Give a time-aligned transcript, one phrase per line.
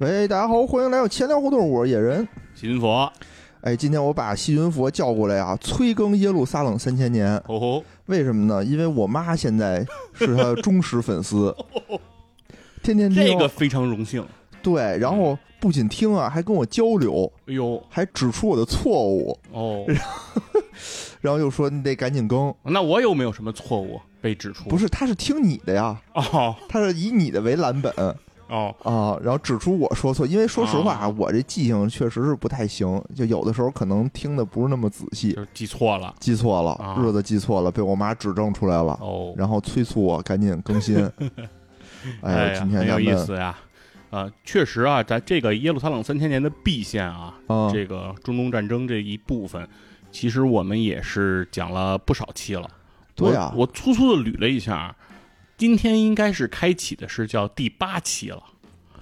[0.00, 2.26] 喂，大家好，欢迎来到钱粮胡同，我是野人。
[2.54, 3.12] 西云佛，
[3.60, 7.36] 哎，今天我把西云佛叫过来啊，催更耶路撒冷三千年。
[7.48, 8.64] 哦吼，为什么呢？
[8.64, 11.54] 因为我妈现在是他的忠实粉丝，
[12.82, 13.22] 天天听。
[13.22, 14.26] 这个非常荣幸。
[14.62, 19.84] 对，然后不仅听啊，还跟我交流，哎呦，还指出我的错误，哦，
[21.20, 22.54] 然后又说你得赶紧更。
[22.62, 24.66] 那我有没有什么错误被指出？
[24.70, 27.92] 不是，他是听你的呀，哦他是以你的为蓝本
[28.50, 30.26] 哦，啊，然后指出我说错。
[30.26, 36.14] 因为说实话啊，哦我这记性确实是不太行，就有的时候可能听的不是那么仔细，就是记错了。
[36.18, 40.98] 记错了，啊日子记错了，被我妈指正出来了，哦， 然后催促我赶紧更新。
[42.22, 43.56] 哎今天很有意思呀。
[44.10, 49.68] 啊，确实啊，在这个耶路撒冷三千年的 B 线啊，啊，这个中东战争这一部分，
[50.10, 52.68] 其实我们也是讲了不少期了。
[53.14, 54.92] 对啊我我粗粗的捋了一下，
[55.60, 58.42] 今天应该是开启的是叫第八期了。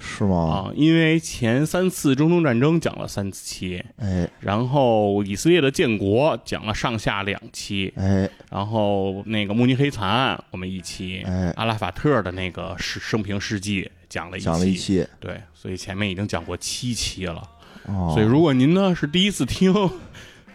[0.00, 0.36] 是吗？
[0.36, 4.28] 啊，因为前三次中东战争讲了三期，哎。
[4.40, 8.28] 然后以色列的建国讲了上下两期，哎。
[8.50, 17.40] 然后那个慕尼黑惨案我们一期，哎，阿拉法特的那个生生平事迹讲了一期，讲了一期，对，所以前面已经讲过七期了。
[17.84, 19.72] 哦，所以如果您呢是第一次听，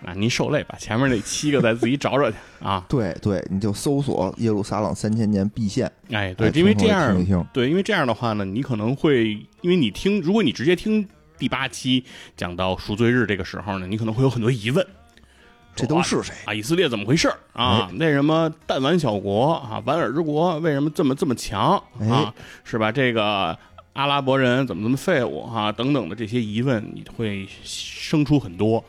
[0.05, 2.83] 那您受累，把前面那七个再自己找找去啊。
[2.89, 9.31] 对对，你就搜索耶路撒冷三千年必现，哎，对哎，因为这样听听，对，因为这样的话呢，你可能会，
[9.61, 12.03] 因为你听，如果你直接听第八期
[12.37, 14.85] 讲到赎罪日这个时候呢，你可能会有很多疑问。
[15.75, 16.35] 这都是谁？
[16.45, 17.89] 啊，以色列怎么回事儿啊？
[17.99, 22.31] 为什么弹丸小国啊，莞尔之国为什么这么这么强哎啊？
[22.63, 22.91] 是吧？
[22.91, 23.57] 这个
[23.93, 25.71] 阿拉伯人怎么这么废物啊？
[25.71, 28.85] 等等的这些疑问，你会生出很多。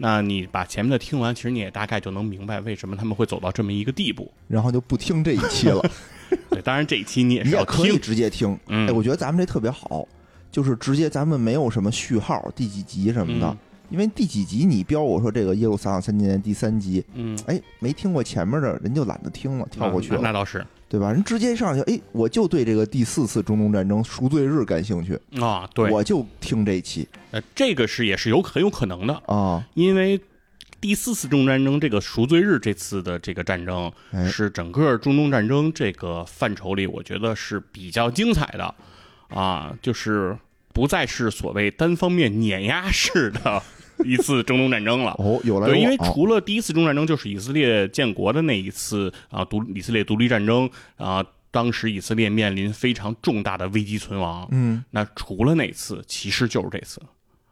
[0.00, 4.32] 那你把前面的听完，其实你也大概就能明白为什么他们会走到这么一个地步。
[4.46, 5.82] 然后就不听这一期了，
[6.50, 8.56] 对，当然这一期你也是要听，直接听。
[8.68, 10.06] 嗯哎，我觉得咱们这特别好，
[10.52, 13.58] 就是直接咱们没有什么序号、第几集什么的，嗯
[13.90, 20.20] 因为第几集你标我说这个耶路撒冷三千年第三集，嗯，哎，没听过前面的人就懒得听了，跳过去了。
[20.22, 20.64] 那 那倒是。
[20.90, 21.12] 对吧？
[21.12, 27.06] 人直接上去，哎，我就对这个第四次中东战争赎罪日感兴趣，啊，对，我就听这期。
[27.30, 30.18] 呃，这个是也是有很有可能的，啊，因为
[30.80, 38.74] 第四次中东战争这个赎罪日这次的这个战争，哎，是整个中东战争这个范畴里，我觉得是比较精彩的，
[39.28, 40.38] 啊，就是
[40.72, 43.62] 不再是所谓单方面碾压式的
[44.04, 45.14] 一次中东战争了。
[45.18, 54.46] 哦，有来有对，因为除了第一次中东战争，就是以色列建国的那一次啊，独以色列独立战争啊，当时以色列面临非常重大的危机存亡。
[54.50, 57.00] 嗯，那除了那次，其实就是这次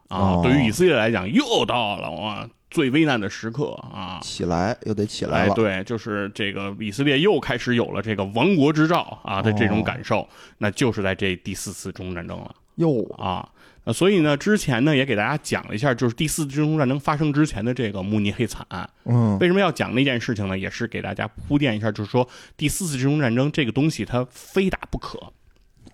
[0.08, 0.18] 啊。
[0.18, 4.20] 哦对于以色列来讲，又到了啊最危难的时刻啊。
[4.22, 13.48] 起来又得起来哎，了，对，就是这个以色列又开始有了这个亡国之兆啊的这种感受，那就是在这第四次中东战争了哟，啊。
[13.84, 18.90] 呃所以呢，之前呢也给大家讲了一下，就是第四次中东战争发生之前的这个慕尼黑惨案。
[19.04, 20.58] 嗯，为什么要讲那件事情呢？
[20.58, 25.32] 也是给大家铺垫一下，就是说第四次中东战争这个东西它非打不可，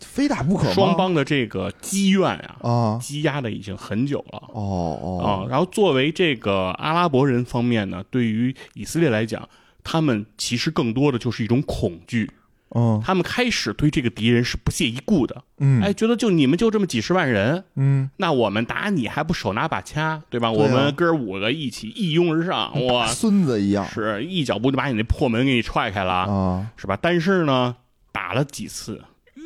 [0.01, 0.73] 非打不可吗？
[0.73, 4.43] 双方的这个积怨啊，啊，积压的已经很久了。
[4.55, 9.47] 哦啊、哦，然后作为这个阿拉伯人方面呢，对于以色列来讲，
[9.85, 12.31] 他们其实更多的就是一种恐惧，
[12.75, 13.01] 嗯。
[13.05, 20.51] 他们开始对这个敌人是不屑一顾的，嗯，哎，觉得就你们就这么几十万人，嗯，那我们打你还不手拿把掐，对吧？
[20.51, 20.63] 对啊。
[20.63, 23.87] 我们哥五个一起一拥而上，哇，孙子一样。
[23.87, 26.99] 是一脚步就把你那破门给你踹开了，啊，是吧？
[27.01, 27.77] 但是呢，
[28.13, 29.03] 打了几次，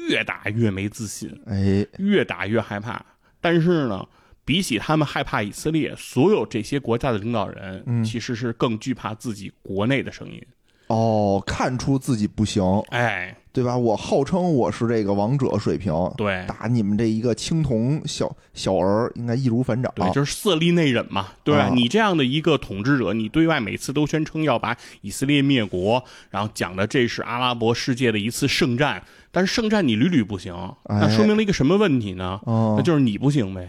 [0.08, 3.04] 越打越没自信，哎，越打越害怕。
[3.40, 4.06] 但是呢，
[4.44, 8.04] 比起他们害怕以色列，所有这些国家的领导人，嗯。
[8.04, 10.40] 其实是更惧怕自己国内的声音。
[10.88, 13.76] 哦，看出自己不行，哎，对吧？
[13.76, 19.92] 我号称我是这个王者水平，对打你们这一个青铜小小儿，应该易如反掌。
[19.96, 21.62] 对，就是色厉内荏嘛，对吧？
[21.62, 30.54] 啊你这样的一个统治者，你对外每次都宣称要把以色列灭国，然后讲的这是阿拉伯世界的一次圣战，但是圣战你屡屡不行，
[30.84, 32.38] 哎那说明了一个什么问题呢？
[32.44, 33.68] 哦那，就是你不行呗，是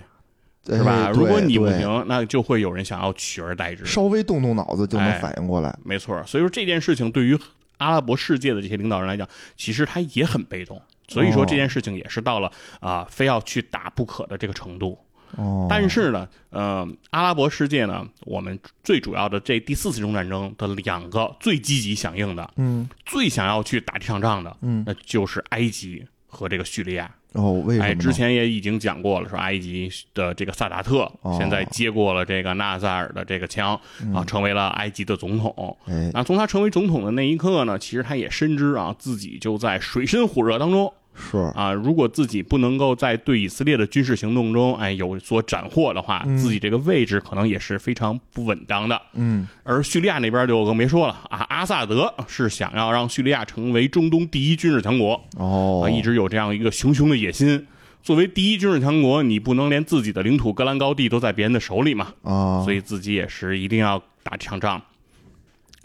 [0.76, 1.10] 是吧？
[1.14, 3.86] 如果你不，行，那就会有人想要取而代之。
[3.86, 5.74] 稍微动动脑子就能哎反应过来。
[5.84, 7.38] 没错，所以说这件事情对于
[7.78, 10.82] 阿拉伯世界的这些领导人来讲，其实他也很被动。
[11.08, 14.98] 所以说这件事情也是到了啊、非要去打不可的这个程度。
[15.36, 27.14] 哦，但是呢，呃，阿拉伯世界呢，我们最主要的这第四次中东战争的两个最积极响应的、嗯最想要去打这场仗的，嗯，那就是埃及和这个叙利亚。
[27.38, 33.80] 哦，为什么哎，之前也已经讲过了，说埃及的这个萨达特哦现在接过了这个纳赛尔的这个枪
[34.14, 35.78] 啊，成为了埃及的总统。
[35.86, 40.92] 哎，那从他成为总统的那一刻呢，其实他也深知啊，自己就在水深火热当中。
[41.18, 41.74] 是，啊。
[41.74, 49.02] 如果自己不能够在对以色列的军事行动中，哎有所斩获的话，嗯自己这个位置可能也是非常不稳当的。
[49.14, 57.68] 嗯而叙利亚那边就更别说了啊，阿萨德是想要让叙利亚成为中东第一军事强国，哦啊，，一直有这样一个熊熊的野心。
[58.04, 64.82] 作为第一军事强国，你不能连自己的领土戈兰高地都在别人的手里嘛，啊，所以自己也是一定要打这场仗。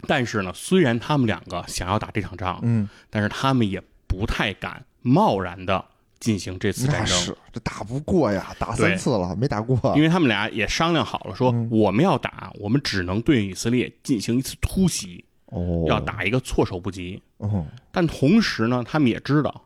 [0.07, 5.85] 但是呢，虽然他们两个想要打这场仗，嗯，但是他们也不太敢贸然的
[6.19, 11.69] 进行这次战争，是这打不过呀，打三次了没打过，因为他们俩也商量好了，说嗯。
[11.69, 17.21] 我们要打，我们只能对以色列进行一次突袭，哦，要，打一个措手不及。
[17.37, 19.65] 哦但同时呢，他们也知道，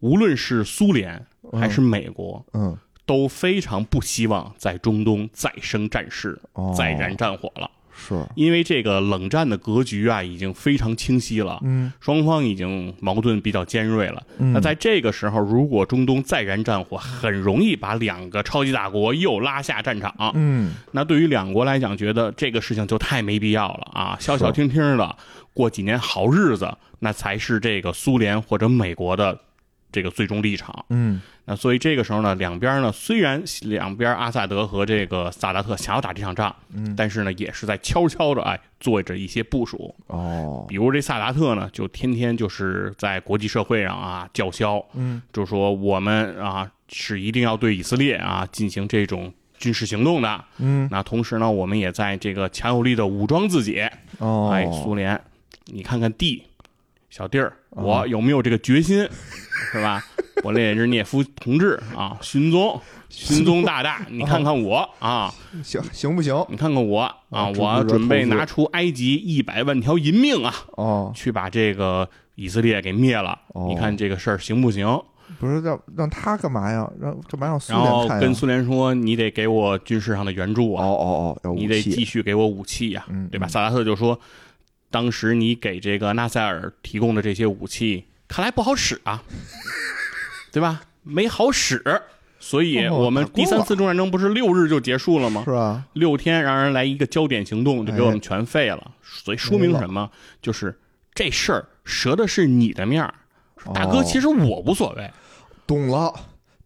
[0.00, 6.74] 无论是苏联还是美国，嗯，都非常不希望在中东再生战事、哦。
[6.76, 11.92] 再燃战火了，是，因为这个冷战的格局啊已经非常清晰了，嗯。
[12.00, 14.22] 双方已经矛盾比较尖锐了。
[14.38, 14.52] 嗯。
[14.52, 20.14] 那在这个时候，如果中东再燃战火，很容易把两个超级大国又拉下战场。
[20.34, 20.74] 嗯。
[20.92, 25.16] 那对于两国来讲，觉得这个事情就太没必要了啊，消消停停的。
[25.52, 29.38] 过几年好日子，那才是这个苏联或者美国的
[29.92, 30.84] 这个最终立场。
[30.90, 39.92] 嗯那所以这个时候呢，两边呢虽然两边阿萨德和这个萨达特想要打这场仗，嗯，但是呢也是在悄悄的哎做着一些部署。
[40.06, 50.44] 哦，比如这萨达特呢，就天天就是在国际社会上啊叫嚣，嗯就说我们啊是一定要对以色列啊进行这种军事行动的。
[50.58, 53.82] 嗯那同时呢，我们也在这个强有力的武装自己。
[54.18, 55.20] 哦，哎，苏联，
[55.64, 56.44] 你看看弟，
[57.10, 59.06] 小弟儿，哦我有没有这个决心，
[59.72, 60.02] 是吧？
[60.36, 62.80] 勃列日涅夫同志啊，寻宗，
[63.10, 65.30] 寻宗大大，你看看我啊，
[65.62, 66.34] 行行不行？
[66.48, 73.38] 你看看我啊，我准备拿出埃及一百万条银命啊，哦，去把这个以色列给灭了。
[73.48, 74.86] 哦你看这个事儿行不行？
[75.38, 76.90] 不是让让他干嘛呀？
[77.00, 78.08] 让干嘛让苏然后？
[78.20, 83.46] 跟苏联说，你得给我军事上的援助哦啊，哦哦，哦你得继续给我武器呀、嗯对吧？
[83.46, 84.18] 嗯萨达特就说，
[84.90, 89.22] 当时你给这个纳赛尔提供的这些武器，看来不好使啊，
[90.52, 90.82] 对吧？
[91.02, 91.82] 没好使，
[92.38, 95.42] 所以哦我们第三次中战争不是六日就结束了吗？
[95.44, 95.84] 是啊？
[95.94, 98.90] 六天让人来一个焦点行动，就给我哎们全废了。
[99.02, 100.10] 所以说明什么？
[100.42, 100.78] 就是
[101.14, 103.14] 这事儿折的是你的面儿。
[103.74, 105.10] 大哥，哦其实我无所谓。
[105.66, 106.12] 懂了，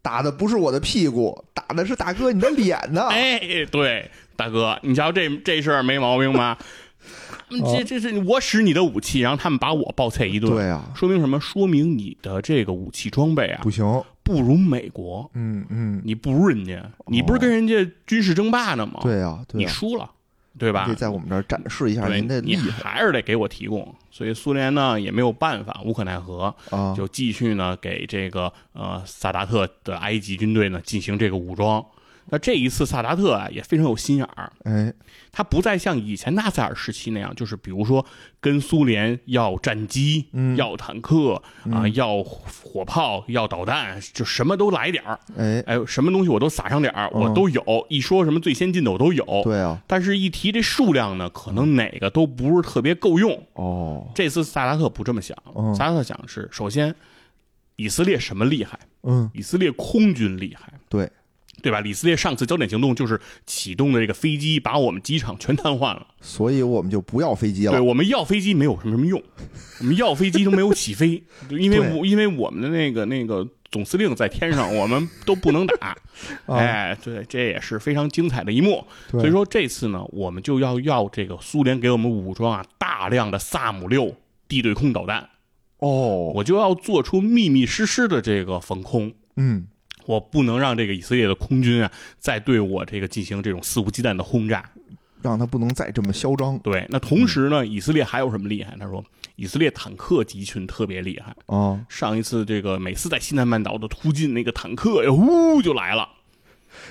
[0.01, 3.07] 打的不是我的屁股，打的是大哥你的脸呢。
[3.09, 6.57] 哎，对，大哥，你瞧这这事儿没毛病吧？
[7.63, 10.51] 嗯这这是我使你的武器，然后他们把我暴揍一顿。
[10.51, 11.39] 对啊，说明什么？
[11.39, 19.23] 说明你的这个武器装备啊不行，不如美国，嗯嗯，你不如人家，你不是跟人家军事争霸呢吗？，对
[19.53, 20.09] 你输了，
[20.57, 20.95] 对吧得？
[20.95, 23.93] 在我们这儿展示一下对，您的你厉害还是得给我提供。
[24.09, 26.93] 所以苏联呢也没有办法，无可奈何，啊！
[26.95, 31.83] 就继续呢给这个呃萨达特的埃及军队呢进行这个武装。
[32.29, 34.91] 那这一次萨达特啊也非常有心眼儿，哎，
[35.31, 38.03] 他不再像以前纳赛尔时期那样，就是比如说
[38.39, 41.41] 跟苏联要战机、嗯要坦克
[41.71, 45.19] 啊、要火炮、要导弹，就什么都来点儿。
[45.37, 47.63] 哎，哎，什么东西我都撒上点儿，我嗯都有。
[47.89, 53.39] 一说什么最先进的我都有，对啊，但是一提这数量呢，可能哪个都不是特别够用。
[53.53, 56.95] 哦，这次萨达特不这么想，嗯萨达特想是首先，
[57.75, 58.79] 以色列什么厉害？
[59.03, 61.07] 嗯，以色列空军厉害，对，
[61.61, 61.81] 对吧？
[61.81, 66.07] 以色列上次焦点行动就是启动的这个飞机，把我们机场全瘫痪了。
[66.21, 67.71] 所以我们就不要飞机了。
[67.71, 69.21] 对我们要飞机没有什么什么用，
[69.79, 75.95] 我们要飞机都没有起飞，因为我因为我们的那个那个总司令在天上，我们都不能打。
[76.45, 78.85] 啊，哎，对，这也是非常精彩的一幕。
[79.11, 84.15] 所以说这次呢，我们就要要这个苏联给我们武装啊大量的萨姆六
[84.47, 85.29] 地对空导弹，
[85.79, 89.13] 哦，我就要做出密密实实的这个防空。
[89.35, 89.67] 嗯，
[90.05, 94.69] 我不能让这个以色列的空军啊，再对我这个进行这种肆无忌惮的轰炸。
[95.21, 98.77] 让他不能再这么嚣张对，那同时呢，以色列还有什么厉害？
[98.79, 99.03] 他说，
[99.37, 101.35] 以色列坦克集群特别厉害。
[101.47, 101.83] 啊！
[101.89, 106.07] 上一次这个每次在西南半岛的突进，那个坦克呀，呼就来了。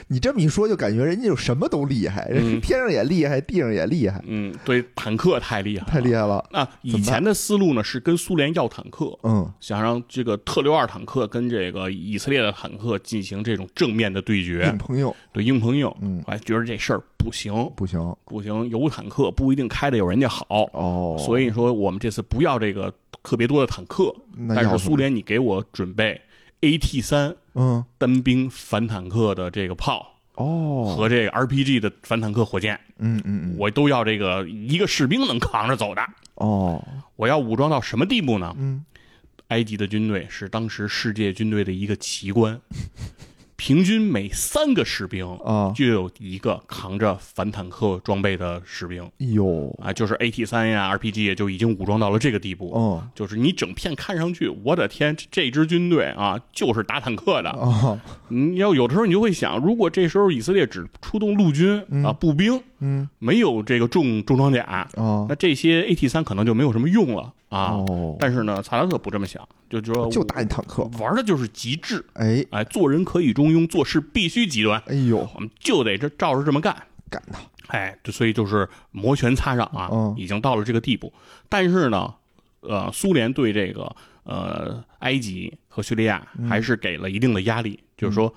[0.09, 6.45] 你这么一说，就感觉人家就什么都厉害，人嗯天上也厉害，地上也厉害，嗯，对，坦克太厉害，太厉害了。
[6.51, 15.91] 那以前的思路呢是跟苏联要坦克，嗯，想让这个特六二坦克跟这个以色列的坦克进行这种正面的对决硬，碰硬对硬碰硬。
[16.01, 20.69] 嗯我还觉得这事儿不行，不行不行，有坦克不一定开的有人家好。
[20.73, 22.93] 哦，所以说，我们这次不要这个
[23.23, 24.15] 特别多的坦克，
[24.49, 26.21] 但是苏联你给我准备
[26.65, 36.03] AT 三嗯单兵反坦克的这个炮哦，和这个 RPG 的反坦克火箭，嗯嗯嗯我都要这个一个士兵能扛着走的。
[36.35, 36.83] 哦
[37.17, 38.55] 我要武装到什么地步呢？
[38.59, 38.85] 嗯
[39.49, 42.59] 埃及的军队是当时世界军队的一个奇观，
[43.57, 49.03] 平均每三个士兵啊，就有一个扛着反坦克装备的士兵。
[49.21, 52.73] 哎呦，啊，就是 AT 三呀、RPG 也就已经武装到了这个地步。
[52.77, 53.11] 嗯。
[53.15, 57.51] 就是你整片看上去，我的天，这这支军队啊，就是打坦克的。
[57.51, 63.09] 啊，你要有的时候你就会想，如果这时候以色列只出动陆军啊步兵，嗯。
[63.19, 67.73] 没有这个重重装甲，啊那，这些 AT 三可能就没有什么用了啊。
[67.73, 76.77] 哦，但是呢，萨拉特不这么想，就说就打你坦克，玩的就是极致，哎，哎，做人可以中庸，做事必须极端，哎呦，我们就得这照着这么干。
[77.11, 77.39] 干他，
[77.69, 80.15] 哎，就所以就是摩拳擦掌啊，嗯。
[80.17, 81.13] 已经到了这个地步。
[81.49, 82.13] 但是呢，
[82.61, 86.49] 呃，苏联对这个呃埃及和叙利亚嗯。
[86.49, 88.33] 还是给了一定的压力，就是说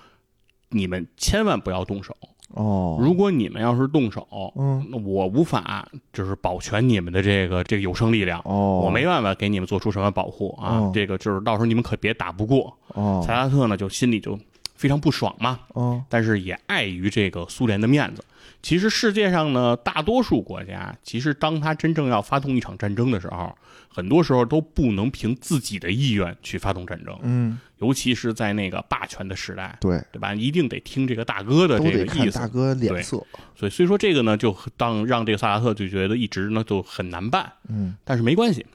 [0.69, 2.15] 你们千万不要动手。
[2.53, 4.25] 哦，如果你们要是动手，
[4.57, 8.41] 嗯，那我无法就是保全你们的这个这个有生力量。
[8.45, 10.77] 哦，我没办法给你们做出什么保护啊！
[10.79, 12.75] 哦这个就是到时候你们可别打不过。
[12.87, 14.39] 哦，萨拉特呢，就心里就
[14.75, 15.59] 非常不爽嘛。
[15.73, 18.23] 哦，但是也碍于这个苏联的面子。
[18.67, 23.57] 其实世界上呢，大多数国家，其实当他真正要发动一场战争的时候，
[23.87, 30.35] 很多时候都不能凭自己的意愿去发动战争，嗯，尤其是在那个霸权的时代，对，对吧？
[30.35, 32.37] 一定得听这个大哥的这个意思。
[32.37, 37.49] 大哥脸色，所以，所以说这个呢，就当让这个萨拉特就觉得一直呢就很难办。
[37.69, 38.65] 嗯，但是没关系，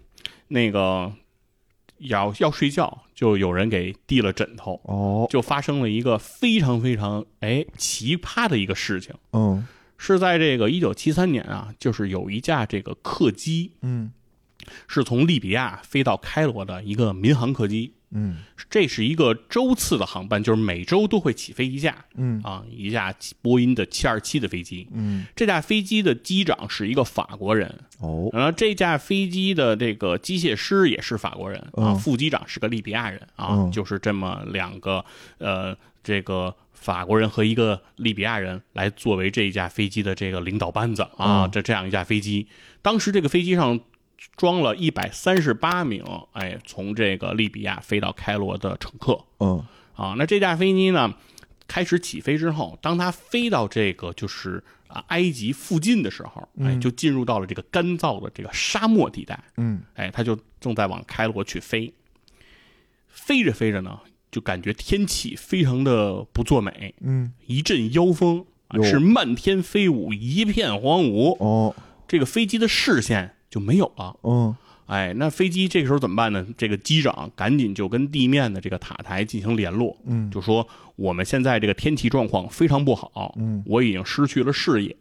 [0.49, 1.13] 那个
[1.99, 9.63] 要要睡觉，就有人给递了枕头，哦，就发生了一个非常非常哎奇葩的一个事情，嗯
[10.05, 14.11] 是在这个一九七三年啊，就是有一架这个客机嗯。
[14.87, 18.39] 是从利比亚飞到开罗的一个民航客机，嗯。
[18.71, 22.41] 这是一个周次的航班，就是每周都会起飞一架嗯。
[22.43, 24.89] 啊，一架波音的七二七的飞机。
[24.93, 33.71] 嗯，这架飞机的机长是一个法国人，哦，然后这架飞机的这个机械师也是法国人啊，嗯副机长是个利比亚人啊，嗯。
[33.73, 35.05] 就是这么两个
[35.39, 41.51] 呃，这个法国人和一个利比亚人来作为这一架飞机的这个领导班子啊，嗯。
[41.51, 42.49] 这这样一架飞机，
[42.83, 43.79] 当时这个飞机上
[44.37, 49.25] 装了一百三十八名哎从这个利比亚飞到开罗的乘客。
[49.39, 49.65] 嗯。
[49.95, 51.15] 啊，那这架飞机呢？
[51.69, 59.81] 开始起飞之后，当它飞到这个就是啊埃及附近的时候，哎，就进入到了这个干燥的这个沙漠地带，嗯。
[59.95, 61.95] 哎，它就正在往开罗去飞。
[63.09, 64.01] 飞着飞着呢，
[64.33, 71.77] 就感觉天气非常的不作美，嗯，一阵妖风，啊是漫天飞舞，一片荒芜，哦，
[72.09, 74.17] 这个飞机的视线就没有了。
[74.23, 74.57] 嗯。
[74.87, 76.45] 哎，那飞机这个时候怎么办呢？
[76.59, 80.31] 这个机长赶紧就跟地面的这个塔台进行联络，嗯。
[80.31, 83.63] 就说我们现在这个天气状况非常不好，嗯。
[83.67, 84.97] 我已经失去了视野，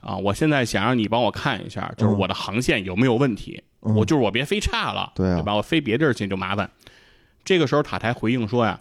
[0.00, 3.94] 啊，我现在想让你帮我看一下，就是我的航线有没有问题，嗯。
[3.94, 5.42] 我就是我别飞差了，对啊。
[5.42, 5.54] 吧？
[5.54, 6.70] 我飞别地儿去就麻烦。
[7.44, 8.80] 这个时候塔台回应说呀，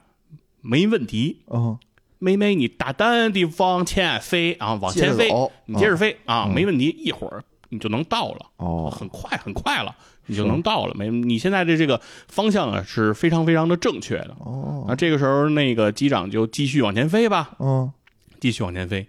[0.62, 1.77] 没问题，嗯，
[2.20, 5.29] 妹妹你大胆地往前飞啊，往前飞
[5.65, 6.53] 你接着飞啊，嗯。
[6.53, 8.46] 没问题，一会儿你就能到了。
[8.58, 9.96] 哦，很快很快了，
[10.27, 10.93] 你就能到了。
[10.96, 14.36] 没，你现在的这个方向啊是非常非常的正确的。
[14.39, 17.91] 哦，那这个时候，那个机长就继续往前飞吧，嗯。
[18.39, 19.08] 继续往前飞，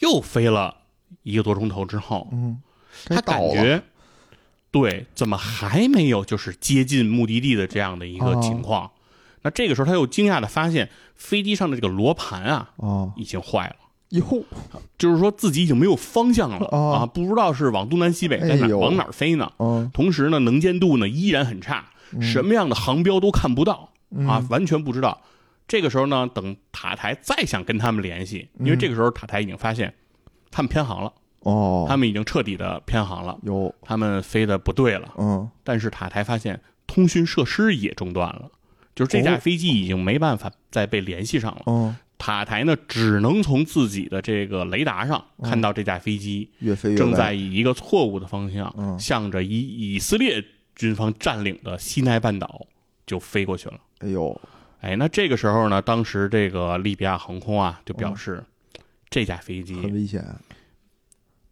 [0.00, 0.76] 又飞了
[1.22, 2.60] 一个多钟头之后，嗯，
[3.06, 3.82] 他，感觉
[4.72, 8.90] 对，怎么还没有就是接近目的地的这样的一个情况？
[9.42, 13.76] 那这个时候，他又惊讶的发现飞机上的这个罗盘啊哦，已经坏了。
[14.10, 14.44] 哟，
[14.98, 19.50] 就是说自己已经没有方向了哦啊，不知道是往东南西北在哪哎往哪儿飞呢？
[19.58, 21.86] 嗯同时呢，能见度呢依然很差，
[22.20, 23.90] 什么样的航标都看不到、
[24.26, 25.22] 啊，完全不知道。
[25.66, 29.94] 这个时候呢，等塔台再想跟他们联系，因为这个时候塔台已经发现
[30.50, 31.12] 他们偏航了，
[31.42, 35.12] 哦，他们已经彻底的偏航了，有，他们飞的不对了。
[35.18, 35.48] 嗯。
[35.64, 38.50] 但是塔台发现通讯设施也中断了，
[38.94, 41.62] 就是这架哦飞机已经没办法再被联系上了。
[41.66, 48.98] 嗯，塔台呢，只能从自己的这个雷达上看到这架飞机越飞越正在以一个错误的方向，嗯。
[48.98, 50.44] 向着以以色列
[50.76, 52.66] 军方占领的西奈半岛
[53.06, 53.78] 就飞过去了。
[53.98, 54.40] 哎呦，
[54.80, 58.42] 哎，那这个时候呢，当时这个利比亚航空啊就表示，
[59.10, 60.24] 这架飞机很机危险，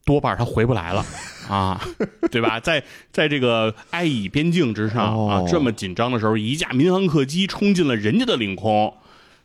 [0.05, 1.05] 多半他回不来了
[1.49, 1.81] 啊，
[2.31, 2.61] 对吧？
[2.61, 8.93] 在在这个埃以边境之上啊哦，这么紧张的时候，一架民航客机冲进了人家的领空，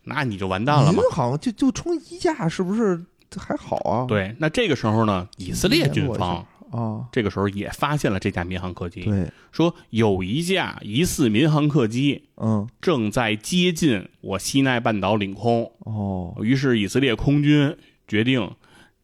[0.04, 1.12] 那你就完蛋了嘛民。
[1.12, 3.04] 航就就冲一架，是不是
[3.38, 17.76] 还好啊？，对，那这个时候呢，以色列军方啊，这个时候也发现了这架民航客机，对，说有一架疑似民航客机嗯，正在接近我西奈半岛领空，哦，于是以色列空军
[18.08, 18.50] 决定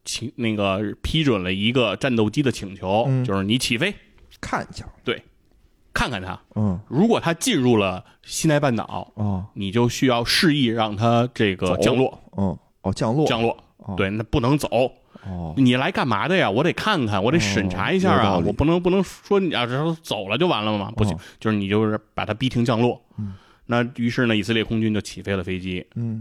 [0.04, 3.94] 请那个批准了一个战斗机的请求，嗯就是你起飞。
[4.40, 5.22] 看一下，对
[5.92, 6.40] 看看他。
[6.56, 13.56] 嗯如果他进入了西奈半岛，哦你就需要示意让他这个降落，嗯哦降落降落。
[13.78, 14.68] 哦对，那不能走。
[15.24, 16.50] 哦你来干嘛的呀？
[16.50, 18.38] 我得看看，我得审查一下啊！
[18.44, 20.90] 我不能不能说你啊，这走了就完了嘛？
[20.96, 23.00] 不行，哦就是你就是把他逼停降落。
[23.18, 23.34] 嗯
[23.66, 26.20] 那于是呢，以色列空军就起飞了飞机，嗯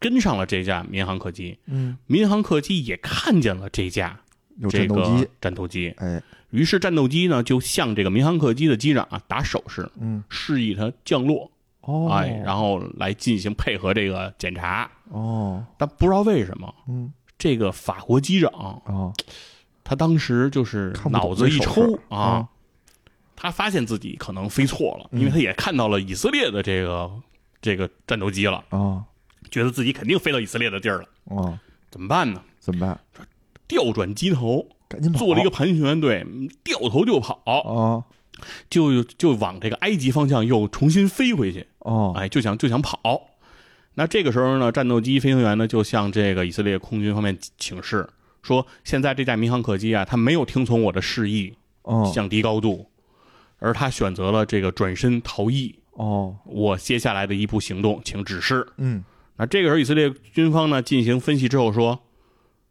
[0.00, 1.56] 跟上了这架民航客机。
[1.66, 1.96] 嗯。
[2.06, 4.18] 民航客机也看见了这架
[4.58, 5.94] 有这个战斗机。
[5.98, 6.20] 哎。
[6.50, 10.24] 于是战斗机呢就向这个民航客机的机长啊打手势，嗯。
[10.28, 11.48] 示意他降落，
[11.82, 12.08] 哦。
[12.10, 14.90] 哎，然后来进行配合这个检查。
[15.10, 15.64] 哦。
[15.78, 17.12] 但不知道为什么，嗯。
[17.38, 18.50] 这个法国机长
[18.86, 19.12] 哦。
[19.84, 22.00] 他当时就是脑子一抽势。
[22.10, 22.48] 啊，
[23.34, 25.20] 他发现自己可能飞错了，嗯。
[25.20, 27.10] 因为他也看到了以色列的这个
[27.60, 29.04] 这个战斗机了，啊
[29.50, 31.58] 觉得自己肯定飞到以色列的地儿了，哦
[31.90, 32.40] 怎么办呢？
[32.58, 33.26] 怎么办？
[33.66, 36.24] 调转机头，赶紧跑做了一个盘旋，对，
[36.62, 38.04] 掉头就跑，哦
[38.70, 43.28] 就就往这个埃及方向又重新飞回去，哦哎，就想就想跑。
[43.94, 48.08] 那这个时候呢，战斗机飞行员呢就向这个以色列空军方面请示
[48.42, 51.52] 说，现在这架民航客机啊，它没有听从我的示意
[51.82, 52.88] 哦降低高度，
[53.58, 55.74] 而他选择了这个转身逃逸。
[55.92, 58.66] 哦我接下来的一步行动，请指示。
[58.78, 59.04] 嗯
[59.40, 61.98] 那这个时候，以色列军方呢进行分析之后说，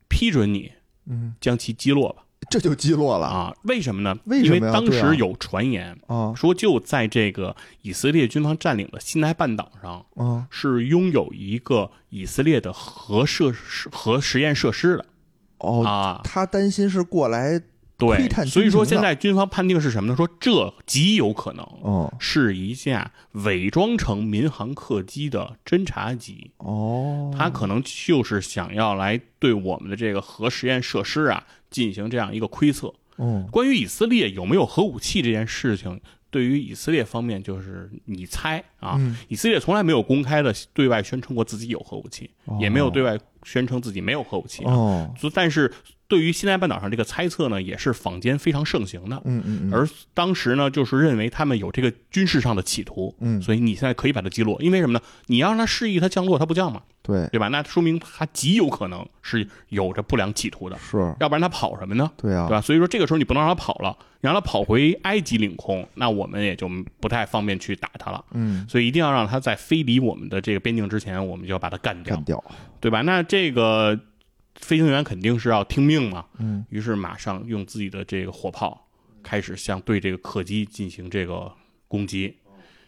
[0.08, 0.72] 批准你
[1.08, 2.24] 嗯，将其击落吧。
[2.48, 3.26] 这就击落了。
[3.26, 4.16] 啊，为什么呢？
[4.26, 6.32] 为什么因为当时有传言啊。
[6.36, 10.48] 说，就在这个以色列军方占领的西奈半岛上，啊。
[10.52, 15.06] 是拥有一个以色列的核设施、核实验设施的。
[15.58, 16.22] 哦，啊。
[16.24, 17.60] 他担心是过来
[18.00, 20.16] 对，所以说现在军方判定是什么呢？
[20.16, 32.88] 说这极有可能哦是一架伪装成民航客机的侦察机，哦，他可能就是想要来对我们的这个核实验设施啊进行这样一个窥测。
[33.18, 36.00] 哦关于以色列有没有核武器这件事情，
[36.32, 42.30] 对于以色列方面就是你猜啊，嗯以色列从来没有公开的对外宣称过自己有核武器，
[42.62, 44.72] 也没有对外宣称自己没有核武器啊。
[44.72, 45.70] 哦所但是
[46.10, 49.16] 对于西奈半岛上这个猜测呢，也是坊间非常盛行的。
[49.24, 55.02] 嗯嗯嗯而当时呢，就是认为他们有这个军事上的企图，嗯所以你现在可以把它击落，因为什么呢？
[55.28, 57.48] 你要让他示意他降落，他不降嘛，对对吧？
[57.50, 62.12] 那说明他极有可能是有着不良企图的，是要不然他跑什么呢？
[62.18, 62.60] 对啊对吧？
[62.62, 66.68] 所以说这个时候你不能让他跑了，你让他跑回埃及领空，那我们也就
[67.00, 68.26] 不太方便去打他了。
[68.32, 72.44] 嗯所以一定要让他在飞离我们的这个边境之前，我们就要把他干掉干，掉
[72.80, 73.02] 对吧？
[73.02, 74.00] 那这个
[74.60, 78.88] 飞行员肯定是要听命嘛，嗯于是马上用自己的这个火炮
[79.24, 81.52] 开始向对这个客机进行这个
[81.88, 82.36] 攻击。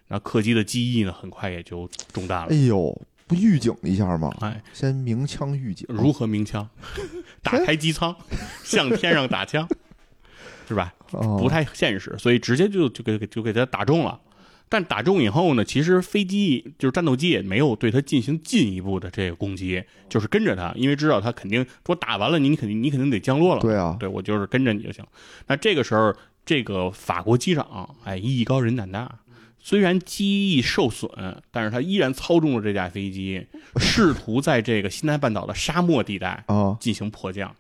[0.08, 2.48] 那客机的机翼呢，很快也就中弹了。
[2.50, 4.30] 哎呦不预警一下吗？
[4.42, 6.70] 哎，先鸣枪预警如何鸣枪？
[7.42, 8.14] 打开机舱，
[8.64, 9.66] 向天上打枪，
[10.68, 10.94] 是吧？
[11.12, 14.20] 哦不太现实，所以直接就就给就给他打中了。
[14.72, 23.62] 但打中以后呢，其实飞机就是战斗机也没有对它进行进一步的这个攻击，就是跟着它，因为知道它肯定说打完了你，你肯定你肯定得降落了。
[23.62, 25.04] 对啊对我就是跟着你就行。
[25.48, 29.20] 那这个时候，这个法国机长哎艺高人胆大，
[29.60, 31.12] 虽然机翼受损，
[31.52, 37.54] 但是他依然操纵了这架飞机，试图在这个西南半岛的沙漠地带啊进行迫降。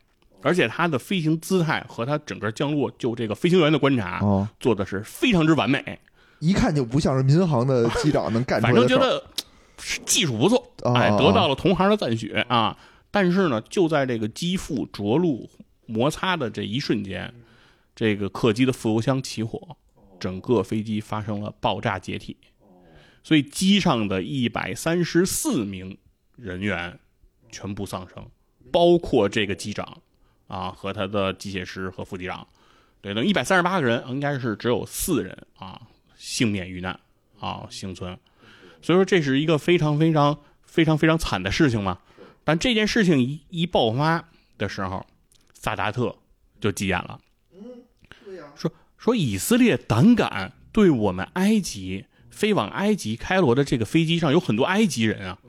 [0.43, 5.99] 而且他的飞行姿态和他整个降落，就这个飞行员的观察，哦，做的是非常之完美，
[6.41, 8.97] 一看就不像是民航的机长能干出反来的事儿。
[8.97, 9.23] 正觉得
[10.05, 12.77] 技术不错，啊哎，啊得到了同行的赞许啊。
[13.09, 15.49] 但是呢，就在这个机腹着陆
[15.85, 17.33] 摩擦的这一瞬间，
[17.95, 19.75] 这个客机的副油箱起火，
[20.19, 22.37] 整个飞机发生了爆炸解体，
[23.23, 25.97] 所以机上的一百三十四名
[26.37, 26.97] 人员
[27.51, 28.25] 全部丧生，
[28.71, 29.97] 包括这个机长
[30.47, 32.47] 啊和他的机械师和副机长，
[33.01, 35.81] 对，等一百三十八个人，应该是只有四人啊
[36.21, 36.99] 幸免于难
[37.39, 38.15] 啊幸存，
[38.79, 41.97] 所以说这是一个非常非常非常非常惨的事情嘛。
[42.43, 44.29] 但这件事情一一爆发
[44.59, 45.03] 的时候，
[45.53, 46.15] 萨达特
[46.59, 47.19] 就急眼了，
[48.55, 55.39] 说说以色列胆敢对我们埃及飞往埃及开罗的这个飞机上有很多埃及人啊，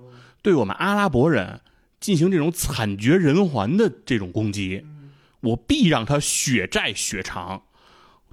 [0.41, 1.61] 对我们阿拉伯人
[2.01, 4.87] 进行这种惨绝人寰的这种攻击，
[5.41, 7.63] 我必让他血债血偿，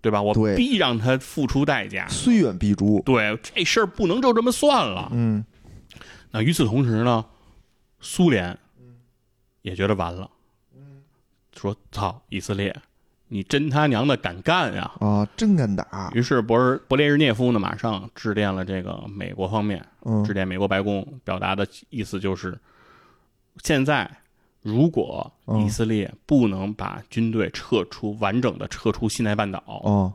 [0.01, 0.21] 对吧？
[0.21, 2.07] 我必让他付出代价。
[2.07, 3.01] 虽远必诛。
[3.05, 5.09] 对，这事儿不能就这么算了。
[5.13, 5.43] 嗯
[6.31, 7.25] 那与此同时呢，
[7.99, 8.55] 苏联
[9.63, 10.29] 也觉得完了，
[11.55, 12.75] 说：“操，以色列，
[13.29, 16.11] 你真他娘的敢干呀！”啊，真敢打。
[16.13, 22.55] 于是博尔勃列日涅夫呢，马上致电了这个美国方面，嗯致电美国白宫，表达的意思就是，
[23.63, 24.09] 现在
[24.61, 30.13] 如果嗯以色列不能把军队撤出完整的撤出西奈半岛，哦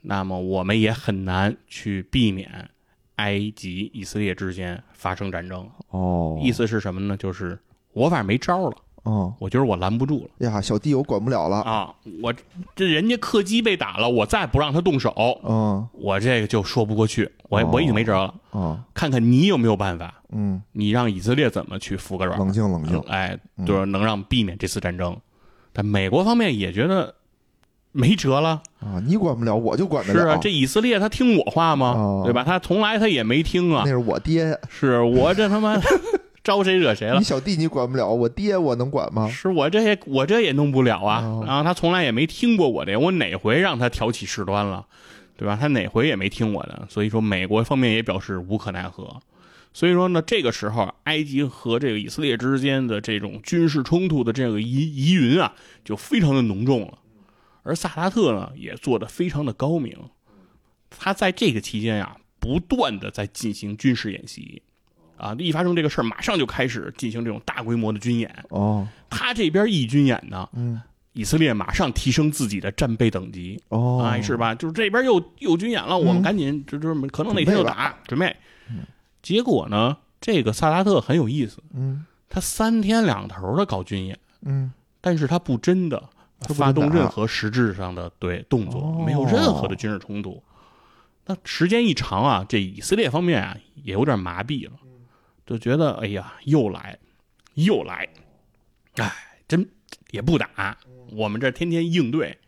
[0.00, 2.68] 那么我们也很难去避免
[3.16, 5.68] 埃及、以色列之间发生战争。
[5.90, 7.16] 哦，意思是什么呢？
[7.16, 7.58] 就是
[7.92, 11.92] 我反正没招了，哦我觉得我拦不住了呀，小弟我管不了了，啊！
[12.22, 12.32] 我
[12.76, 15.12] 这人家客机被打了，我再不让他动手，
[15.44, 18.34] 嗯我这个就说不过去，我哦我已经没辙了。
[18.50, 22.38] 啊看看你有没有办法，嗯，你让以色列怎么去服个软？
[22.38, 25.16] 冷静冷静，哎，嗯就是能让避免这次战争。
[25.72, 27.14] 但美国方面也觉得
[27.90, 30.20] 没辙了，啊，你管不了，我就管得了。
[30.20, 31.88] 是啊，这以色列他听我话吗？
[31.96, 32.44] 哦对吧？
[32.44, 35.76] 他从来他也没听啊那，是我爹，是我这他妈
[36.44, 37.24] 招谁惹谁了你？
[37.24, 39.28] 小弟你管不了，我爹我能管吗？
[39.28, 41.20] 是我这也我这也弄不了啊。
[41.22, 44.86] 哦然后他从来也没听过我的，我哪回让他挑起事端了，
[45.36, 45.56] 对吧？
[45.60, 49.20] 他哪回也没听我的，所以说美国方面也表示无可奈何。
[49.74, 56.98] 所以说呢，这个时候埃及和这个以色列之间的这种军事冲突的这个疑疑云啊，就非常的浓重了。
[57.62, 59.96] 而萨达特呢，也做得非常的高明，
[60.90, 64.62] 他在这个期间呀、不断的在进行军事演习，
[65.22, 68.44] 啊，一发生这个事儿，马上就开始进行这种大规模的军演。
[68.50, 70.80] 哦他这边一军演呢，嗯
[71.12, 74.54] 以色列马上提升自己的战备等级，哦，啊，是吧？
[74.54, 78.34] 就是这边又又军演了，我们赶紧这这可能哪天就打，准备。
[79.22, 86.02] 结果呢，这个萨达特很有意思，嗯他三天两头的搞军演，嗯但是他不真的
[86.40, 90.42] 发动任何实质上的对动作，哦没有任何的军事冲突。
[91.26, 94.72] 那时间一长啊，这以色列方面啊也有点麻痹了，
[95.52, 96.98] 就觉得哎呀，又来，
[97.52, 98.08] 又来，
[98.94, 99.12] 哎，
[99.46, 99.68] 真
[100.10, 100.78] 也不打，
[101.10, 102.38] 我们这天天应对，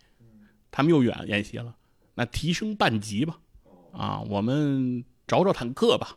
[0.70, 1.76] 他们又远演习了，
[2.14, 3.38] 那提升半级吧，
[3.92, 6.16] 啊，我们找找坦克吧，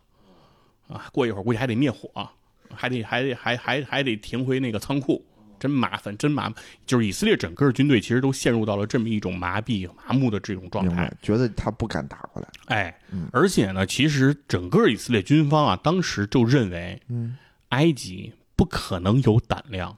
[0.88, 2.10] 啊，过一会儿估计还得灭火，
[2.73, 5.26] 还得还得还还还得停回那个仓库，
[5.60, 6.56] 真麻烦，真麻烦。
[6.86, 12.48] 就是以色列整个军队其实都陷入到了这么一种麻痹、麻木的这种状态。，觉得他不敢打过来。
[12.67, 17.38] 哎嗯，而且呢，其实整个以色列军方啊，当时就认为嗯
[17.70, 19.98] 埃及不可能有胆量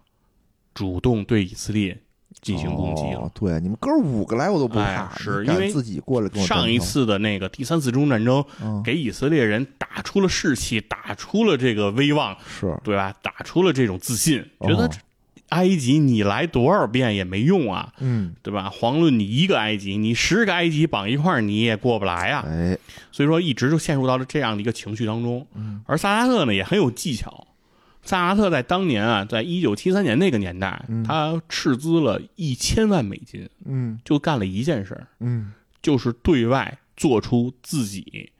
[0.74, 1.98] 主动对以色列
[2.41, 3.19] 进行攻击了。
[3.19, 13.13] 哦对，你们哥五个来我都不怕，哎是因为自己过来上一，次的那个第三次中东战争，嗯给以色列人打出了士气，打出了这个威望，是对吧？
[13.22, 14.89] 打出了这种自信，觉得哦
[15.50, 18.72] 埃及你来多少遍也没用啊，嗯对吧？
[18.74, 22.44] 遑论你一个埃及，你十个埃及绑一块儿你也过不来啊。
[22.48, 22.78] 哎
[23.12, 25.46] 所以说一直就陷入到了这样的一个情绪当中。
[25.56, 27.48] 嗯而萨达特呢也很有技巧。
[28.02, 38.32] 萨达特在当年啊，在一九七三年那个年代，嗯他斥资了一千万美金，嗯就干了一件事儿，嗯就是对外做出自己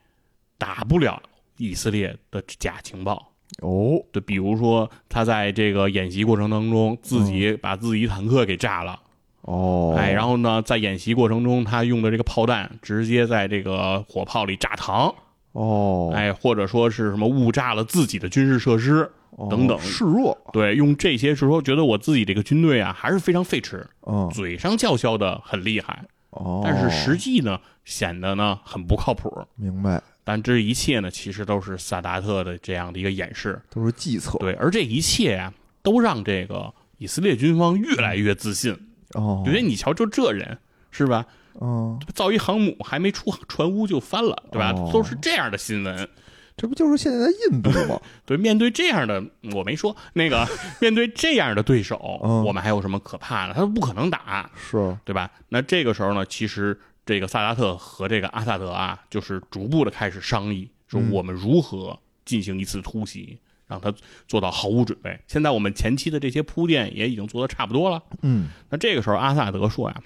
[0.56, 1.22] 打不了
[1.58, 3.29] 以色列的假情报。
[3.60, 8.98] 哦对比如说他在这个演习过程当中，自己把自己坦克给炸了，
[9.42, 15.14] 哦，哎，然后呢，在演习过程中，他用的这个炮弹直接在这个火炮里炸膛，
[15.52, 29.30] 哦哎，或者说是什么误炸了自己的军事设施，哦等等示弱，对，用这些是说觉得我自己这个军队啊还是非常费齿，嗯嘴上叫嚣的很厉害，哦，但是实际呢显得呢很不靠谱。
[29.56, 30.00] 明白
[30.32, 33.60] 但这一切呢，其实都是萨达特的这样的一个演示。
[33.68, 38.72] 都是计策，对，而这一切呀、都让这个以色列军方越来越自信，
[39.14, 40.56] 哦，觉得你瞧，就这人
[40.92, 41.26] 是吧？
[41.60, 44.70] 嗯，造一航母还没出船坞就翻了，对吧？
[44.70, 46.08] 哦都是这样的新闻。
[46.56, 48.00] 这不就是现在的印度吗？
[48.24, 49.20] 对，面对这样的，
[49.52, 50.46] 我没说那个，
[50.80, 53.54] 面对这样的对手，嗯我们还有什么可怕的？
[53.54, 55.28] 他不可能打，是，对吧？
[55.48, 56.78] 那这个时候呢，其实
[57.10, 63.92] 这个萨达特和这个阿萨德啊，就是逐步的开始商议，说嗯我们如何进行一次突袭，让他
[64.28, 65.18] 做到毫无准备。
[65.26, 68.00] 现在我们前期的这些铺垫也已经做的差不多了。
[68.22, 70.00] 嗯那这个时候，阿萨德说呀，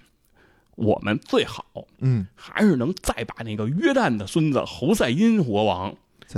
[0.76, 1.66] 我们最好
[1.98, 5.94] 嗯，还是能再把那个约旦的孙子侯赛因国王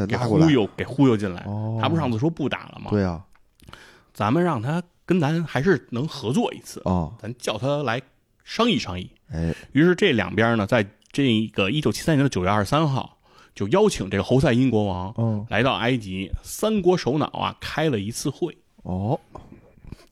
[0.08, 1.44] 给忽，悠给忽悠进来。
[1.46, 2.90] 哦他不上次说不打了吗？
[2.90, 3.24] 对啊，
[4.12, 8.02] 咱们让他跟咱还是能合作一次，哦，咱叫他来
[8.46, 9.10] 商议商议。
[9.30, 13.18] 哎，于是这两边呢，在这个一九七三年的九月二十三号，
[13.54, 18.56] 就邀请这个侯赛因国王嗯，来到埃及，三国首脑啊开了一次会。
[18.84, 19.18] 哦，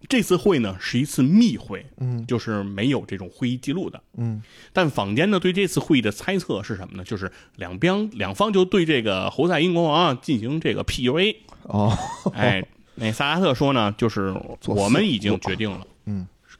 [0.09, 4.03] 这次会呢是一次密会，嗯就是没有这种会议记录的。
[4.17, 4.43] 嗯，
[4.73, 7.05] 但坊间呢对这次会议的猜测是什么呢？
[7.05, 11.37] 就是两边两方就对这个侯赛因国王啊进行这个 PUA。
[11.63, 11.97] 哦，
[12.35, 12.67] 哎，
[12.97, 14.35] 那萨达特说呢，就是
[14.67, 15.94] 我们已经决定了，嗯，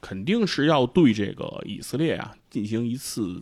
[0.05, 3.41] 肯定是要对这个以色列啊进行一次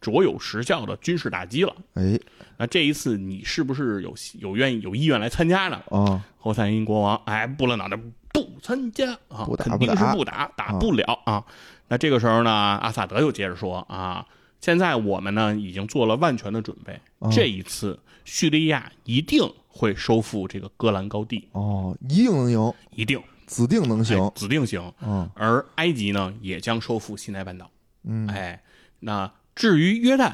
[0.00, 1.72] 卓有实效的军事打击了。
[1.94, 2.18] 哎，
[2.56, 5.80] 那这一次你是不是有有愿意有意愿来参加呢？
[5.90, 7.96] 啊，侯赛因国王哎不了脑袋
[8.32, 10.50] 不参加啊，不打肯定是不打。
[10.56, 11.44] 打，不了啊。
[11.86, 14.26] 那这个时候呢，阿萨德又接着说啊，
[14.60, 17.30] 现在我们呢已经做了万全的准备，哦。
[17.32, 24.92] 这一次叙利亚一定会收复这个戈兰高地，哦，一定能赢，一定指定能行哎，指定行。
[25.02, 27.70] 嗯而埃及呢也将收复西奈半岛。
[28.04, 28.62] 嗯哎，
[29.00, 30.32] 那至于约旦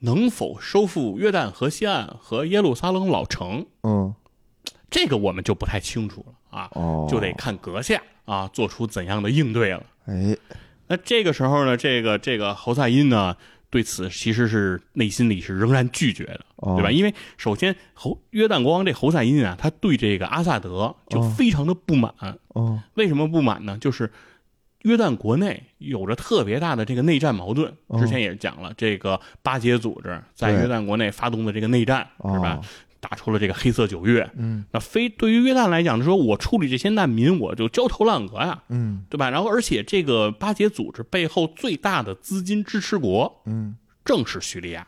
[0.00, 4.14] 能否收复约旦河西岸和耶路撒冷老城，嗯
[4.90, 9.82] 这个我们就不太清楚了啊，哦，就得看阁下啊做出怎样的应对了。
[10.04, 10.36] 哎
[10.88, 13.36] 那这个时候呢，这个这个侯赛因呢，
[13.72, 16.90] 对此其实是内心里是仍然拒绝的，哦对吧？
[16.92, 22.12] 因为首先侯约旦国王这侯赛因啊，他对这个阿萨德就哦非常的不满。
[22.48, 23.78] 哦为什么不满呢？
[23.80, 24.12] 就是
[24.82, 32.64] 约旦国内有着特别大的这个内战矛盾，哦之前也讲了，这个巴结组织在约旦国内发动的这个内战，是吧哦？
[33.02, 34.30] 打出了这个黑色九月。
[34.36, 39.28] 嗯那非对于约旦来讲，就说我处理这些难民，我就焦头烂额呀，嗯对吧？
[39.28, 44.86] 然后而且这个巴结组织背后最大的资金支持国嗯正是叙利亚，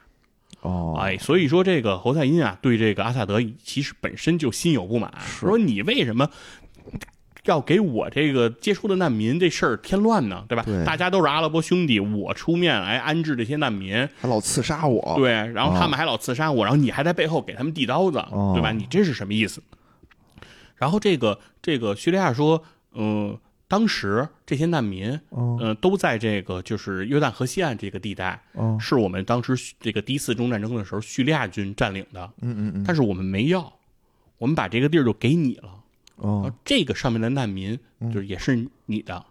[0.61, 6.31] 哦哎，所以说这个侯赛因啊，对这个阿萨德其实本身就心有不满，说你为什么
[7.45, 10.45] 要给我这个接触的难民这事儿添乱呢？
[10.49, 10.63] 对吧？
[10.65, 18.73] 对大家都是阿拉伯兄弟，我出面来安置这些难民，还老刺杀我，对，然后他们还老刺杀我，然后你还在背后给他们递刀子，哦对吧？
[18.73, 19.63] 你这是什么意思？
[20.77, 22.63] 然后这个这个叙利亚说，
[22.95, 33.73] 嗯、当时这些难民，嗯呃，都在这个就是约旦河西岸这个地带，嗯是我们当时这个第一次中战争的时候叙利亚军占领的，嗯嗯嗯但是我们没要，
[34.39, 35.71] 我们把这个地儿就给你了。
[36.17, 36.53] 哦。
[36.65, 37.79] 这个上面的难民
[38.13, 39.25] 就是也是你的，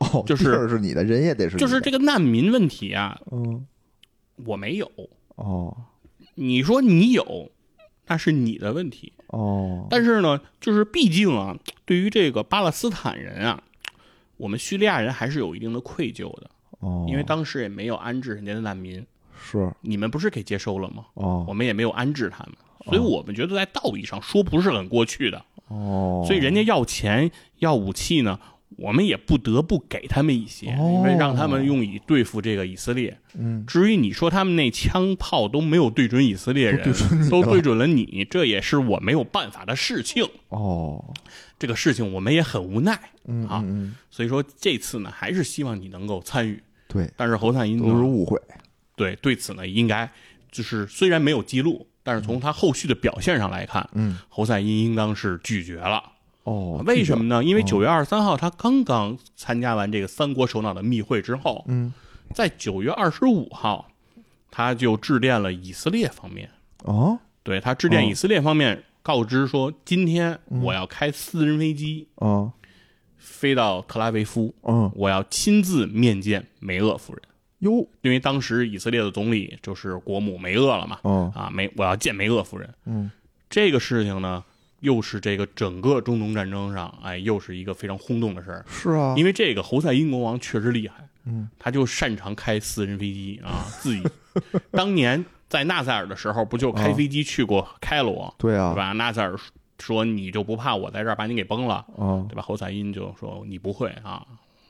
[0.00, 3.66] 哦， 就是是你的，人也得是就是这个难民问题啊，嗯。
[4.46, 4.88] 我没有，
[5.34, 5.76] 哦。
[6.36, 7.50] 你说你有，
[8.06, 9.12] 那是你的问题。
[9.26, 9.88] 哦。
[9.90, 13.60] 但是呢，就是毕竟啊，对于这个巴勒斯坦人啊，
[14.36, 16.48] 我们叙利亚人还是有一定的愧疚的，
[16.78, 19.04] 哦，因为当时也没有安置人家的难民，
[19.36, 19.72] 是。
[19.80, 21.06] 你们不是给接收了吗？
[21.14, 21.44] 哦。
[21.48, 25.44] 我们也没有安置他们，所以我们觉得在道义上说不是很过去的。
[25.68, 28.38] 哦，所以人家要钱要武器呢，
[28.76, 30.92] 我们也不得不给他们一些，哦。
[30.96, 33.18] 因为让他们用以对付这个以色列。
[33.38, 33.64] 嗯。
[33.66, 40.24] 至于你说他们那枪炮都没有对准以色列人，都对准了都对准了你，这也是我没有办法的事情。
[40.48, 41.14] 哦。
[41.58, 43.64] 这个事情我们也很无奈，嗯啊。
[44.10, 46.62] 所以说这次呢，还是希望你能够参与。
[46.86, 48.40] 对，但是侯赛因，都是误会，
[48.94, 50.08] 对对此呢，应该
[50.52, 54.18] 就是虽然没有记录，但是从他后续的表现上来看，嗯。
[54.30, 56.02] 侯赛因应当是拒绝了。
[56.44, 57.44] 哦，为什么呢？
[57.44, 61.92] 因为哦九月二十三号他刚刚参加完这个三国首脑的密会之后，嗯。
[62.32, 63.90] 在九月二十五号，
[64.50, 66.48] 他就致电了以色列方面，
[66.84, 67.18] 哦。
[67.42, 68.06] 对他致电哦。
[68.06, 72.50] 以色列方面，告知说今天我要开私人飞机哦。
[73.18, 74.90] 飞到特拉维夫，嗯。
[74.94, 77.22] 我要亲自面见梅厄夫人，
[77.60, 77.86] 哟。
[78.02, 81.32] 因为当时以色列的总理就是国母梅厄了嘛，哦。
[81.34, 83.10] 啊梅我要见梅厄夫人，嗯。
[83.50, 84.44] 这个事情呢，
[84.80, 88.64] 又是这个整个中东战争上，哎，又是一个非常轰动的事儿。
[88.68, 94.02] 是啊，因为这个侯赛因国王确实厉害，嗯，他就擅长开私人飞机啊，自己。
[94.70, 98.74] 当年在纳赛尔的时候，不就开飞机去过开罗，对啊。
[98.74, 98.92] 对吧？
[98.92, 99.34] 纳赛尔
[99.78, 102.26] 说你就不怕我在这儿把你给崩了，哦。
[102.28, 102.42] 对吧？
[102.42, 104.26] 侯赛因就说你不会啊，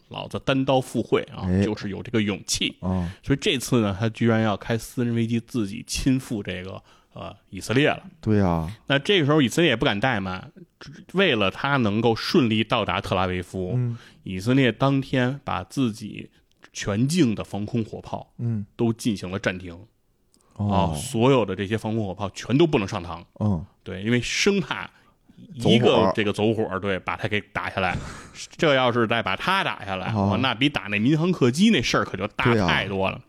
[0.08, 2.76] 老子单刀赴会啊，哎就是有这个勇气。
[2.80, 8.02] 哦所以这次呢，他居然要开私人飞机自己亲赴这个呃以色列了。
[8.20, 16.30] 对啊那这个时候以色列也不敢怠慢，只为了他能够顺利到达特拉维夫，嗯以色列当天把自己
[16.72, 19.74] 全境的防空火炮嗯都进行了暂停
[20.54, 24.90] 啊、哦所有的这些防空火炮全都不能上膛，嗯对，因为生怕
[25.54, 27.96] 一个这个走火，对，把他给打下来。
[28.56, 33.20] 这要是再把他打下来，那比打那民航客机那事儿可就大太多了。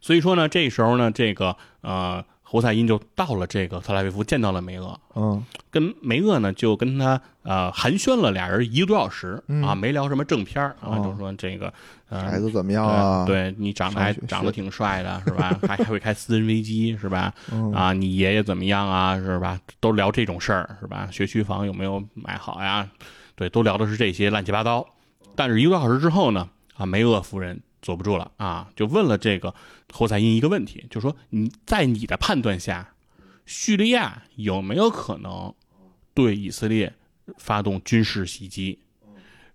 [0.00, 11.72] 所以说呢，这时候呢，这个呃，侯赛因就到了这个特拉维夫，见到了梅厄，嗯跟梅厄呢就跟他呃寒暄了俩人一个多小时、嗯啊，没聊什么正片儿啊，哦就说这个
[12.08, 13.24] 呃孩子怎么样啊？
[13.24, 15.56] 对对你长得还长得挺帅的是吧？
[15.62, 17.32] 还还会开私人飞机是吧？
[17.52, 19.56] 嗯啊，你爷爷怎么样啊是吧？
[19.78, 21.08] 都聊这种事儿是吧？
[21.12, 22.88] 学区房有没有买好呀？
[23.36, 24.84] 对，都聊的是这些乱七八糟。
[25.36, 29.54] 但是一个多小时之后呢，啊，梅厄夫人坐不住了啊，就问了这个
[29.92, 32.94] 侯赛因一个问题，就说你在你的判断下，
[33.46, 35.54] 叙利亚有没有可能
[36.14, 36.94] 对以色列
[37.38, 38.78] 发动军事袭击？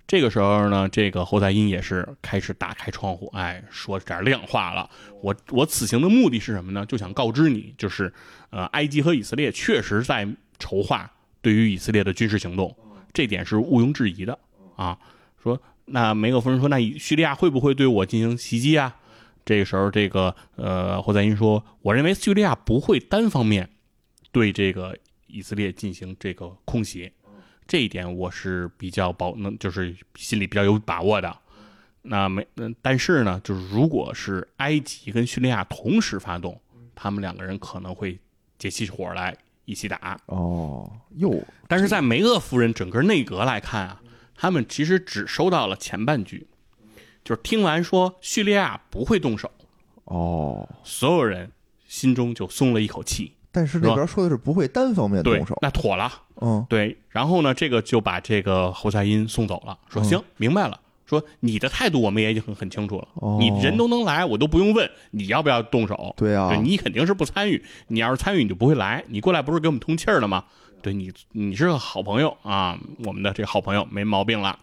[0.07, 4.87] 这个时候呢，这个侯赛因也是开始打开窗户，哎，说点亮话了。
[5.21, 6.85] 我我此行的目的是什么呢？
[6.85, 8.13] 就想告知你，就是
[8.51, 10.27] 呃，埃及和以色列确实在
[10.59, 11.11] 筹划
[11.41, 12.75] 对于以色列的军事行动，
[13.13, 14.37] 这点是毋庸置疑的
[14.75, 14.97] 啊。
[15.41, 18.95] 说那梅厄夫人说，那叙利亚会不会对我进行袭击啊？
[19.45, 23.69] 这个时候，这个呃，霍赛因说：“我认为叙利亚不会单方面
[24.31, 27.11] 对这个以色列进行这个空袭，
[27.67, 31.37] 这一点我是比较保能，就是心里比较有把握的。
[32.01, 36.59] 那没，嗯，但是呢，就是如果是埃及跟叙利亚同时发动，
[36.95, 38.17] 他们两个人可能会
[38.57, 40.19] 结起火来一起打。
[40.25, 44.01] 哦，哟，但是在梅厄夫人整个内阁来看啊，
[44.35, 46.47] 他们其实只收到了前半句，
[47.23, 49.49] 就是听完说叙利亚不会动手，
[50.05, 51.51] 哦，所有人
[51.87, 53.31] 心中就松了一口气。
[53.51, 56.11] 但是那边说的是不会单方面对动手，，那妥了。
[56.41, 60.81] 嗯，对，然后呢，这个就把这个侯赛因送走了，说嗯行，明白了。
[61.05, 66.13] 说你的态度我们也已经很很清楚了，哦你人都能来，我都不用问你要不要动手。
[66.17, 70.43] 对啊，你肯定是不参与，你要是参与你就不会来，你过来不是给我们通气儿的吗？
[70.85, 74.59] 对你，你是个好朋友啊，我们的这个好朋友没毛病了。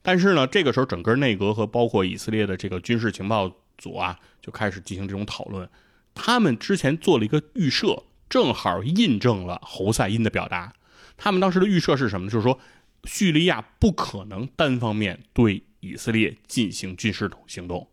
[0.00, 5.68] 但是呢，这个时候整个内阁和包括以色列的这个军事情报组啊，就开始进行这种讨论。
[6.14, 10.72] 他们之前做了一个预设，正好印证了侯赛因的表达。
[11.18, 12.30] 他们当时的预设是什么？
[12.30, 12.58] 就是说，
[13.04, 17.86] 叙利亚不可能单方面对以色列进行军事行动，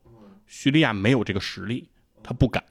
[0.47, 1.89] 叙利亚没有这个实力，
[2.23, 2.63] 他不敢。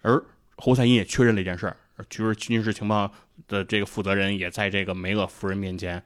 [0.00, 0.20] 而
[0.56, 3.12] 侯赛因也确认了一件事儿，而就是军事情报
[3.48, 6.02] 的这个负责人也在这个梅厄夫人面前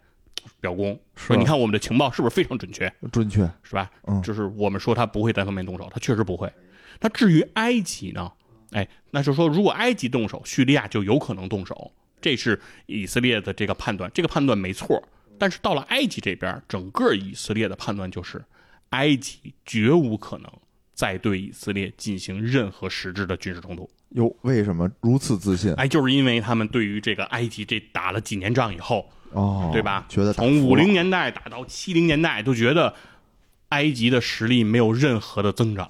[0.61, 2.93] 表功，说：“你看我们的情报是不是非常准确？
[3.13, 3.91] 准确，是吧？
[4.07, 6.53] 嗯就是我们说他不会单方面动手，他确实不会。
[7.01, 8.33] 那至于埃及呢？
[8.73, 15.03] 哎，那就是说，如果埃及动手，叙利亚就有可能动手，这是以色列的这个判断，这个判断没错。
[15.39, 18.45] 但是到了埃及这边，整个以色列的判断就是，
[18.91, 20.51] 埃及绝无可能
[20.95, 23.89] 再对以色列进行任何实质的军事冲突。
[24.11, 25.73] 哟，为什么如此自信？
[25.75, 30.07] 哎，就是因为他们对于这个埃及这打了几年仗以后，哦，对吧？
[30.09, 32.95] 觉得从五零年代打到七零年代，都觉得
[33.71, 35.89] 埃及的实力没有任何的增长，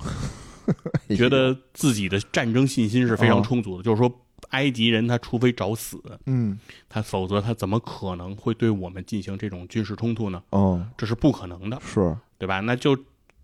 [1.17, 3.83] 觉得自己的战争信心是非常哦充足的。
[3.83, 4.11] 就是说，
[4.51, 10.43] 埃及人他除非找死，嗯他否则他怎么可能会对我们进行这种军事冲突呢？
[10.53, 12.61] 嗯这是不可能的，是对吧？
[12.61, 12.97] 那就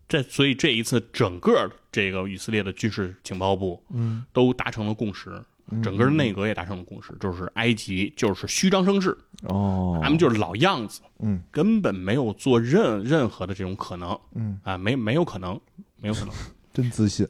[0.08, 5.42] 这，所以这一次整个这个以色列的军事情报部嗯都达成了共识。
[5.82, 15.58] 整个内阁也达成了共识，就是埃及就是虚张声势，哦，他们就是老样子，嗯根本没有做任任何的这种可能嗯，啊，没没有可能，
[15.96, 16.34] 没有可能。
[16.74, 17.26] 真自信，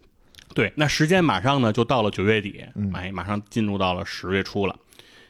[0.55, 4.77] 对，那时间马上呢就到了九月底，嗯哎，马上进入到了十月初了。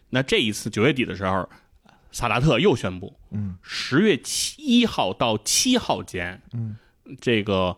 [0.09, 1.47] 那这一次九月底的时候，
[2.13, 6.77] 萨达特又宣布，嗯十月七一号到七号间，嗯，
[7.21, 7.77] 这个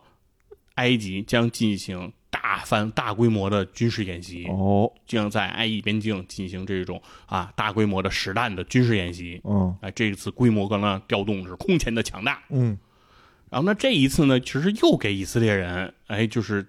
[0.75, 9.41] 埃及将进行大范大规模的军事演习，哦，将在埃以边境进行这种啊大规模的实弹的军事演习。
[9.43, 12.41] 嗯哎，这次规模跟呢调动是空前的强大。
[12.49, 12.77] 嗯
[13.49, 16.67] 然后呢，这一次呢，其实又给以色列人，哎，就是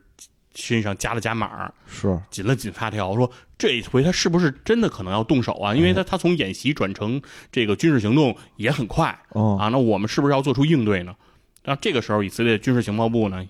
[0.55, 5.75] 身上加了加码，是，紧了紧发条，说这一回他是不是真的可能要动手啊？
[5.75, 11.17] 因为他他从演习转成这个军事行动也很快哦啊，那我们是不是要做出应对呢？
[11.67, 13.47] 那这个时候，以色列军事情报部呢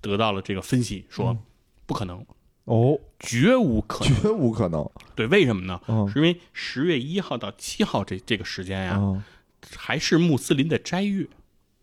[0.00, 1.36] 得到了这个分析，说
[1.84, 2.24] 不可能，
[2.64, 4.14] 哦，绝无可能。
[4.22, 5.80] 绝无可能，对，为什么呢？
[5.88, 9.22] 嗯是因为十月一号到七号这这个时间呀，嗯
[9.76, 11.26] 还是穆斯林的斋月。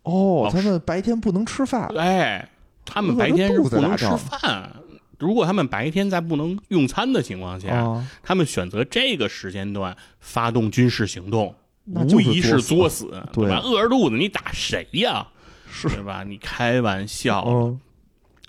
[0.03, 2.49] 哦，他们白天不能吃饭，哎，
[2.85, 4.71] 他们白天是不能吃饭。
[5.17, 13.59] 如果他们白天在不能用餐的情况下，啊，他们选择这个时间段发动军事行动，那无疑是作作死死，对吧？
[13.59, 15.27] 饿着肚子你打谁呀？
[15.71, 15.87] 是。
[15.89, 16.23] 对吧？
[16.23, 17.43] 你开玩笑。
[17.47, 17.79] 嗯。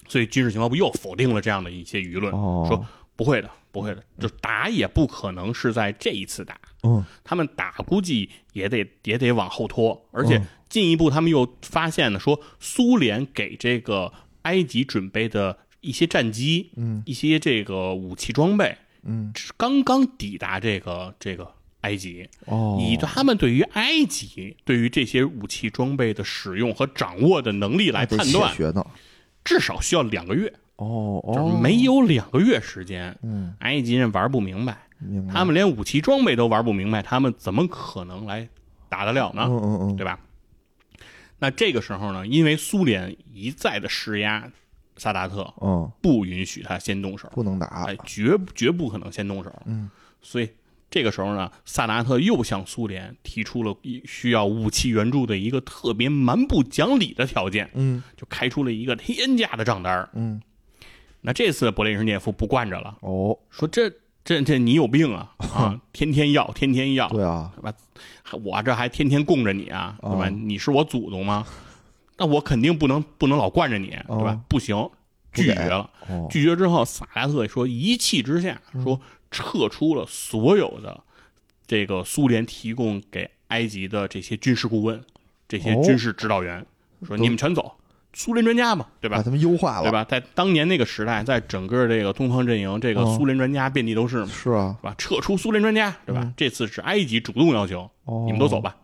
[0.09, 7.04] 所以军事情报部又否定了这样的一些舆论，哦，说不会的，不会的，就打也不可能是在这一次打，嗯。
[7.22, 10.46] 他们打估计也得也得往后拖，而且嗯。
[10.68, 17.02] 进一步他们又发现呢，说苏联给这个埃及准备的一些战机、嗯。
[17.06, 19.33] 一些这个武器装备，嗯。
[19.56, 28.55] 刚刚抵达这个这个埃及，哦，以他们对于埃及对于这些武器装备的使用和掌握的能力来判断，
[29.45, 34.76] 至少需要两个月，哦就是哦，没有两个月时间，嗯，埃及人玩不明白。
[34.99, 38.47] 明白，他们连武器装备都玩不明白，他们怎么可能来
[38.91, 39.45] 打得了呢？
[39.47, 40.20] 嗯嗯嗯，对吧？
[41.39, 44.53] 那这个时候呢，因为苏联一再的施压
[44.99, 49.51] 萨达特，嗯，不允许他先动手，不能打哎，，绝绝不可能先动手。
[49.64, 49.89] 嗯，
[50.20, 50.51] 所以
[50.91, 53.74] 这个时候呢，萨达特又向苏联提出了
[54.05, 60.43] 需要武器援助的一个特别蛮不讲理的条件，嗯就开出了一个天价的账单儿嗯，
[61.20, 63.88] 那这次勃列日涅夫不惯着了，哦，说这
[64.24, 65.80] 这这你有病啊 啊！
[65.93, 67.72] 天天要，天天要，对啊，对吧？
[68.43, 70.26] 我这还天天供着你啊，对吧？
[70.26, 71.47] 哦你是我祖宗吗？
[72.18, 74.32] 那我肯定不能不能老惯着你，对吧？
[74.32, 74.76] 哦不行，
[75.32, 75.88] 拒绝了。
[76.09, 79.01] 哦，拒绝之后，萨达特说一气之下说
[79.31, 81.01] 撤出了所有的
[81.66, 85.01] 这个苏联提供给埃及的这些军事顾问、
[85.49, 86.64] 这些哦军事指导员，
[87.07, 87.72] 说你们全走，
[88.12, 89.16] 苏联专家嘛，对吧？
[89.18, 89.93] 把他们优化了，对？
[89.93, 90.05] 吧？
[90.05, 94.95] 在当年那个时代，在整个这个东方阵营，这个哦苏联专家遍地都是嘛，是啊，是吧？
[94.99, 96.33] 撤出苏联专家，对吧？
[96.37, 98.76] 这次是埃及主动要求，哦，你们都走吧，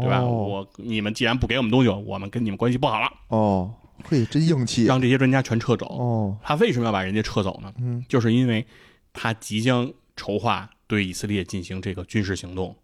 [0.00, 0.18] 对吧？
[0.18, 3.72] 哦我你们既然不给我们东西，我们跟你们关系不好了，哦，
[4.04, 5.86] 嘿，真硬气，让这些专家全撤走。
[5.86, 7.72] 哦，他为什么要把人家撤走呢？
[7.78, 8.66] 嗯，就是因为
[9.12, 12.76] 他即将筹划对以色列进行这个军事行动，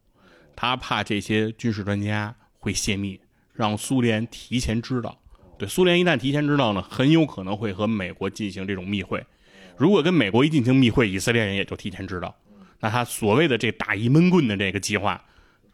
[0.54, 3.20] 他怕这些军事专家会泄密，
[3.52, 5.18] 让苏联提前知道。
[5.58, 9.24] 对，苏联一旦提前知道呢，很有可能会和美国进行这种密会。
[9.76, 12.36] 如果跟美国一进行密会，以色列人也就提前知道，
[12.80, 15.24] 那他所谓的这打一闷棍的这个计划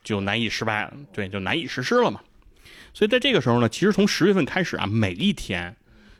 [0.02, 2.20] 就难以失败了，对，就难以实施了嘛。
[2.92, 5.76] 所以在这个时候呢，其实从十月份开始啊，每一天，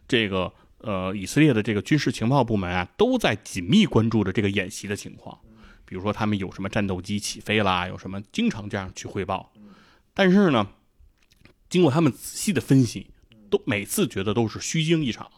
[0.09, 0.53] 这个
[0.85, 5.37] 呃以色列的这个军事情报部门啊，都在紧密关注着这个演习的情况。
[5.87, 9.53] 比如说他们有什么战斗机起飞啦，有什么经常这样去汇报。
[10.15, 10.69] 但是呢，
[11.69, 13.09] 经过他们仔细的分析，
[13.51, 15.31] 都每次觉得都是虚惊一场。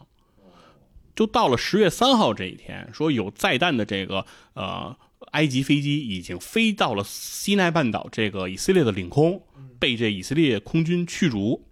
[1.15, 4.95] 就到了十月三号这一天，说有载弹的这个呃
[5.31, 9.41] 埃及飞机已经飞到了西奈半岛这个以色列的领空，
[9.79, 11.65] 被这以色列空军驱逐。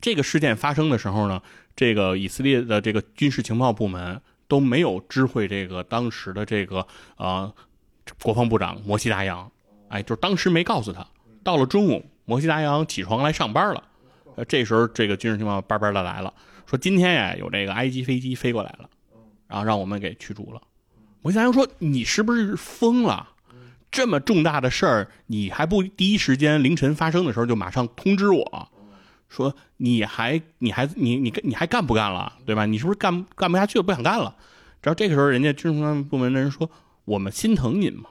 [0.00, 1.42] 这个事件发生的时候呢，
[1.76, 6.86] 这个以色列的这个军事情报部门都没有知会这个当时的这个
[7.18, 7.52] 呃
[8.22, 9.50] 国防部长摩西达扬，
[9.88, 11.06] 哎，就是当时没告诉他。
[11.44, 13.84] 到了中午，摩西达扬起床来上班了，
[14.48, 16.32] 这时候这个军事情报叭叭的来了，
[16.66, 18.88] 说今天呀有这个埃及飞机飞过来了，
[19.46, 20.60] 然后让我们给驱逐了。
[21.22, 23.28] 摩西达扬说：“你是不是疯了？
[23.90, 28.68] 这么重大的事儿，你还不第一时间凌晨发生的时候就马上通知我？”
[29.28, 32.64] 说你还你还你你你还干不干了，对吧？
[32.64, 34.34] 你是不是干干不下去了，不想干了？
[34.82, 36.70] 然后这个时候，人家军事部门的人说
[37.04, 38.10] ：“我们心疼您嘛，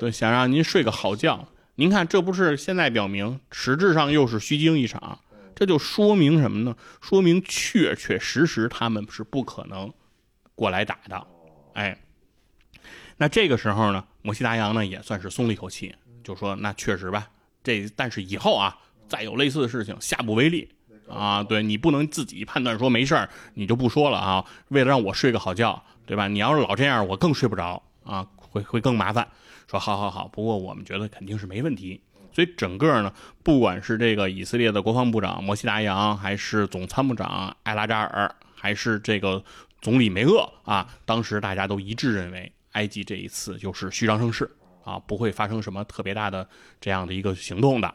[0.00, 1.46] 对，想让您睡个好觉。
[1.76, 5.20] 您看，这不是现在表明，实质上又是虚惊一场。
[5.54, 6.76] 这就说明什么呢？
[7.00, 9.92] 说明确确实实他们是不可能
[10.56, 11.26] 过来打的。
[11.74, 11.96] 哎，
[13.18, 17.28] 那这个时候呢，摩西达扬呢也算是松了一口气，就说：那确实吧，
[17.62, 18.76] 这但是以后啊。”
[19.08, 20.68] 再有类似的事情，下不为例
[21.08, 21.42] 啊！
[21.42, 24.44] 对你不能自己判断说没事儿，你就不说了啊。
[24.68, 26.28] 为了让我睡个好觉，对吧？
[26.28, 29.26] 你要是老这样，我更睡不着啊，会会更麻烦。
[29.68, 32.00] 说好好好，不过我们觉得肯定是没问题。
[32.32, 39.42] 所以整个呢，不管是这个以色列的国防部长摩西达扬，还是总参谋长艾拉扎尔，还是这个
[39.80, 44.50] 总理梅厄啊，当时大家都一致认为，埃及这一次就是虚张声势
[44.84, 46.46] 啊，不会发生什么特别大的
[46.78, 47.94] 这样的一个行动的。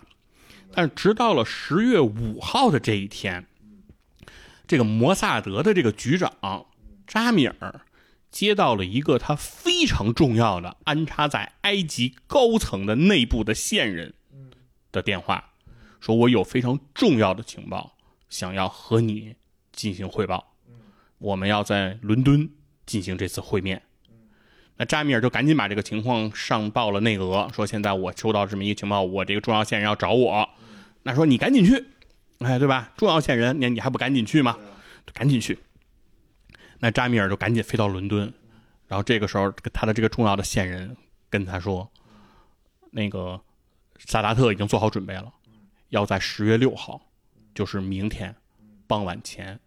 [0.73, 3.45] 但是，直到了十月五号的这一天，
[4.65, 6.65] 这个摩萨德的这个局长
[7.05, 7.81] 扎米尔
[8.31, 14.13] 接到了一个他非常重要的安插在埃及高层的内部的线人
[14.93, 15.51] 的电话，
[15.99, 17.97] 说我有非常重要的情报
[18.29, 19.35] 想要和你
[19.73, 20.53] 进行汇报，
[21.17, 22.49] 我们要在伦敦
[22.85, 23.81] 进行这次会面。
[24.77, 30.49] 那扎米尔就赶紧把这个情况上报了内阁，说现在我收到这么一个情报，我这个重要线人要找我。
[31.03, 31.85] 那说你赶紧去，
[32.39, 32.93] 哎，对吧？
[32.97, 34.57] 重要线人，你你还不赶紧去吗？
[35.13, 35.57] 赶紧去。
[36.79, 38.33] 那扎米尔就赶紧飞到伦敦，
[38.87, 40.95] 然后这个时候他的这个重要的线人
[41.29, 41.91] 跟他说，
[42.91, 43.39] 那个
[43.99, 45.31] 萨达特已经做好准备了，
[45.89, 47.01] 要在十月六号，
[47.53, 48.35] 就是明天
[48.87, 49.59] 傍晚前，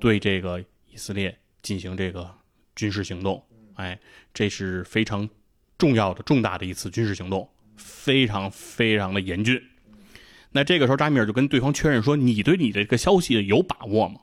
[0.00, 2.34] 对这个以色列进行这个
[2.74, 3.44] 军事行动。
[3.74, 3.98] 哎，
[4.34, 5.28] 这是非常
[5.78, 9.62] 重要的、重大的一次军事行动，非常非常的严峻。
[10.52, 14.20] 那这个时候，扎米尔就跟对方确认说：“你对你的这个消息有把握吗？”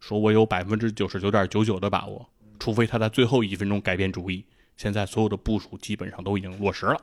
[0.00, 4.44] 说：“我有百分之九十九点九九的把握，除非他在最后一分钟改变主意。
[4.76, 7.00] 现在所有的部署基本上都已经落实了。”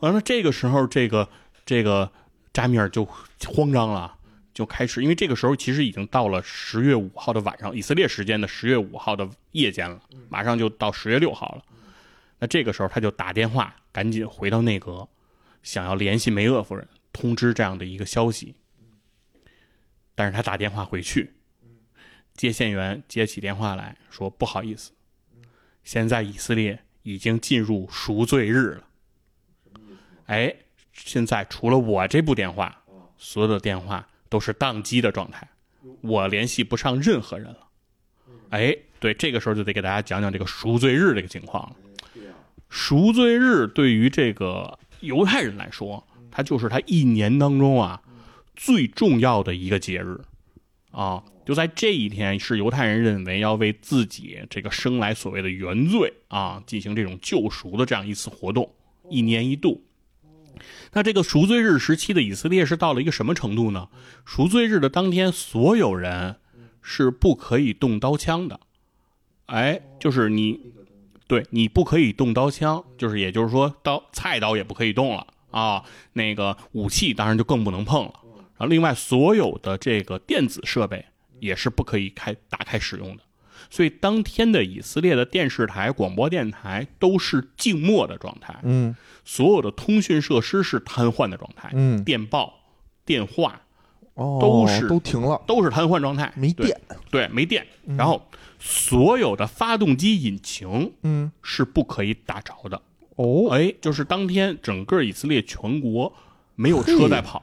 [0.00, 1.28] 完了，这个时候，这个
[1.64, 2.10] 这个
[2.52, 3.04] 扎米尔就
[3.46, 4.16] 慌张了。
[4.52, 11.62] 就开始，因为这个时候其实已经到了十月五号的晚上，以色列时间的十月五号的夜间了，马上就到十月六号了。
[12.38, 15.08] 那这个时候他就打电话，赶紧回到内阁，
[15.64, 18.54] 想要联系梅厄夫人，通知这样的一个消息。
[20.14, 21.32] 但是他打电话回去，
[22.34, 24.92] 接线员接起电话来说：“不好意思，
[25.82, 28.84] 现在以色列已经进入赎罪日了。
[30.26, 30.54] 哎，
[30.92, 32.84] 现在除了我这部电话，
[33.16, 35.48] 所有的电话。”都是宕机的状态，
[36.00, 37.68] 我联系不上任何人了。
[38.50, 41.76] 哎，对，这个时候就得给大家讲讲这个赎罪日这个情况了。
[42.68, 46.04] 赎罪日对于这个犹太人来说，
[46.34, 48.02] 它就是它一年当中啊
[48.56, 50.20] 最重要的一个节日
[50.90, 51.22] 啊。
[51.46, 58.74] 就在这一天，是犹太人认为要为自己这个生来所谓的原罪啊进行这种救赎的这样一次活动，
[59.10, 59.84] 一年一度。
[60.92, 63.88] 那这个赎罪日时期的以色列是到了一个什么程度呢？
[64.24, 66.36] 赎罪日的当天，所有人
[66.80, 68.60] 是不可以动刀枪的。
[69.46, 70.72] 哎，就是你，
[71.26, 75.26] 对你不可以动刀枪，就是也就是说刀菜刀也不可以动了
[75.58, 75.82] 啊。
[76.12, 78.12] 那个武器当然就更不能碰了。
[78.56, 81.06] 然后另外所有的这个电子设备。
[81.40, 83.22] 也是不可以开打开使用的，
[83.68, 88.96] 所以当天的以色列的电视台、广播电台都是静默的状态，嗯，
[89.26, 92.54] 所有的通讯设施是瘫痪的状态，嗯，电报、
[93.04, 93.60] 电话，
[94.14, 96.80] 哦，都是都停了，都是瘫痪状态，没电，
[97.10, 97.66] 对，没电。
[97.84, 98.26] 然后
[98.58, 102.80] 所有的发动机引擎，嗯，是不可以打着的。
[103.16, 106.12] 哦，哎，就是当天整个以色列全国
[106.54, 107.42] 没有车在跑。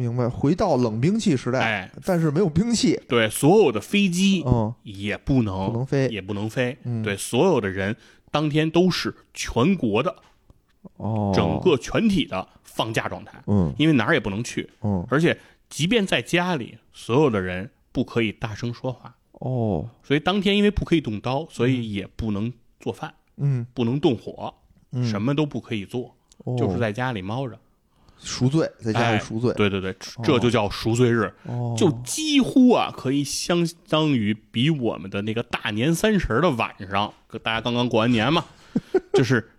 [0.00, 7.96] 明白，回到冷兵器时代，哎，但是没有兵器，对，所有的飞机，嗯，也不能不能飞，也不能飞，嗯，对，所有的人
[8.30, 10.14] 当天都是全国的，
[10.98, 15.36] 哦，整个全体的放假状态，嗯，因为哪儿也不能去，嗯，而且
[15.68, 24.57] 即便在家里，所有的人不可以大声说话，哦，所以当天因为不可以动刀，所以也不能做饭，嗯，不能动火，嗯，
[25.02, 26.14] 什么都不可以做，
[26.56, 27.58] 就是在家里猫着。
[28.20, 31.32] 赎罪，在家里赎罪，对对对，这就叫赎罪日，
[31.76, 37.14] 就几乎啊，可以相当于比我们的那个大年三十的晚上，
[37.44, 38.44] 大家刚刚过完年嘛，
[39.14, 39.52] 就是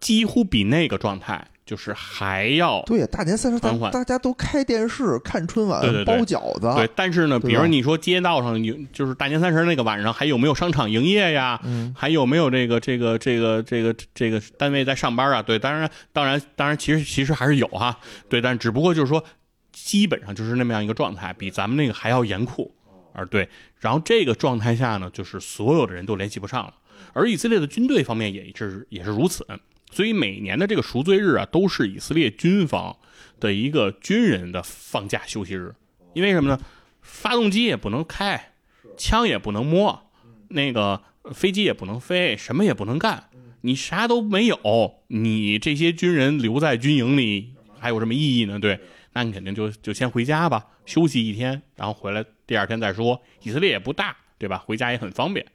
[0.00, 1.46] 几乎比那个状态。
[1.66, 6.70] 就是还要对呀，大年三十大大家都开电视看春晚，包饺子。
[6.76, 11.58] 对，但是呢，比如你说街道上有，就是大年三十那个晚上还有没有商场营业呀？
[11.64, 15.42] 嗯，还有没有这个这个这个这个这个单位在上班啊？
[15.42, 17.98] 对，当然当然当然，其实其实还是有哈。
[18.28, 19.24] 对，但只不过就是说，
[19.72, 22.74] 基本上就是那么样一个状态，比咱们那个还要严酷。
[23.14, 23.48] 而对，
[23.78, 26.74] 然后这个状态下呢，就是所有的人都联系不上了，
[27.12, 29.46] 而以色列的军队方面也是也是如此。
[29.94, 32.96] 所以每年的这个赎罪日啊，都是以色列军方
[33.38, 35.72] 的一个军人的放假休息日。
[36.14, 36.60] 因为什么呢？
[37.00, 38.54] 发动机也不能开，
[38.96, 40.10] 枪也不能摸，
[40.48, 41.00] 那个
[41.32, 43.28] 飞机也不能飞，什么也不能干。
[43.60, 48.58] 你啥都没有，你这些军人留在军营里还有什么意义呢？
[48.58, 48.80] 对，
[49.12, 53.22] 那你肯定就就先回家吧，休息一天，然后回来第二天再说。
[53.42, 54.58] 以色列也不大，对吧？
[54.58, 55.46] 回家也很方便。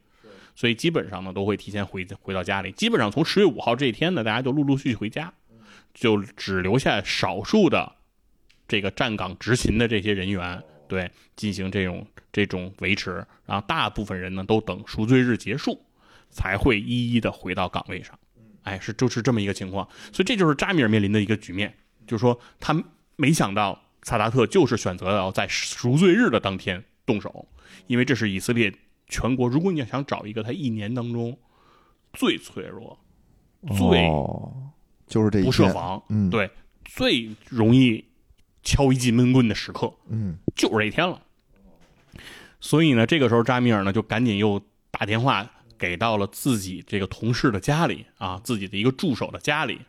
[0.60, 2.70] 所以基本上呢，都会提前回回到家里。
[2.74, 5.34] 基本上从十月五号这一天呢，大家就陆陆续续回家，
[5.94, 7.96] 就只留下少数的
[8.68, 13.26] 这个站岗执勤的这些人员，对，进行这种这种维持。
[13.46, 15.82] 然后大部分人呢，都等赎罪日结束，
[16.30, 18.20] 才会一一的回到岗位上。
[18.64, 19.88] 哎，是就是这么一个情况。
[20.12, 21.74] 所以这就是扎米尔面临的一个局面，
[22.06, 22.76] 就是说他
[23.16, 27.48] 没想到萨达特就是选择要在赎罪日的当天动手，
[27.88, 28.74] 因为这是以色列。
[29.10, 31.38] 全国，如果你要想找一个他一年当中
[32.14, 32.98] 最脆弱、
[33.76, 34.08] 最
[35.08, 36.50] 就是这不设防，嗯，对，
[36.86, 38.06] 最容易
[38.64, 41.22] 敲一记闷棍的时刻，嗯，就是这一天了。
[42.62, 49.82] 所以呢，这个时候扎米尔呢就赶紧又打电话给到了自己这个同事的家里啊，自己的一个助手的家里。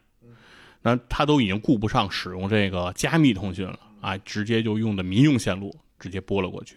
[0.82, 6.74] 那他都已经顾不上使用这个加密通讯了啊，直接就用的民用线路直接拨了过去。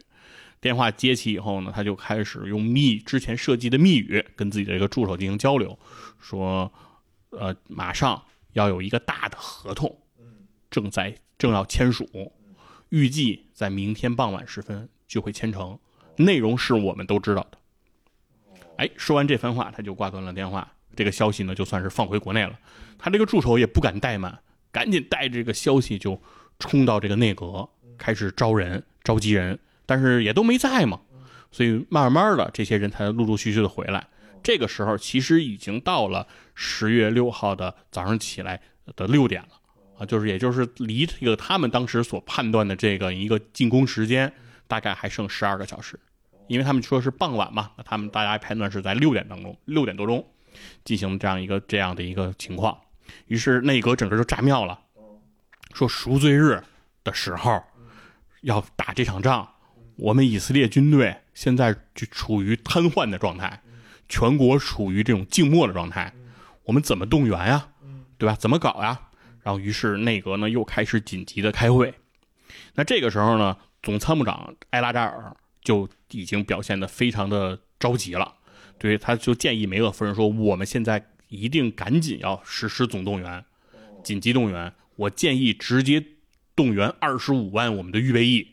[0.64, 5.78] 电话接起以后呢，他就开始用密之前设计的密语跟自己的这个助手进行交流，
[6.22, 6.72] 说，
[7.32, 9.94] 呃，马上要有一个大的合同，
[10.72, 12.08] 正在正要签署，
[12.88, 15.78] 预计在明天傍晚时分就会签成，
[16.16, 17.58] 内容是我们都知道的。
[18.78, 20.72] 哎，说完这番话，他就挂断了电话。
[20.96, 22.58] 这个消息呢，就算是放回国内了。
[22.98, 24.40] 他这个助手也不敢怠慢，
[24.72, 26.22] 赶紧带着这个消息就
[26.58, 29.60] 冲到这个内阁，开始招人、召集人。
[29.86, 31.00] 但是也都没在嘛，
[31.52, 34.08] 所以慢慢的这些人才陆陆续续的回来。
[34.42, 38.60] 这个时候其实已经到了十月六号的早上起来
[38.98, 39.50] 的六点了
[39.98, 44.34] 啊，就是也就是离这个他们当时所判断的这个一个进攻时间
[44.68, 45.98] 大概还剩十二个小时，
[46.48, 50.28] 因为他们说是傍晚嘛，那他们大家判断是在六点当中六点多钟
[50.84, 52.78] 进行这样一个这样的一个情况，
[53.28, 54.78] 于是内阁整个就炸庙了，
[55.74, 56.62] 说赎罪日
[57.06, 57.64] 的时候
[58.42, 59.48] 要打这场仗。
[59.96, 63.62] 我们以色列军队现在就处于瘫痪的状态，
[64.10, 66.14] 全国处于这种静默的状态，
[66.64, 67.70] 我们怎么动员呀？
[68.18, 68.36] 对吧？
[68.36, 69.00] 怎么搞呀？
[69.44, 71.94] 然后，于是内阁呢又开始紧急的开会。
[72.76, 78.36] 那这个时候呢，总参谋长埃拉扎尔就已经表现的非常的着急了，
[78.78, 83.44] 对，他就建议梅厄夫人说：“我们现在一定赶紧要实施总动员，
[84.04, 84.74] 紧急动员。
[84.96, 86.04] 我建议直接
[86.56, 88.48] 动员二十五万我们的预备役。”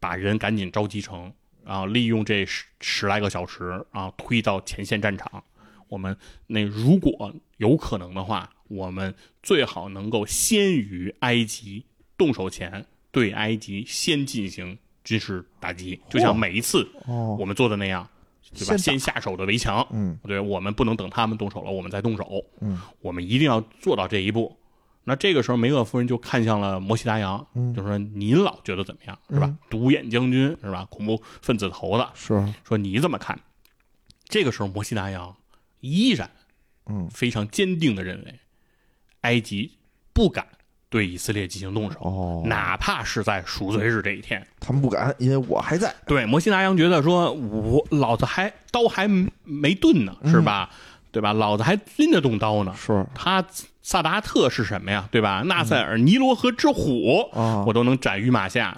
[0.00, 1.32] 把人赶紧召集成，
[1.64, 5.44] 然后利用这十十来个小时啊，推到前线战场。
[5.88, 11.84] 我们那如果有可能的话，我们最好能够先于埃及
[12.16, 18.08] 动手前，对埃及先进行军事打击，就像每一次哦，我们做的那样，
[18.54, 18.76] 对吧？
[18.76, 24.56] 先下手的围墙，嗯对，我们不能等他们动手了，我们再动手，嗯，我们一定要做到这一步。
[25.04, 29.46] 那这个时候，梅厄夫人就看向了摩西达扬，嗯就说：“您老觉得怎么样，是吧？
[29.46, 30.86] 嗯独眼将军是吧？
[30.90, 33.38] 恐怖分子头子，是，说你怎么看？”
[34.28, 35.34] 这个时候，摩西达扬
[35.80, 36.30] 依然
[36.86, 38.38] 嗯非常坚定的认为，
[39.22, 39.72] 埃及
[40.12, 40.46] 不敢
[40.88, 44.46] 对以色列进行动手，哦，哪怕是在赎罪日这一天。
[44.60, 49.08] 他们不敢，因为我还在，对，摩西达扬觉得说，我老子还刀还
[49.44, 50.70] 没钝呢，是吧？
[51.12, 51.32] 对吧？
[51.32, 52.74] 老子还拎得动刀呢。
[52.76, 53.44] 是他
[53.82, 55.08] 萨达特是什么呀？
[55.10, 55.42] 对吧？
[55.46, 58.76] 纳赛尔、尼罗河之虎，啊我，都能斩于马下，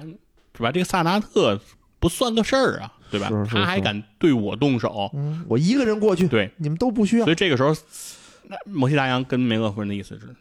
[0.57, 0.71] 是吧？
[0.73, 1.61] 这个萨达特
[1.99, 3.29] 不算个事儿啊，对吧？
[3.29, 7.75] 是是他还敢对我动手，嗯，我一个人过去，对，你们都不需要所，以这个时候，
[8.49, 10.35] 那摩西达扬跟梅厄夫人的意思是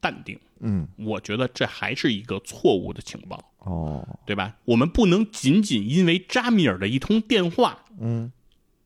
[0.00, 0.38] 淡定。
[0.62, 4.54] 嗯，我觉得这还是一个错误的情报，哦，对吧？
[4.66, 8.30] 我们不能仅仅因为扎米尔的一通电话嗯，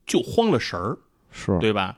[0.05, 0.97] 就慌了神儿，
[1.31, 1.97] 是，对吧？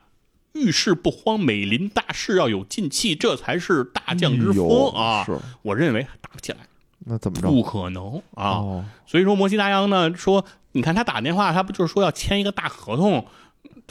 [0.59, 5.23] 遇事不慌，美临大事要有进气，这才是大将之风啊！
[5.25, 6.59] 是，我认为打不起来，
[7.05, 7.47] 那怎么着？
[7.47, 8.57] 不可能啊！
[8.59, 10.43] 哦，所以说，摩西达扬呢说，
[10.73, 13.25] 你看他打电话，他不就是说要签一个大合同，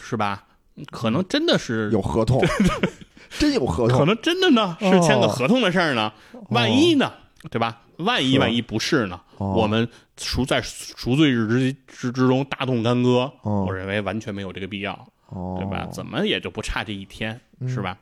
[0.00, 0.44] 是吧？
[0.90, 2.42] 可能真的是有合同，
[3.38, 6.12] 真有合同，可能真的呢是签个合同的事儿呢，
[6.50, 7.12] 万一呢，
[7.50, 7.82] 对吧？
[7.96, 9.18] 万一万一不是呢？
[9.38, 9.88] 哦我们
[10.18, 15.86] 赎在赎罪日之之之中大动干戈，哦我认为完全没有这个必要，哦，对吧？
[15.86, 17.98] 怎么也就不差这一天，嗯是吧？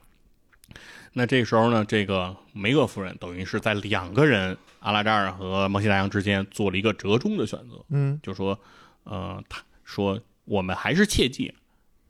[1.12, 8.59] 那这时候呢，这个梅厄夫人等于是在两个人阿拉扎尔和摩西达扬之间做了一个折中的选择，嗯，就说，
[9.05, 11.55] 呃，他说我们还是切记，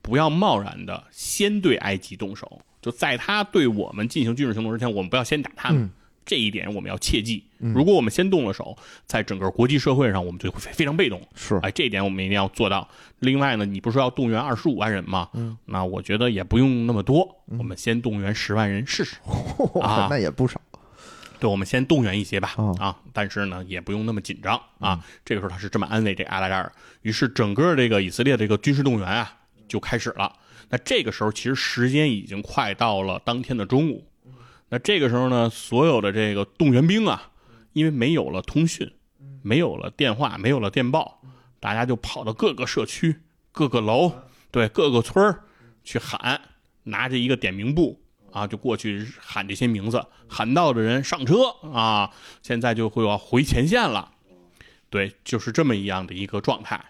[0.01, 5.83] 不要贸然的先对埃及动手，就在他对我们进行军事行动之前，我们不要先打他们。
[5.83, 5.91] 嗯
[6.25, 7.45] 这一点我们要切记。
[7.59, 11.21] 如果我们先动了手，在整个国际社会上，我们就会非非常被动。
[11.35, 12.87] 是，哎，这一点我们一定要做到。
[13.21, 15.31] 另外呢，你不是要动员二十五万人吗？
[15.33, 19.17] 嗯，那我觉得也不用那么多，我们先动员十万人试试。
[19.81, 20.61] 啊那也不少，
[21.41, 25.03] 对，我们先动员一些吧，哦啊，但是呢，也不用那么紧张啊。
[25.25, 26.71] 这个时候他是这么安慰这阿拉扎尔，
[27.01, 30.31] 于是整个这个以色列这个军事动员啊就开始了。
[30.69, 34.07] 那这个时候其实时间已经快到了当天的中午，
[34.69, 37.31] 那这个时候呢，所有的这个动员兵啊，
[37.73, 38.91] 因为没有了通讯，
[39.43, 41.21] 没有了电话，没有了电报，
[41.61, 43.21] 大家就跑到各个社区、
[43.53, 44.11] 各个楼，
[44.51, 45.45] 对各个村儿
[45.85, 46.41] 去喊，
[46.85, 48.01] 拿着一个点名簿
[48.33, 52.11] 啊，就过去喊这些名字，喊到的人上车啊，
[52.43, 54.13] 现在就会要回前线了。
[54.91, 56.85] 对，就是这么一样的一个状态。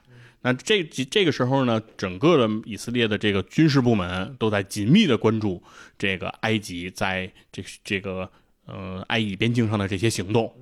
[0.47, 5.63] 那这这个时候呢，整个的以色列的这个军事部门都在紧密的关注
[5.97, 8.31] 这个埃及在这这个
[8.67, 10.55] 呃埃以边境上的这些行动。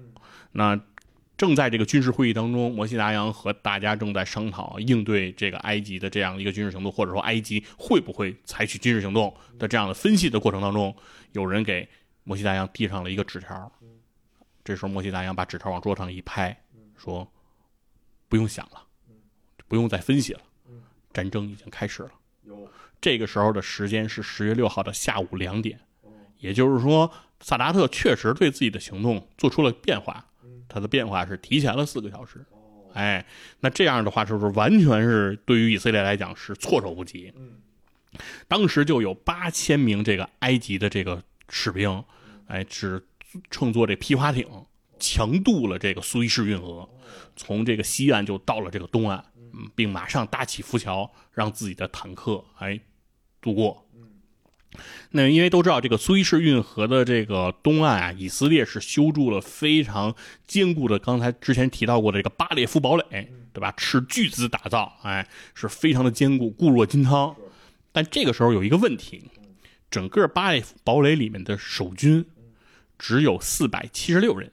[0.52, 0.80] 那
[1.36, 10.94] 正在这个军事会议当中，摩西达扬和大家正在商讨应对这个埃及的这样一个军事行动，或者说埃及会不会采取军事行动的这样的分析的过程当中，
[11.32, 11.88] 有人给
[12.22, 13.72] 摩西达扬递上了一个纸条。
[14.62, 16.56] 这时候，摩西达扬把纸条往桌上一拍，
[16.96, 17.26] 说
[18.30, 18.86] ：“不用想了，
[19.72, 20.40] 不用再分析了，
[21.14, 22.10] 战争已经开始了。”
[23.00, 25.80] 这个时候的时间是十月六号的下午两点，
[26.40, 27.10] 也就是说，
[27.40, 30.26] 萨达特确实对自己的行动做出了变化，
[30.68, 32.44] 他的变化是提前了四个小时。
[32.92, 33.24] 哎，
[33.60, 37.32] 那这样的话，是不是完全是对于以色列来讲是措手不及？
[38.46, 42.04] 当时就有八千名这个埃及的这个士兵，
[42.46, 43.02] 哎，是
[43.50, 44.46] 乘坐这皮划艇
[44.98, 46.86] 强渡了这个苏伊士运河，
[47.34, 49.31] 从这个西岸就到了这个东岸，嗯，
[49.74, 52.80] 并马上搭起浮桥，让自己的坦克哎
[53.40, 53.86] 渡过。
[55.10, 60.14] 那因为都知道这个苏伊士运河的这个东岸啊，以色列是修筑了非常
[60.46, 63.70] 坚固的，刚才之前提到过的这个巴列夫堡垒，对吧？
[63.76, 67.36] 斥巨资打造，哎，是非常的坚固，固若金汤。
[67.92, 69.24] 但这个时候有一个问题，
[69.90, 72.24] 整个巴列夫堡垒里面的守军
[72.98, 74.50] 只有四百七十六人，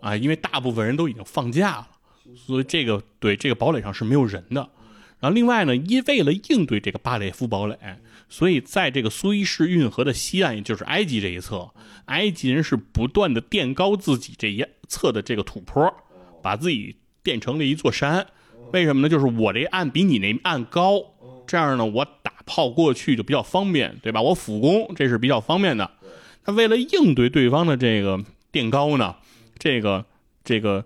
[0.00, 1.88] 啊，因为大部分人都已经放假了，
[2.36, 4.68] 所以这个对这个堡垒上是没有人的。
[5.20, 7.76] 然后另外呢，因为了应对这个巴列夫堡垒，
[8.28, 11.70] 所以在这个苏伊士运河的西岸，也就是埃及这一侧，
[12.06, 15.94] 埃及人是不断的垫高自己这一侧的这个土坡，
[16.42, 18.26] 把自己垫成了一座山。
[18.72, 19.08] 为什么呢？
[19.08, 21.00] 就是我这岸比你那岸高，
[21.46, 24.20] 这样呢，我打炮过去就比较方便，对吧？
[24.20, 25.90] 我俯攻这是比较方便的。
[26.44, 29.16] 那为了应对对方的这个垫高呢，
[29.58, 30.04] 这个
[30.42, 30.84] 这个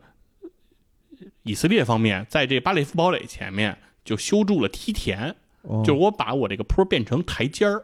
[1.48, 7.82] 以色列方面在这巴列夫堡垒前面就修筑了梯田，哦就是我把我这个坡变成台阶儿，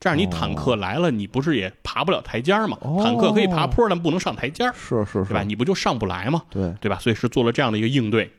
[0.00, 2.76] 这样你坦克来了，你不是也爬不了台阶儿吗？
[2.80, 5.42] 哦坦克可以爬坡，但不能上台阶儿，是是是对吧？
[5.42, 6.42] 你不就上不来吗？
[6.50, 6.98] 对，对吧？
[6.98, 8.30] 所以是做了这样的一个应对。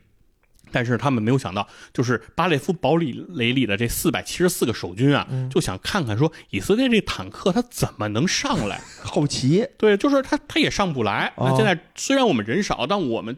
[0.70, 8.78] 但是他们没有想到，就是巴列夫堡垒垒里的这四百七十四个守军啊，嗯就想看看说以色列这坦克它怎么能上来。
[9.02, 11.32] 好奇对，就是他他也上不来。
[11.36, 13.34] 哦那现在虽然我们人少，但我们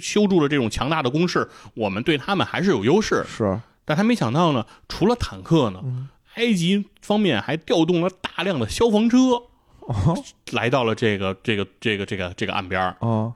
[0.00, 3.24] 修筑了这种强大的攻势，我们对他们还是有优势。
[3.28, 9.18] 是但他没想到呢，除了坦克呢，嗯埃及方面还调动了大量的消防车，
[9.80, 10.16] 哦
[10.52, 13.32] 来到了这个这个这个这个这个岸边儿哦，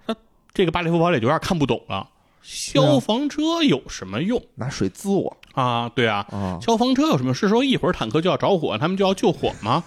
[0.53, 2.09] 这个巴列夫堡垒就有点看不懂了。
[2.43, 5.89] 消防车有什么用拿水滋我啊？
[5.91, 7.35] 对啊，啊，消防车有什么？
[7.35, 9.85] 是说一会儿坦克就要着火，他们就要救火吗？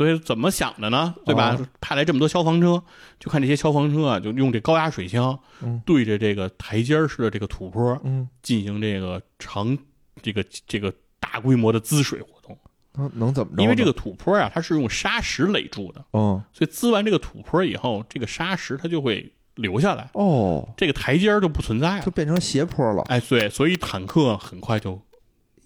[0.00, 1.14] 对，怎么想的呢？
[1.26, 1.54] 对吧？
[1.54, 2.82] 哦派来这么多消防车，
[3.18, 9.76] 就看这些消防车啊，就用这高压水枪，嗯对着这个台阶儿式的这个土坡嗯，进行这个长
[10.22, 12.56] 这个这个大规模的滋水活动。
[12.94, 13.62] 能能怎么着？
[13.62, 22.02] 因为这个土坡啊，它是用沙石垒住的，嗯所以滋完这个土坡以后，这个沙石它就会留下来，哦，这个台阶儿就不存在了。
[22.02, 25.00] 就变成斜坡了，哎，对，所以坦克很快就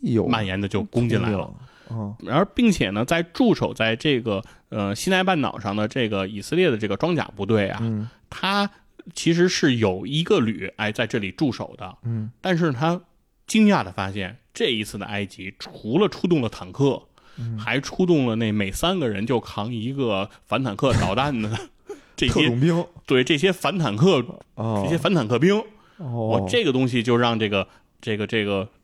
[0.01, 1.53] 有蔓延的就攻进来了。，
[1.91, 2.14] 嗯。
[2.20, 8.09] 然而，并且呢，在驻守在这个呃西奈半岛上的这个以色列的这个装甲部队啊，嗯。
[8.30, 8.68] 它
[9.14, 12.30] 其实是有一个旅哎在这里驻守的，嗯。
[12.41, 13.01] 但是他
[13.47, 17.03] 惊讶的发现，这一次的埃及除了出动了坦克，
[17.37, 17.59] 嗯。
[17.59, 21.51] 还出动了那每三个人就扛一个反坦克导弹的
[22.16, 22.85] 这些特种兵。
[23.07, 24.24] 对这些反坦克
[24.55, 25.62] 哦，这些反坦克兵，
[25.99, 26.47] 哦。
[26.49, 27.68] 这个东西就让这个
[28.01, 28.66] 这个这个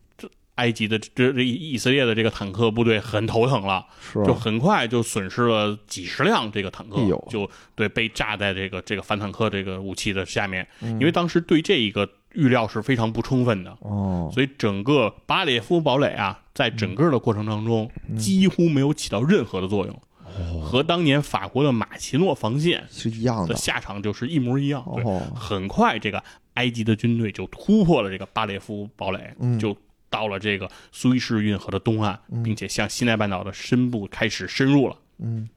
[0.61, 3.83] 埃及的这这以色列的这个坦克部队很头疼了。
[3.99, 6.97] 是就很快就损失了几十辆这个坦克
[7.29, 10.91] 就对被炸在这个这个反坦克这个武器的下面，嗯。
[10.99, 14.29] 因为当时对这一个预料是非常不充分的，哦。
[14.31, 18.17] 所以整个巴列夫堡垒啊，在整个的过程当中嗯。
[18.17, 23.53] 几乎没有起到任何的作用，和当年法国的马奇诺防线是一样的。
[23.53, 24.85] 的下场就是一模一样。
[24.95, 26.21] 对，哦很快这个
[26.55, 29.57] 埃及的军队就突破了这个巴列夫堡垒，嗯。
[29.57, 29.75] 就
[30.11, 34.95] 到了这个苏伊士运河的东岸，并且向西奈半岛的深部开始深入了。
[35.17, 35.49] 嗯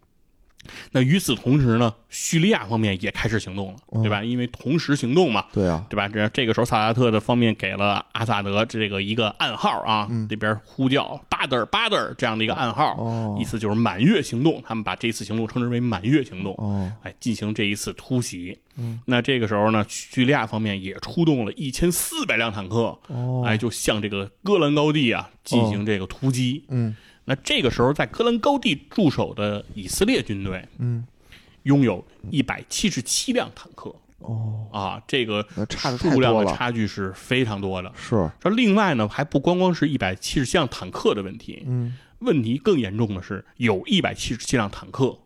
[0.93, 4.23] 那与此同时呢，叙利亚方面也开始行动了，哦对吧？
[4.23, 6.09] 因为同时行动嘛，对啊对吧？
[6.09, 14.63] 这这个时候，萨达特的方面给了阿萨德这个一个暗号啊，这边呼叫巴德尔巴德尔这样的一个暗号，哦意思就是满月行动。
[14.67, 18.59] 他们把这次行动称之为满月行动，哦哎，进行这一次突袭。
[19.07, 26.65] 那这个时候呢，叙利亚方面也出动了一千四百辆坦克，哦哎，就向这个戈兰高地啊进行这个突击。
[26.69, 31.07] 嗯那这个时候，在戈兰高地驻守的以色列军队嗯。
[31.65, 34.67] 拥有一百七十七辆坦克哦。
[34.71, 37.91] 啊，这个差数量的差距是非常多的。
[37.97, 38.31] 是。
[38.39, 41.97] 这另外呢，还不光光是一百七十七辆坦克的问题，嗯。
[42.19, 45.19] 问题更严重的是有一百七十七辆坦克，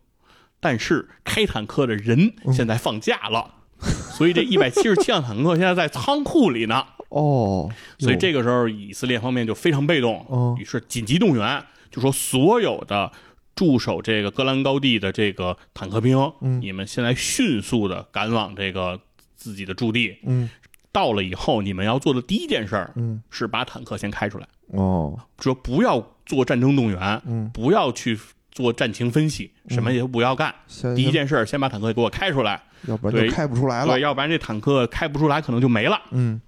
[0.61, 6.85] 但是开坦克的人现在放假了，所以这一百七十七辆坦克现在在仓库里呢。
[7.09, 13.11] 哦，所以这个时候以色列方面就非常被动，哦于是紧急动员，就说所有的
[13.55, 16.61] 驻守这个戈兰高地的这个坦克兵，嗯。
[16.61, 18.99] 你们现在迅速的赶往这个
[19.35, 20.17] 自己的驻地。
[20.23, 20.49] 嗯。
[20.91, 23.21] 到了以后，你们要做的第一件事儿嗯。
[23.29, 25.19] 是把坦克先开出来，哦。
[25.39, 28.17] 说不要做战争动员，嗯，不要去
[28.51, 30.53] 做战情分析，什么也不要干。
[30.67, 33.93] 先第一件事儿，先把坦克给我开出来，要不然对就开不出来了。
[33.93, 36.01] 对，要不然这坦克开不出来，可能就没了。
[36.11, 36.41] 嗯。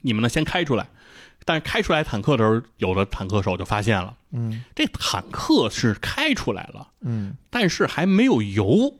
[0.00, 0.88] 你们呢，先开出来。
[1.44, 4.62] 但是开出来坦克的时候，有的坦克手就发现了，嗯。
[4.74, 7.36] 这坦克是开出来了，嗯。
[7.50, 8.94] 但是还没有油，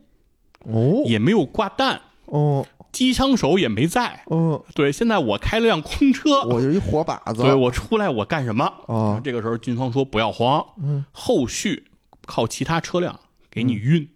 [0.65, 1.03] 哦。
[1.05, 2.65] 也没有挂弹，哦。
[2.91, 4.21] 机枪手也没在。
[4.27, 7.41] 哦，对，现在我开了辆空车，我就是一活靶子。
[7.41, 8.65] 对我出来我干什么？
[8.87, 11.03] 啊这个时候军方说不要慌，嗯。
[11.11, 11.85] 后续
[12.25, 13.19] 靠其他车辆
[13.49, 14.07] 给你运、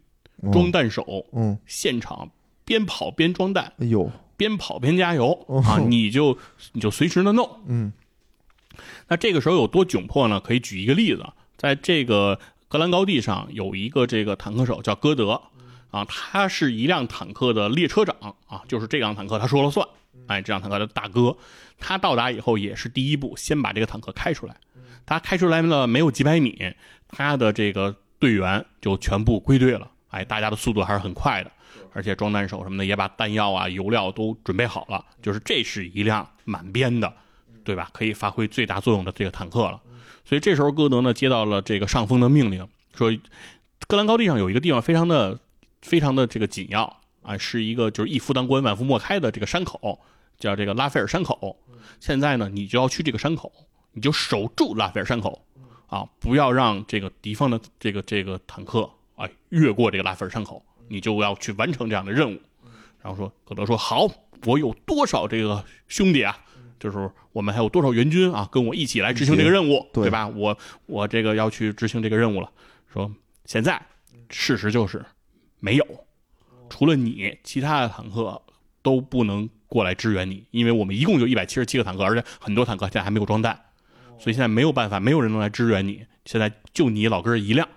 [0.44, 1.58] 哦装弹手，嗯。
[1.66, 2.30] 现场
[2.66, 4.12] 边跑边装弹，哎呦。
[4.36, 5.60] 边跑边加油、哦。
[5.64, 5.80] 啊！
[5.80, 6.38] 你就
[6.74, 7.50] 你就随时的弄。
[7.66, 7.92] 嗯
[9.08, 10.40] 那这个时候有多窘迫呢？
[10.40, 11.26] 可以举一个例子，
[11.58, 15.42] 在这个格兰高地上有一个这个坦克手叫戈德，
[15.92, 19.88] 啊，他是一辆坦克的列车长啊，就是这辆坦克他说了算，
[20.28, 21.38] 哎，这辆坦克的大哥，
[21.80, 24.56] 他到达以后也是第一步，先把这个坦克开出来。
[25.06, 26.74] 他开出来了没有几百米，
[27.08, 31.52] 他的这个队员就全部归队了，哎，大家的速度还是很快的，
[31.94, 37.14] 而且装弹手什么的也把弹药啊、油料都准备好了，就是这是一辆满编的。
[37.68, 37.90] 对吧？
[37.92, 39.82] 可以发挥最大作用的这个坦克了。
[40.24, 42.66] 所以这时候歌德呢接到了这个上峰的命令，
[42.96, 43.12] 说
[43.90, 45.38] 戈兰高地上有一个地方非常的
[45.82, 50.00] 非常的这个紧要啊，是一个就是一夫当关万夫莫开的这个山口，
[50.40, 51.58] 叫这个拉斐尔山口。
[52.00, 53.52] 现在呢，你就要去这个山口，
[53.92, 55.46] 你就守住拉斐尔山口，
[55.88, 62.40] 啊，不要让这个敌方的这个这个坦克哎越过这个拉斐尔山口，你就要去完成这样的任务。
[63.02, 64.08] 然后说，戈德说好，
[64.46, 66.38] 我有多少这个兄弟啊？
[66.80, 70.28] 就是我们还有多少援军啊，跟我一起来执行这个任务，对对吧？
[70.28, 72.52] 我我这个要去执行这个任务了。
[72.92, 73.12] 说
[73.46, 73.82] 现在
[74.30, 75.04] 事实就是
[75.60, 75.86] 没有，
[76.70, 78.42] 除了你，其他的坦克
[78.82, 83.60] 都不能过来支援你，因为我们一共就一百七十七个坦克，而且很多坦克现在还没有装弹，
[84.20, 86.06] 所以现在没有办法，没有人能来支援你。
[86.26, 87.68] 现在就你老哥儿一辆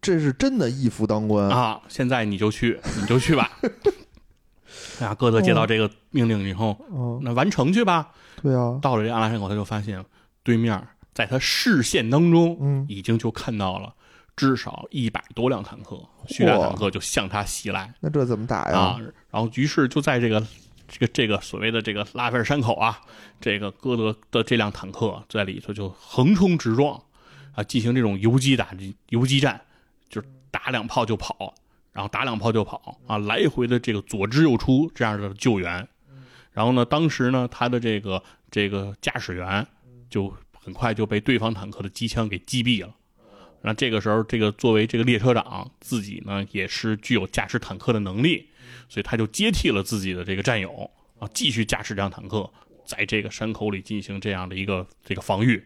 [0.00, 1.82] 这是真的一夫当关， 啊！
[1.88, 3.50] 现在你就去，你就去吧。
[5.00, 8.12] 哎呀，哥德接到这个命令以后，嗯，那完成去吧。
[8.42, 10.04] 对啊，到了这阿拉山口，他就发现
[10.42, 10.82] 对面
[11.12, 13.94] 在他视线当中，嗯已经就看到了
[14.36, 18.78] 至少一百多辆坦克，叙利亚坦克就向他袭来那这怎么打呀？
[18.78, 19.00] 啊！
[19.30, 20.40] 然后于是就在这个
[20.88, 23.00] 这个这个所谓的这个拉斐尔山口啊，
[23.40, 26.98] 这个哥德的这辆坦克在里头就横冲直撞
[27.52, 28.68] 啊，进行这种游击打
[29.10, 29.60] 游击战，
[30.08, 31.54] 就是打两炮就跑，
[31.92, 35.86] 然后打两炮就跑啊，来回的这个左支右出这样的救援。
[36.52, 39.66] 然后呢，当时呢，他的这个这个驾驶员
[40.08, 42.94] 就很快就被对方坦克的机枪给击毙了。
[43.62, 48.48] 那这个时候，这个作为这个列车长自己呢，也是具有驾驶坦克的能力，
[48.88, 52.50] 所以他就接替了自己的这个战友啊，继续驾驶这辆坦克，
[52.86, 55.62] 在这个山口里进行这样的一个这个防御，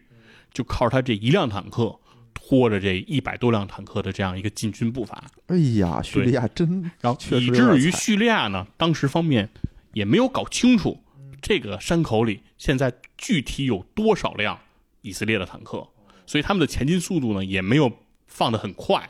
[0.52, 1.96] 就靠他这一辆坦克
[2.34, 5.22] 拖着这一百多辆坦克的这样一个进军步伐。
[5.46, 9.48] 哎呀，叙利亚真然后以至于叙利亚呢，当时方面
[9.94, 11.02] 也没有搞清楚
[11.40, 14.58] 这个山口里现在具体有多少辆
[15.00, 15.88] 以色列的坦克，
[16.26, 17.90] 所以他们的前进速度呢也没有
[18.26, 19.08] 放得很快，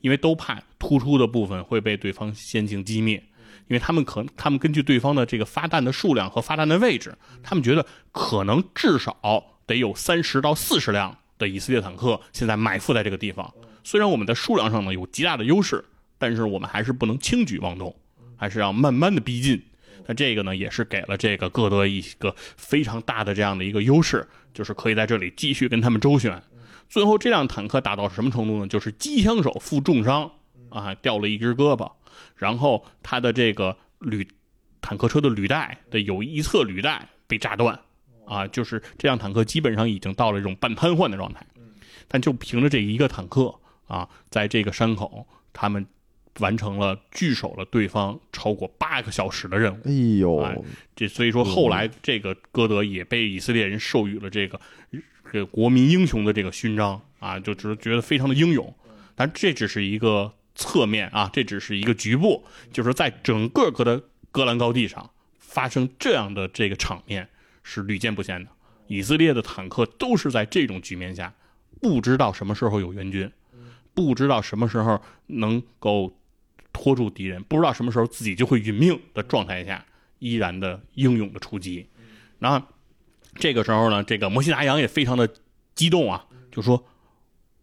[0.00, 3.22] 因为都怕突出的部分会被对方先行击灭。
[3.68, 13.52] 因为他们可他们根据对方的这个发弹的数量和发弹的位置，他们觉得可能至少得有三十到四十辆的以色列坦克现在埋伏在这个地方。
[13.82, 15.84] 虽然我们在数量上呢有极大的优势，
[16.16, 17.92] 但是我们还是不能轻举妄动，
[18.36, 19.60] 还是要慢慢的逼近。
[20.06, 26.42] 那这个呢，也是给了这个各德一个非常大的这样的一个优势，就是可以在这里继续跟他们周旋。
[26.88, 28.66] 最后这辆坦克打到什么程度呢？
[28.68, 30.30] 就是机枪手负重伤
[30.70, 31.90] 啊，掉了一只胳膊，
[32.36, 34.26] 然后他的这个履
[34.80, 37.76] 坦克车的履带的有一侧履带被炸断
[38.24, 41.44] 啊，就是这辆坦克基本上已经到了一种半瘫痪的状态。
[42.06, 43.52] 但就凭着这一个坦克
[43.88, 45.84] 啊，在这个山口，他们
[46.38, 49.80] 完成了据守了对方超过八个小时的任务。
[49.84, 50.58] 哎呦，哎
[50.94, 54.60] 这所以说后来这个歌德也被以色列人授予了这个
[55.32, 58.74] 这个国民英雄的这个勋章啊，就只是觉得非常的英勇。
[59.14, 67.28] 但这只是一个侧面啊，这只是一个局部，就是在整个哥德戈兰高地上发生这样的这个场面
[67.62, 68.50] 是屡见不鲜的。
[68.88, 71.34] 以色列的坦克都是在这种局面下，
[71.80, 73.30] 不知道什么时候有援军，
[73.94, 76.16] 不知道什么时候能够
[76.76, 79.82] 拖住敌人，不知道什么时候自己就会殒命的状态下，
[80.18, 81.88] 依然的英勇的出击。
[82.38, 82.66] 然后
[83.36, 85.26] 这个时候呢，这个摩西达扬也非常的
[85.74, 86.84] 激动啊，就说：“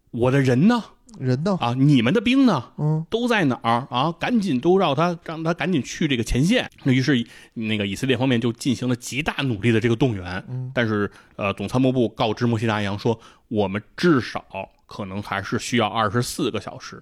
[0.09, 0.83] 我的人呢？
[1.19, 1.55] 人呢？
[1.61, 2.71] 啊，你们的兵呢？
[2.79, 4.11] 嗯，都在哪儿啊？
[4.13, 6.67] 赶紧都让他让他赶紧去这个前线。
[6.85, 10.43] 那于是那个以色列方面就进行了极大努力的这个动员。
[10.49, 14.43] 嗯但是呃，总参谋部告知摩西达扬说，我们至少
[14.87, 16.99] 可能还是需要二十四个小时，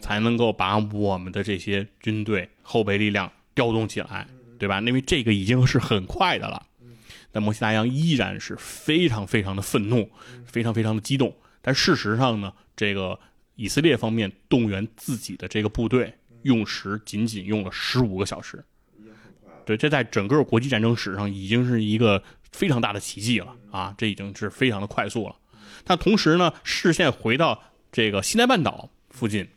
[0.00, 4.26] 才能够把我们的这些军队后备力量调动起来，
[4.58, 4.80] 对吧？
[4.80, 6.66] 因为这个已经是很快的了。
[7.32, 10.08] 但摩西大洋依然是非常非常的愤怒，
[10.46, 11.34] 非常非常的激动。
[11.60, 13.18] 但事实上呢，这个
[13.56, 18.64] 以色列方面动员自己的这个部队用时仅仅用了十五个小时。
[19.64, 22.22] 对，这在整个国际战争史上已经是一个
[22.52, 23.94] 非常大的奇迹了啊！
[23.96, 25.34] 这已经是非常的快速了。
[25.84, 29.48] 但同时呢，视线回到这个西奈半岛附近，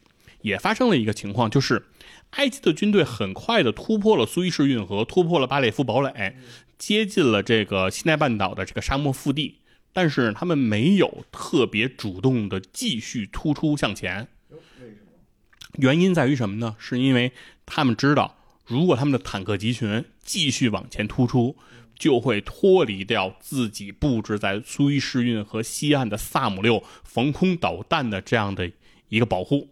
[0.47, 1.85] 也发生了一个情况，就是
[2.31, 6.35] 埃及的军队很快的突破了苏伊士运河，突破了巴列夫堡垒，
[6.77, 9.59] 接近了这个西奈半岛的这个沙漠腹地。
[9.93, 14.27] 但是他们没有特别主动的继续突出向前，
[15.79, 16.75] 原因在于什么呢？
[16.77, 17.31] 是因为
[17.65, 21.57] 他们知道，如果他们的坦克集群继续往前突出，
[21.97, 28.71] 就会脱离掉自己布置在苏伊士运河西岸的萨姆六防空导弹的这样的
[29.09, 29.69] 一个保护。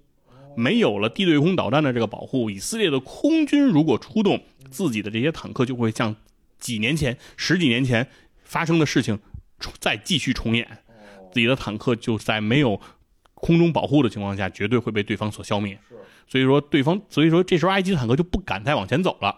[0.56, 6.16] 没有了地对空导弹的这个保护，以色列的空军如果出动，自己的这些坦克就会像
[6.60, 8.08] 几年前、十几年前
[8.44, 9.20] 发生的事情
[9.80, 10.80] 再继续重演。
[11.32, 12.80] 自己的坦克就在没有
[13.34, 15.78] 空中保护的情况下，绝对会被对方所消灭。
[16.28, 19.38] 所以说，对方，所以说这时候埃及坦克就不敢再往前走了。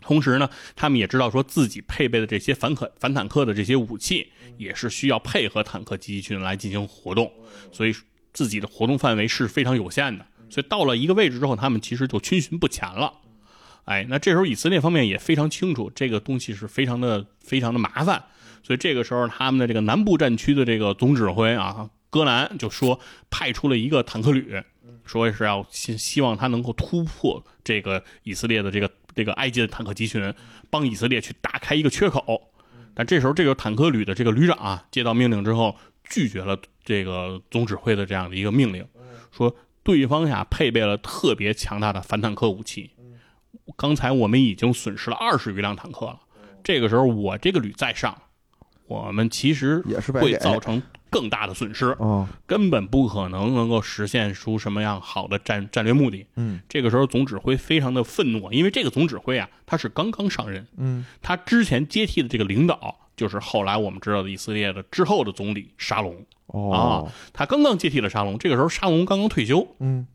[0.00, 7.32] 同时呢，他们也知道说自己配备的这些反可反坦克的这些武器，也是需要配合坦克集群来进行活动，
[7.72, 7.92] 所以
[8.32, 10.24] 自己的活动范围是非常有限的。
[10.48, 13.12] 所以到了一个位置之后，他们其实就逡巡不前了。
[13.84, 18.24] 哎，那这时候以色列方面也非常清楚，这个东西是非常的非常的麻烦。
[18.62, 22.98] 所以这个时候，他们的这个南部战区的这个总指挥啊，戈兰就说
[23.30, 24.62] 派出了一个坦克旅，
[25.04, 28.90] 说是要希希望他能够突破这个以色列的这个。
[29.16, 30.34] 这个埃及的坦克集群
[30.68, 32.52] 帮以色列去打开一个缺口，
[32.94, 35.74] 但这时候这个坦克旅的这个旅长啊，接到命令之后
[36.04, 38.86] 拒绝了这个总指挥的这样的一个命令，
[39.32, 39.56] 说
[39.86, 42.90] 对方呀配备了特别强大的反坦克武器，
[43.76, 46.18] 刚才我们已经损失了二十余辆坦克了，
[46.64, 48.20] 这个时候我这个旅再上，
[48.88, 50.82] 我们其实也是会造成。
[51.08, 51.96] 更大的损失
[52.46, 56.26] 根本不可能能够实现出什么样好的战战略目的。
[56.34, 60.66] 嗯，这个时候总指挥非常的愤怒，因为这个总指挥啊，他是刚刚上任。
[60.76, 66.14] 嗯，他之前接替的这个领导就是后来我们知道的以色列的之后的总理沙龙。
[66.46, 69.66] 哦，他刚刚接替了沙龙，这个时候沙龙刚刚退休。
[69.80, 70.06] 嗯，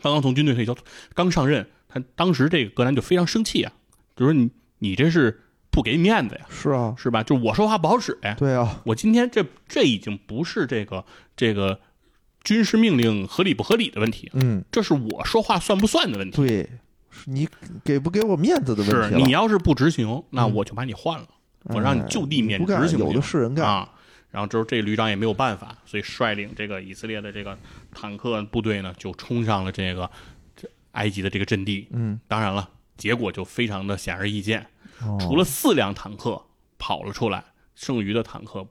[0.00, 0.76] 刚刚从军队退休，
[1.14, 3.72] 刚上任，他当时这个格兰就非常生气啊，
[4.14, 5.40] 就说你你这是。
[5.72, 7.22] 不给面子呀，是啊，是吧？
[7.22, 8.34] 就我说话不好使呀。
[8.36, 11.04] 对啊，我今天这这已经不是这个
[11.36, 11.78] 这个
[12.42, 16.38] 军事命令合理不合理的问题，嗯，这是我说话算不算的问题。
[16.38, 16.68] 对，
[17.08, 17.48] 是你
[17.84, 19.16] 给不给我面子的问题。
[19.16, 21.28] 是你要是不执行，那我就把你换了，
[21.64, 22.98] 我让你就地免职行。
[22.98, 23.88] 有的是人干啊。
[24.30, 27.58] 然后之后这旅长也没有办法，所以率领这个以色列的这个
[27.92, 30.08] 坦克部队呢，就冲上了这个
[30.54, 31.88] 这埃及的这个阵地。
[31.90, 34.64] 嗯，当然了，结果就非常的显而易见。
[35.18, 36.40] 除了四辆坦克
[36.78, 37.42] 跑了出来，
[37.74, 38.64] 剩余的坦克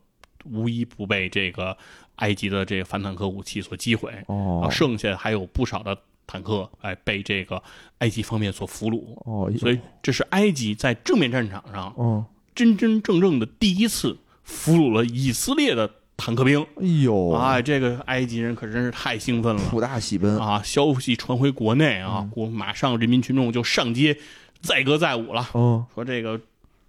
[0.46, 1.78] 无一不被这个
[2.16, 4.14] 埃及的这个反坦克武器所击毁。
[4.28, 7.62] 哦，剩下还有不少的坦克哎被这个
[7.98, 9.04] 埃及方面所俘虏。
[9.26, 12.26] 哦，所以这是埃及在正面战场上，嗯，
[12.60, 16.62] 真真正正的第一次俘虏了以色列的坦克兵。
[16.76, 20.38] 哎呦，哎，这个埃及人可真是太兴奋了，普大喜奔。
[20.38, 20.62] 啊！
[20.62, 24.18] 消息传回国内啊，国马上人民群众就上街。
[24.60, 25.86] 载歌载舞了，嗯。
[25.96, 26.42] 说这个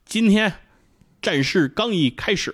[0.04, 0.52] 今天
[1.22, 2.52] 战事刚一开始，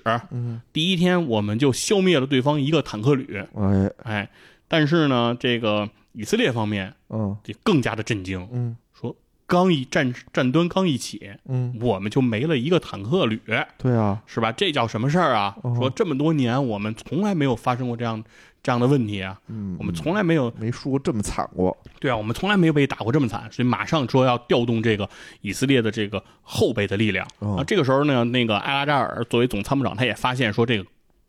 [0.74, 3.90] 第一天我们就消灭了对方一个坦克旅，哎。
[4.02, 4.30] 哎，
[4.68, 9.16] 但是呢，这个以色列方面，嗯，就更加的震惊，嗯，说
[9.46, 13.40] 刚一战战端刚一起，嗯，我们就没了一个坦克旅，
[13.78, 14.52] 对啊，是吧？
[14.52, 15.56] 这叫什么事儿啊？
[15.76, 18.22] 说这么多年我们从来没有发生过这样。
[18.62, 21.76] 这样的问题啊，嗯，我们从来没有没输过这么惨过。
[22.00, 25.08] 对啊，我们从来没有被打过这么惨，所以马上说要调动这个
[25.40, 27.62] 以色列的这个后备的力量啊。
[27.62, 30.84] 这个时候呢，那个艾拉扎尔作为总参谋长，他也发现说这个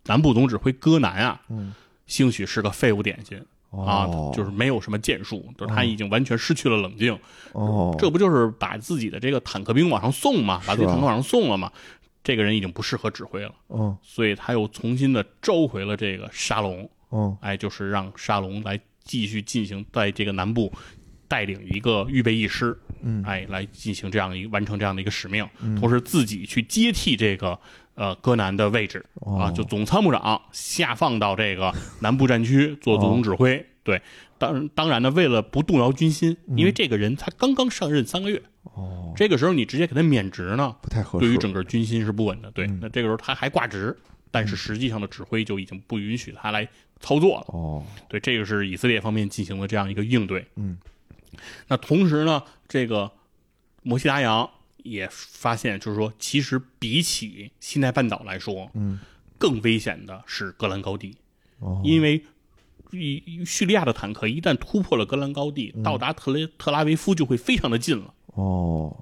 [0.05, 1.75] 南部总指挥戈南啊，嗯，
[2.07, 3.39] 兴许是个废物点心
[3.71, 7.17] 啊，就是没有什么建树，就是他已经完全失去了冷静。
[7.51, 11.71] 哦，这不就是把自己的这个坦克兵往上送嘛，把自己坦克往上送了嘛？
[12.23, 13.53] 这个人已经不适合指挥了。
[13.69, 16.89] 嗯，所以他又重新的召回了这个沙龙。
[17.09, 20.71] 哦，哎，就是让沙龙来继续进行在这个南部
[21.27, 25.47] 带领一个预备役师，嗯，哎，来进行这样一完成这样的一个使命，
[25.79, 27.57] 同时自己去接替这个
[27.97, 33.65] 呃戈南的位置啊，就总参谋长下放到这个南部战区做总指挥。
[33.83, 34.01] 对，
[34.37, 42.49] 当当然呢，为了不动摇军心，因为这个人才刚刚上任三个月，哦，这个时候你直接给他免职呢，不太合适，对于整个军心是不稳的。
[42.51, 43.97] 对，那这个时候他还挂职，
[44.31, 46.65] 但是实际上的指挥就已经不允许他来。
[46.99, 50.43] 操作了哦，对，这个是以色列方面进行了这样一个应对。
[50.55, 50.79] 嗯，
[51.67, 53.11] 那同时呢，这个
[53.83, 54.49] 摩西达扬
[54.89, 58.99] 也发现，就是说，其实比起西奈半岛来说，嗯，
[59.37, 61.15] 更危险的是格兰高地，
[61.59, 62.23] 哦，因为
[63.45, 68.13] 叙利亚的坦克一旦突破了格兰高地，到达特雷特拉维夫就会非常的近了。
[68.27, 68.95] 哦，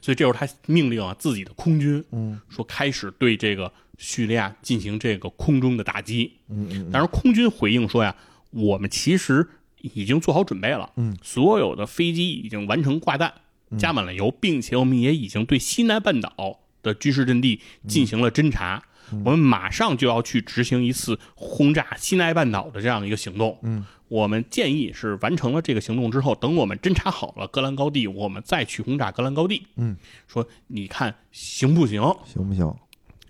[0.00, 3.72] 所以这时候他命令啊自己的空军，嗯，说开始对这个。
[4.00, 8.14] 叙利亚进行这个空中的打击，嗯嗯，但是空军回应说呀，
[8.50, 9.44] 我们其实
[9.80, 13.34] 已经做好准备了，嗯，所有的飞机已经完成挂弹，
[13.76, 18.82] 加满了油，并且我们也已经对西南半岛的军事阵地进行了侦察，
[19.24, 29.96] 我们马上就要去执行一次轰炸西南半岛的这样一个行动，嗯，我们建议是完成了这个行动之后，等我们侦查好了格兰高地，我们再去轰炸格兰高地，嗯，
[30.26, 32.00] 说你看行不行？
[32.24, 32.74] 行不行？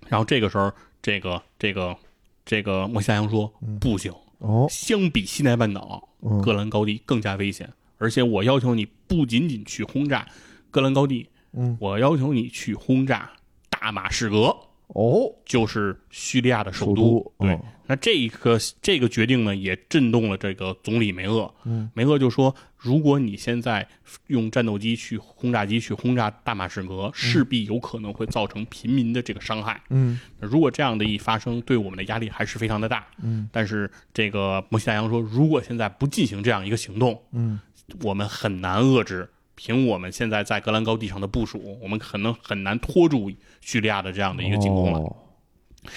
[0.09, 0.73] 然后这个时候，
[1.03, 1.97] 这个这个
[2.45, 4.13] 这个莫西亚扬说不行。
[4.39, 6.09] 哦，相比西南半岛，
[6.43, 7.69] 格兰高地更加危险，
[7.99, 10.27] 而且我要求你不仅仅去轰炸
[10.71, 13.31] 戈兰高地，嗯，我要求你去轰炸
[13.69, 14.57] 大马士革
[14.89, 17.33] 哦，就是叙利亚的首都。
[17.39, 21.55] 对，那这个这个决定呢，也震动了这个总理梅厄。
[21.65, 23.87] 嗯，梅厄就说，如果你现在
[24.29, 29.79] 用战斗机去轰炸机去轰炸大马士革，势必有可能会造成平民的这个伤害。
[29.91, 30.19] 嗯。
[30.41, 33.07] 如果这样的一发生，对我们的压力还是非常的大。
[33.23, 33.47] 嗯。
[33.53, 37.61] 但是这个摩西大洋说，如果现在不进行这样一个行动，嗯
[38.03, 39.29] 我们很难遏制。
[39.55, 43.29] 凭我们现在在格兰高地上的部署，我们可能很难拖住
[43.61, 44.99] 叙利亚的这样的一个进攻了。
[45.01, 45.17] 哦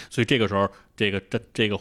[0.10, 1.78] 所以这个时候，这个这这个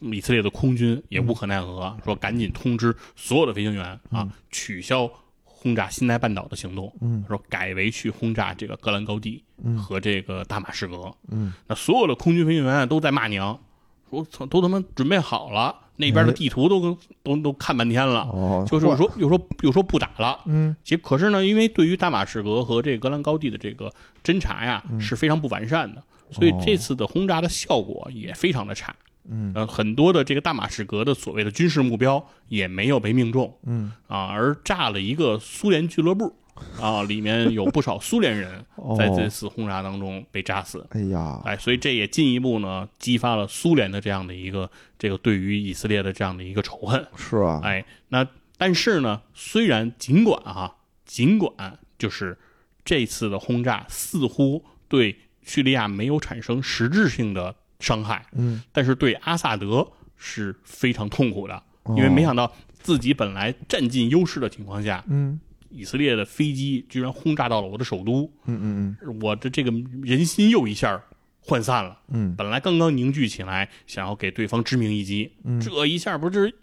[0.00, 5.10] 以色列的空军也无可奈何，说赶紧通知所有的飞行员啊，取消
[5.44, 9.44] 轰炸西奈半岛的行动，嗯说改为去轰炸这个格兰高地
[9.76, 11.14] 和这个大马士革。
[11.28, 13.60] 嗯，那所有的空军飞行员都在骂娘，
[14.08, 18.22] 说操，都他妈准备好了，那边的地图都跟都都看半天了。
[18.32, 20.74] 哦，就是说，又说又说不打了，嗯。
[20.82, 23.92] 其实可是呢，因为对于大马士革和这个格兰高地的这个
[24.22, 25.00] 侦察呀嗯。
[25.00, 28.92] 是非常不完善的，所以这次的轰炸的效果也非常的差。
[28.92, 28.96] 哦
[29.30, 29.52] 嗯。
[29.54, 33.56] 呃，很多的这个大马士革的所谓的军事目标也没有被命中。
[33.64, 33.92] 嗯。
[34.06, 36.34] 啊，而炸了一个苏联俱乐部
[36.80, 40.86] 啊，里面有不少苏联人 哦在这次轰炸当中被炸死。
[40.90, 47.06] 哎呀，哎，所以这也进一步呢激发了苏联的这样的一个这个对于以色列的这样的一个仇恨。
[47.16, 48.26] 是啊，哎，那
[48.56, 50.74] 但是呢，虽然尽管啊、
[51.04, 52.38] 尽管就是
[52.84, 59.86] 这次的轰炸似乎对叙利亚没有产生实质性的伤害，嗯但是对阿萨德
[60.16, 62.50] 是非常痛苦的，哦因为没想到
[62.80, 65.38] 自己本来占尽优势的情况下，嗯
[65.74, 69.72] 以色列的飞机居然轰炸到了我的首都，嗯嗯嗯我的这个
[70.02, 71.02] 人心又一下
[71.46, 71.98] 涣散了。
[72.08, 76.54] 嗯本来刚刚凝聚起来，想要给对方致命一击，嗯这一下不是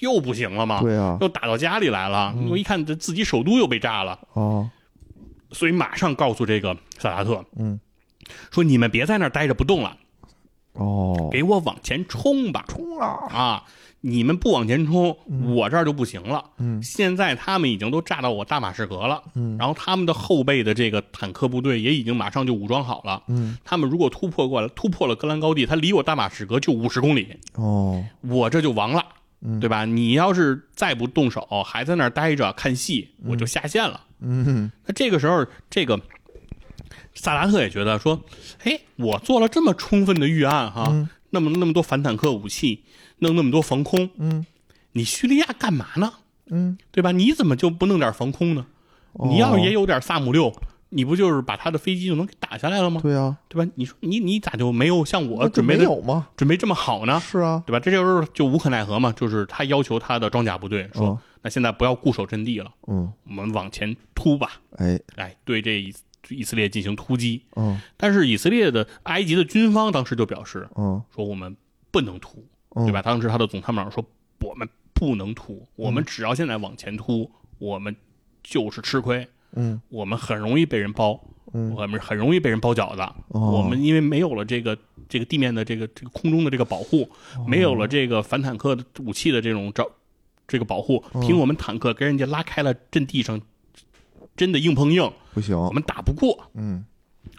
[0.00, 0.80] 又不行了吗？
[0.80, 2.34] 嗯，对啊，又打到家里来了。
[2.48, 4.70] 我一看，这自己首都又被炸了，哦，
[5.52, 7.78] 所以马上告诉这个萨达特嗯
[8.50, 9.96] 说：“你们别在那儿待着不动了，
[10.72, 12.64] 哦，给我往前冲吧！
[12.66, 13.64] 冲啊，啊，
[14.06, 15.16] 你们不往前冲，
[15.54, 16.44] 我这儿就不行了。
[16.58, 23.22] 嗯现在他们已经都炸到我大马士革了，嗯然后他们的后备的这个坦克部队也已经马上就武装好了。
[23.28, 29.04] 嗯他们如果突破过来，突破了戈兰高地，他离我大马士革就五十公里，哦，我这就亡了。”
[29.46, 29.84] 嗯对吧？
[29.84, 34.00] 你要是再不动手，还在那儿待着看戏，我就下线了。
[34.20, 36.00] 嗯那这个时候，这个
[37.14, 38.22] 萨达特也觉得说，
[38.64, 42.84] 哎，我做了这么充分的预案哈，嗯那么那么多反坦克武器，
[43.18, 44.44] 弄那么多防空，嗯
[44.92, 46.12] 你叙利亚干嘛呢？
[46.50, 47.10] 嗯，对吧？
[47.10, 48.66] 你怎么就不弄点防空呢？
[49.14, 50.52] 哦你要是也有点萨姆六，
[50.90, 53.00] 你不就是把他的飞机就能给打下来了吗？
[53.02, 53.72] 对啊，对吧？
[53.76, 56.28] 你说你你咋就没有像我准备的有吗？
[56.36, 57.18] 准备这么好呢？
[57.20, 57.80] 是啊，对吧？
[57.80, 65.92] 这就是就无可奈何嘛，就是他要求他的装甲部队说，哦那现在不要固守阵地了，嗯，我们往前突吧，哎，来对这以
[66.30, 67.42] 以色列进行突击。
[67.56, 71.54] 嗯但是以色列的埃及的军方当时就表示嗯说，我们
[71.90, 72.44] 不能突，嗯，
[72.74, 73.00] 对吧？
[73.02, 74.04] 当时他的总参谋长说，
[74.40, 77.94] 我们不能突，我们只要现在往前突，我们
[78.42, 81.20] 就是吃亏，嗯我们很容易被人包。
[81.56, 83.02] 嗯我们很容易被人包饺子。
[83.28, 84.76] 哦我们因为没有了这个
[85.08, 87.08] 这个地面的这个这个空中的这个保护，
[87.38, 89.88] 哦没有了这个反坦克的武器的这种招
[90.48, 93.40] 这个保护，哦凭我们坦克跟人家拉开了阵地上，
[94.36, 96.50] 真的硬碰硬，不行，我们打不过。
[96.54, 96.84] 嗯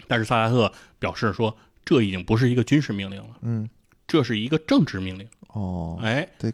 [0.08, 3.70] 但是萨达特表示说，这已经不是一个军事命令了，嗯
[4.08, 5.28] 这是一个政治命令。
[5.48, 6.52] 哦，哎得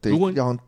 [0.00, 0.58] 得如果让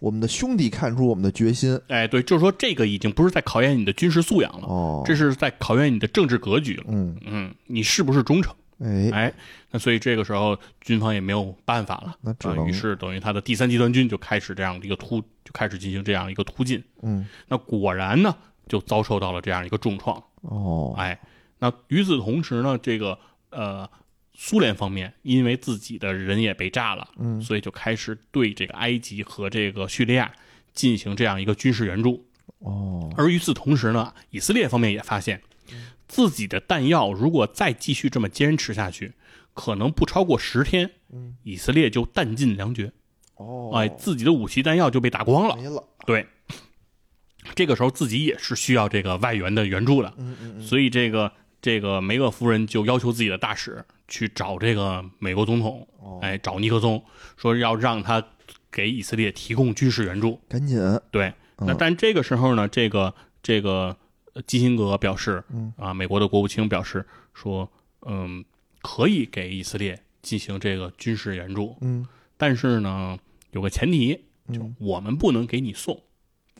[0.00, 6.84] 我们的兄弟看出我们的决心哎，对，就是说这个已经不是在考验你的军事素养了，哦，这是在考验你的政治格局了。
[6.88, 8.54] 嗯嗯，你是不是忠诚？
[8.80, 9.32] 哎，哎，
[9.70, 16.82] 那所以这个时候军方也没有办法了，啊，那只能于是等于他的第三集团军就开始这样的一个突，就开始进行这样一个突进。
[17.02, 18.34] 嗯那果然呢，
[18.68, 20.22] 就遭受到了这样一个重创。
[20.42, 21.18] 哦，哎，
[21.60, 23.16] 那与此同时呢，这个
[23.50, 23.88] 呃，
[24.34, 30.32] 苏联方面因为自己的人也被炸了，嗯所以就开始对这个埃及和这个叙利亚
[30.72, 32.26] 进行这样一个军事援助。
[32.58, 35.40] 哦，而与此同时呢，以色列方面也发现，
[36.08, 39.12] 自己的弹药如果再继续这么坚持下去，
[39.52, 40.90] 可能不超过十天，
[41.42, 42.90] 以色列就弹尽粮绝，
[43.36, 45.56] 哦，哎，自己的武器弹药就被打光了。
[45.56, 46.26] 没了，对，
[47.54, 56.20] 这个时候自己也是需要这个外援的援助的，嗯嗯嗯，所以这个这个梅厄夫人就要求自己的大使去找这个美国总统，哦。
[56.22, 57.02] 哎，找尼克松，
[57.36, 58.24] 说要让他
[58.70, 60.38] 给以色列提供军事援助。
[60.48, 60.78] 赶紧，
[61.10, 61.76] 对，那嗯。
[61.76, 63.12] 但这个时候呢，这个
[63.42, 63.96] 这个
[64.34, 65.74] 呃基辛格表示，嗯。
[65.76, 67.68] 啊，美国的国务卿表示说，
[68.06, 68.44] 嗯，
[68.82, 72.06] 可以给以色列进行这个军事援助，嗯。
[72.36, 73.18] 但是呢，
[73.50, 74.14] 有个前提，
[74.52, 76.00] 就嗯，我们不能给你送，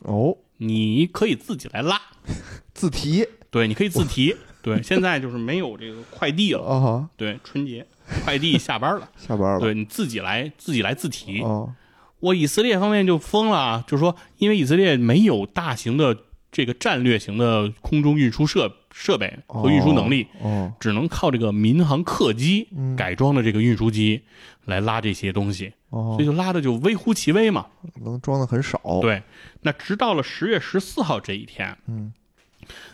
[0.01, 2.01] 哦，你可以自己来拉，
[2.75, 3.25] 自提。
[3.49, 4.35] 对，你可以自提。
[4.65, 6.63] 对， 现在就是没有这个快递了。
[6.65, 7.85] 啊，对，春节
[8.23, 9.59] 快递下班了， 下班了。
[9.59, 11.41] 对你自己来自己来自提。
[11.41, 11.71] 哦，
[12.19, 16.17] 我以色列方面就疯了啊，就是说，因为以色列没有大型的
[16.51, 24.21] 这个战略型的空中运输设设备和运输能力，哦，只能靠这个民航客机嗯改装的这个运输机
[24.63, 27.67] 来拉这些东西，哦所以，就拉的就微乎其微嘛。
[28.03, 29.21] 能装的很少。，对，
[29.61, 32.13] 那直到了十月十四号这一天，嗯，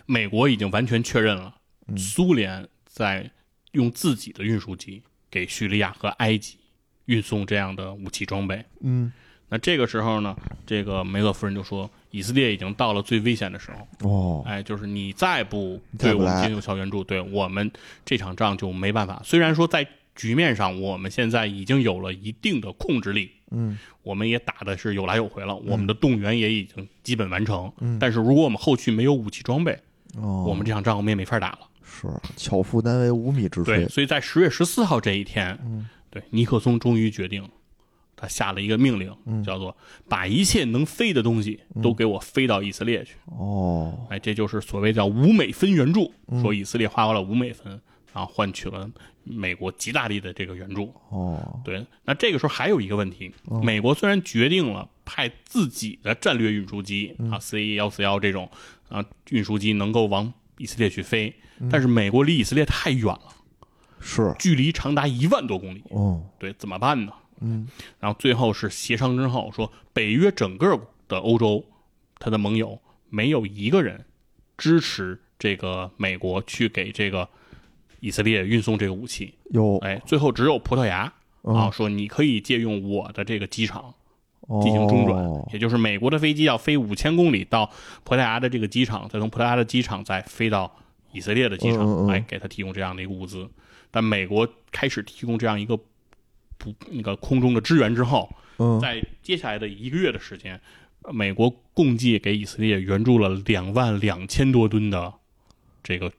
[0.07, 1.60] 美国已经完全确认了，嗯
[1.97, 3.29] 苏联在
[3.71, 6.57] 用自己的运输机给叙利亚和埃及
[7.05, 8.63] 运送这样的武器装备。
[8.81, 9.11] 嗯，
[9.49, 10.35] 那这个时候呢，
[10.65, 17.71] 这个梅勒夫人就说，以色列已经到了最危险的时候，哦，哎，就是你再不对我们进行有效援助，对我们
[18.05, 19.21] 这场仗就没办法。
[19.23, 27.71] 虽然说在局面上，我们现在已经有了一定的控制力，嗯，我们也打的是有来有回了，我们的动员也已经基本完成。
[27.79, 29.79] 嗯但是如果我们后续没有武器装备，
[30.17, 31.59] 哦，我们这场仗我们也没法打了。
[31.91, 32.07] 是
[32.37, 33.89] 巧妇难为无米之对，炊。
[33.89, 37.47] 所以在十月十四号这一天，嗯对尼克松终于决定，
[38.15, 39.75] 他下了一个命令，嗯叫做
[40.07, 43.15] 把一切能飞的东西都给我飞到以色列去。
[43.25, 47.79] 哦，哎，这就是所谓叫五美分援助，嗯说以色列花过了五美分，
[48.13, 48.89] 然后换取了
[49.23, 50.93] 美国极大力的这个援助。
[51.09, 53.31] 哦，对，那这个时候还有一个问题，
[53.61, 58.49] 美国虽然决定了派自己的战略运输机、啊，C 幺四幺这种
[58.89, 61.33] 啊运输机能够往以色列去飞，
[61.69, 63.21] 但是美国离以色列太远了，
[63.99, 65.83] 是，距离长达一万多公里。
[65.89, 67.13] 哦，对，怎么办呢？
[67.41, 67.67] 嗯，
[67.99, 71.63] 然后最后是协商之后说，北约整个的欧洲，
[72.19, 72.79] 他的盟友
[73.09, 74.05] 没有一个人
[74.57, 77.27] 支持这个美国去给这个
[77.99, 79.33] 以色列运送这个武器。
[79.49, 79.77] 有。
[79.79, 81.11] 哎，最后只有葡萄牙
[81.43, 81.55] 嗯。
[81.55, 83.93] 啊说你可以借用我的这个机场
[84.61, 87.71] 进行中转，哦也就是美国的飞机要飞五千公里到
[88.03, 90.71] 葡萄牙的这个机场，再从葡萄牙的机场再飞到
[91.11, 93.49] 以色列的机场，来给他提供这样的一个物资。
[93.89, 95.77] 但美国开始提供这样一个
[96.57, 100.59] 不那个空中的支援之后，嗯，在接下来的一个月的时间，
[101.01, 105.13] 呃美国共计给以色列援助了两万两千多吨的
[105.83, 106.11] 这个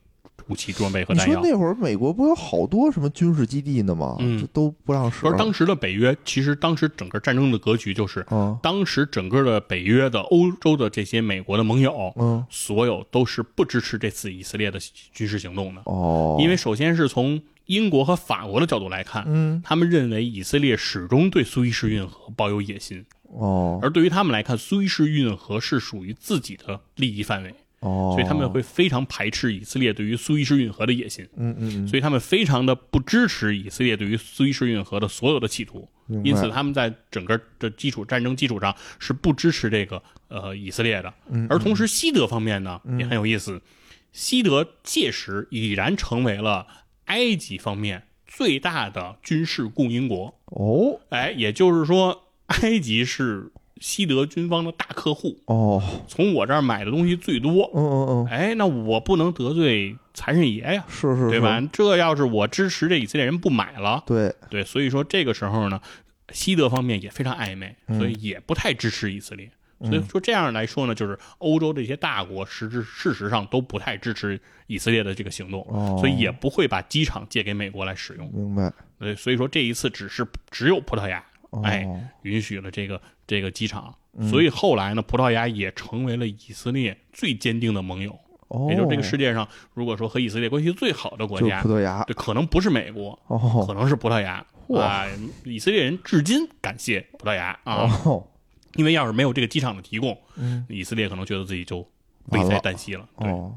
[0.52, 1.40] 武器装备和你弹药。
[1.40, 4.16] 说那会儿美国不有好多什么军事基地呢吗？
[4.20, 4.46] 嗯。
[4.52, 5.26] 都不让使。
[5.26, 14.78] 而当时的北约，其实当时整个战争的格局就是，嗯，当时整个的北约的欧洲的这些美国的盟友，嗯，所有都是不支持这次以色列的
[15.12, 35.88] 军事行动的，哦，因为首先是从英国和法国的角度来看，嗯，他们认为以色列始终对苏伊士运河抱有野心，哦，而对于他们来看，苏伊士运河是属于自己的利益范围，哦，所以他们会非常排斥以色列对于苏伊士运河的野心，嗯嗯嗯，所以他们非常的不支持以色列对于苏伊士运河的所有的企图。
[36.24, 41.12] 因此，他们在整个的基础战争基础上是不支持这个呃以色列的。
[41.30, 43.62] 嗯而同时，西德方面呢也很有意思，
[44.12, 46.66] 西德届时已然成为了
[47.06, 50.38] 埃及方面最大的军事供应国。
[50.46, 51.00] 哦。
[51.08, 53.50] 哎，也就是说，埃及是
[53.82, 57.68] 西德军方的大客户，哦，从我这儿买的东西最多。
[57.74, 61.60] 嗯嗯嗯，哎，那我不能得罪财神爷呀，是是，对吧？？
[61.72, 65.80] 这要是我支持这以色列人不买了，对，对，所以说这个时候呢，
[66.30, 69.50] 西德方面也非常暧昧，嗯所以也不太支持以色列。
[69.84, 78.30] 所以说这样来说呢，就是欧洲这些大国实质事实上都不太支持以色列的这个行动，哦所以也不会把机场借给美国来使用。
[78.32, 78.72] 明白。
[79.00, 81.20] 对，所以说这一次只是只有葡萄牙，
[81.52, 81.86] 哦哎，
[82.22, 83.94] 允许了这个这个机场，
[84.28, 88.18] 所以后来呢，葡萄牙也成为了以色列最坚定的盟友。
[88.48, 92.04] 哦，也就是这个世界上，如果说和以色列关系最好的国家葡，萄牙。
[92.04, 95.06] 对，可能不是美国，哦可哦能是葡萄牙哇啊。
[95.44, 98.26] 以色列人至今感谢葡萄牙啊，哦，
[98.74, 101.78] 因为要是没有这个机场的提供，嗯以色列可能觉得自己就
[102.26, 103.08] 危在旦夕了。
[103.18, 103.54] 对，哦，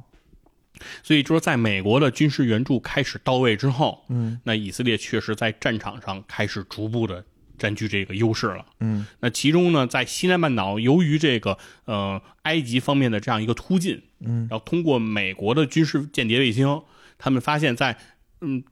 [1.04, 7.22] 所以就说，在美国的军事援助开始到位之后，嗯那以色列确实在战场上开始逐步的
[7.58, 8.66] 占据这个优势了。
[8.80, 9.06] 嗯。
[9.20, 16.82] 那其中呢，在西南半岛，由于这个呃埃及方面的这样一个突进，嗯，然后通过美国的军事间谍卫星，
[17.18, 17.98] 他们发现在
[18.42, 18.64] 嗯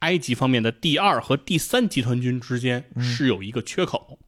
[0.00, 4.18] 埃及方面的第二和第三集团军之间是有一个缺口，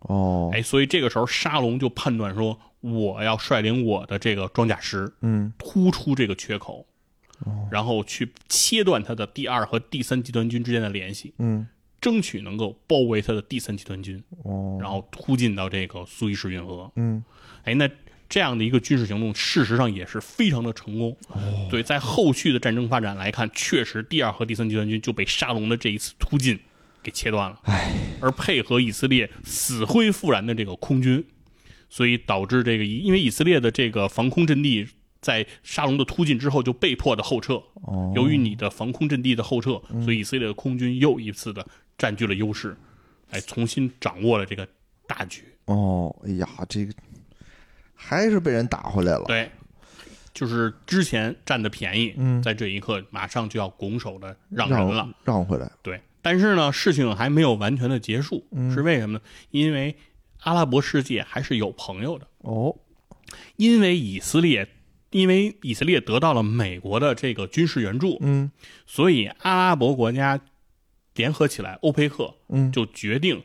[0.00, 5.52] 哦，哎，所以这个时候沙龙就判断说，我要率领我的这个装甲师嗯。
[5.58, 6.86] 突出这个缺口，
[7.70, 11.66] 然后去切断他的第二和第三集团军之间的联系，嗯
[12.00, 16.90] 争取能够包围他的第三集团军，哦，然后突进到这个苏伊士运河。
[16.96, 17.24] 嗯
[17.64, 17.88] 哎，那
[18.28, 21.16] 这样的一个军事行动，事实上也是非常的成功。
[21.70, 26.58] 对，在后续的战争发展来看，确实第二和第三集团军就被沙龙的这一次突进
[27.02, 27.60] 给切断了。
[27.64, 31.24] 哎，而配合以色列死灰复燃的这个空军，
[31.88, 34.86] 所以导致这个，因为以色列的这个防空阵地
[35.20, 37.54] 在沙龙的突进之后就被迫的后撤。
[37.82, 41.66] 哦，由于你的防空阵地的后撤，所以以色列的空军又一次的
[41.98, 42.76] 占据了优势，
[43.30, 44.66] 哎，重新掌握了这个
[45.06, 45.44] 大局。
[45.66, 46.92] 哦，哎呀，这个
[47.94, 49.24] 还是被人打回来了。
[49.26, 49.50] 对，
[50.32, 55.08] 就是之前占的便宜，嗯在这一刻马上就要拱手的让让人了。
[55.24, 55.70] 让回来。
[55.82, 59.24] 对，但是呢，事情还没有完全的结束，嗯是为什么呢？
[59.50, 59.96] 因为
[60.42, 62.76] 阿拉伯世界还是有朋友的，哦，
[63.56, 64.68] 因为以色列，
[65.10, 68.52] 因为以色列得到了美国的这个军事援助，嗯
[68.86, 70.38] 所以阿拉伯国家
[71.16, 73.42] 联合起来，欧佩克嗯，就决定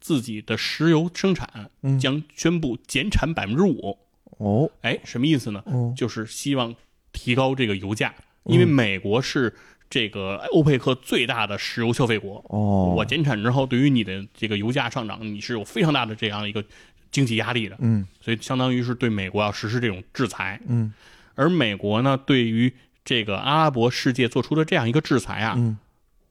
[0.00, 1.98] 自己的石油生产嗯。
[1.98, 3.98] 将宣布减产百分之五。
[4.38, 5.62] 哦，哎，什么意思呢？
[5.66, 6.74] 哦，就是希望
[7.12, 8.12] 提高这个油价，
[8.44, 9.54] 因为美国是
[9.88, 12.44] 这个欧佩克最大的石油消费国。
[12.48, 16.64] 哦，我减产之后，对于你的这个油价上涨，你是有非常大的这样一个
[17.12, 18.04] 经济压力的，嗯。
[18.20, 20.60] 所以相当于是对美国要实施这种制裁。
[20.66, 20.92] 嗯。
[21.34, 22.72] 而美国呢，对于
[23.04, 25.78] 这个阿拉伯世界做出的这样一个制裁啊，嗯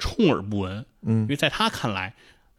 [0.01, 2.13] 充耳不闻，嗯因嗯为在他看来，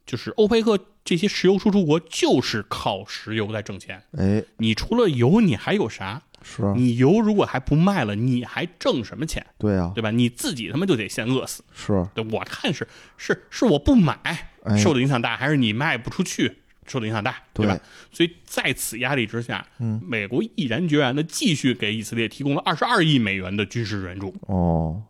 [0.06, 4.00] 就是欧佩克这些石油输出国就是靠石油在挣钱。
[4.16, 6.22] 哎，你除了油，你还有啥？
[6.44, 9.44] 是啊，你油如果还不卖了，你还挣什么钱？
[9.58, 10.10] 对啊，对吧？
[10.10, 11.62] 你自己他妈就得先饿死。
[11.72, 12.86] 是，对，我看是
[13.16, 14.18] 是是我不买
[14.64, 17.78] 哎受的影响大，还是你卖不出去受的影响大，对吧？
[18.10, 24.34] 所以在此压力之下，嗯美国毅然决然的继续给以色列提供了二十二亿美元的军事援助。
[24.42, 25.00] 哦，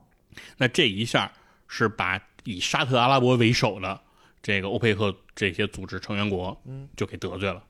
[0.58, 1.32] 那这一下
[1.74, 3.98] 是把以沙特阿拉伯为首的
[4.42, 6.60] 这个欧佩克这些组织成员国，
[6.94, 7.64] 就给得罪了，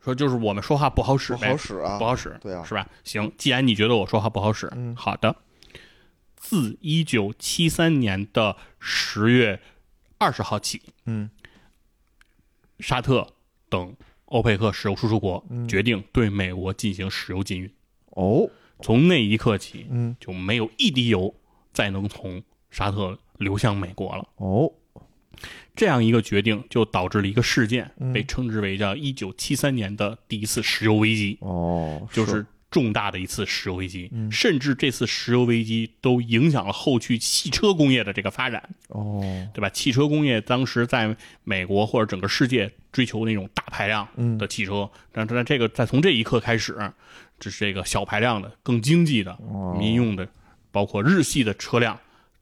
[0.00, 2.88] 说就是我们说话不好使呗，不好使啊不，好使，对啊是吧？
[3.02, 5.34] 行，既然你觉得我说话不好使，嗯好的。
[6.36, 9.60] 自一九七三年的十月
[10.18, 11.28] 二十号起，嗯
[12.78, 13.26] 沙特
[13.68, 13.96] 等
[14.26, 17.74] 欧佩克石油输出国嗯决定对美国进行石油禁运。
[18.10, 18.48] 哦，
[18.80, 21.34] 从那一刻起，嗯就没有一滴油
[21.72, 22.40] 再能从
[22.70, 24.26] 沙特流向美国了。
[24.36, 24.70] 哦，
[25.74, 28.12] 这样一个决定，就导致了一个事件，嗯。
[28.12, 34.08] 被称之为叫一九七三年的第一次石油危机，哦，就是重大的一次石油危机。
[34.12, 34.30] 嗯。
[34.30, 39.20] 甚至这次石油危机都影响了后续汽车工业的这个发展，哦，
[39.54, 39.68] 对吧？
[39.70, 44.36] 汽车工业当时在美国或者整个世界追求那种大排量嗯。
[44.36, 46.76] 的汽车，但是这个在从这一刻开始，
[47.38, 49.74] 这是这个小排量的、更经济的、哦。
[49.78, 50.28] 民用的，
[50.70, 51.98] 包括日系的车辆，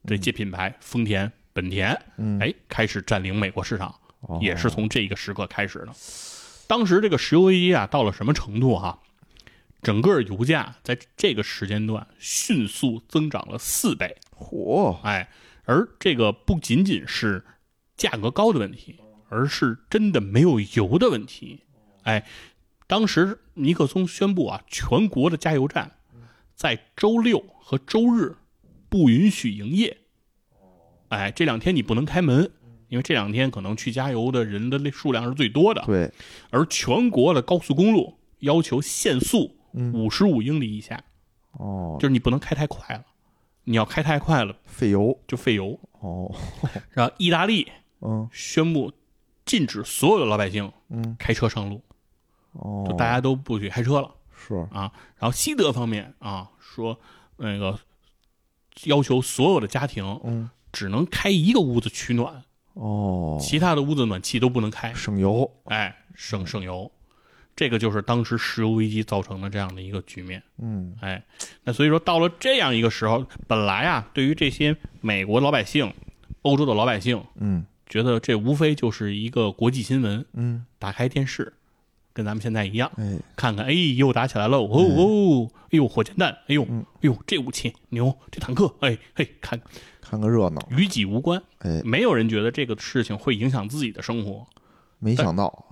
[0.07, 4.39] 这些品牌，丰田、本田，嗯，哎，开始占领美国市场，哦。
[4.41, 5.93] 也是从这一个时刻开始的。
[6.67, 8.99] 当时这个石油危机啊，到了什么程度哈、
[9.81, 15.29] 整个油价在这个时间段迅速增长了四倍，嚯，哎，
[15.65, 17.43] 而这个不仅仅是
[17.97, 18.99] 价格高的问题，
[19.29, 21.63] 而是真的没有油的问题。
[22.03, 22.25] 哎，
[22.87, 25.91] 当时尼克松宣布啊，全国的加油站
[26.55, 28.35] 在周六和周日
[28.89, 29.97] 不允许营业。
[31.09, 32.51] 哎，这两天你不能开门，
[32.87, 35.83] 因为这两天可能去加油的人的数量是最多的。
[35.85, 36.11] 对，
[36.49, 41.03] 而全国的高速公路要求限速嗯五十五英里以下，
[41.53, 43.05] 哦，就是你不能开太快了，
[43.63, 45.79] 你要开太快了费油，就费油。
[45.99, 46.33] 哦，
[46.91, 47.71] 然后意大利
[48.01, 48.93] 嗯宣布
[49.45, 51.81] 禁止所有的老百姓嗯，开车上路，
[52.53, 54.91] 哦，就大家都不许开车了是，啊。
[55.17, 56.99] 然后西德方面啊说
[57.37, 57.77] 那个
[58.85, 62.43] 要求所有的家庭嗯，只能开一个屋子取暖，
[62.73, 66.91] 哦，其他的屋子暖气都不能开，省油，哎，省省油。
[67.55, 70.41] 这个就是当时石油危机造成的这样的一个局面。
[70.59, 70.95] 嗯。
[71.01, 71.21] 哎，
[71.63, 75.93] 那所以说到了这样一个时候，本来啊，对于这些美国老百姓、
[76.43, 77.65] 欧洲的老百姓，嗯。
[77.89, 81.51] 觉得这无非就是一个国际新闻，嗯，打开电视，
[82.19, 89.57] 跟咱们现在一样，哎，看看，哎，又打起来了，哦哦，哎呦，火箭弹，哎呦，嗯哎呦，这武器牛，这坦克，哎嘿，看
[90.01, 94.45] 看个热闹，与己无关，哎，没有人觉得这个事情会影响自己的生活。
[94.99, 95.65] 没想到，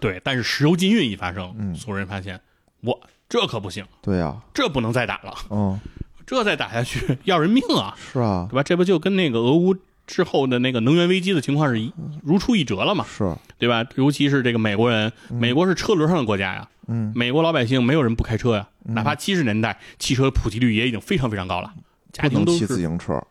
[0.00, 2.40] 对，但是石油禁运一发生，嗯所有人发现，
[2.80, 5.78] 我这可不行，对呀，这不能再打了，嗯，
[6.26, 7.94] 这再打下去要人命啊！
[8.12, 8.64] 是啊对，吧？
[8.64, 9.76] 这不就跟那个俄乌
[10.08, 11.92] 之后的那个能源危机的情况是一
[12.24, 13.04] 如出一辙了嘛？
[13.06, 13.84] 是，对吧？
[13.94, 21.72] 尤其是这个美国人，美国是车轮上的国家呀，嗯美国老百姓没有人不开车呀，哪怕七十年代汽车普及率也已经非常非常高了，
[22.12, 23.22] 家庭都骑自行车，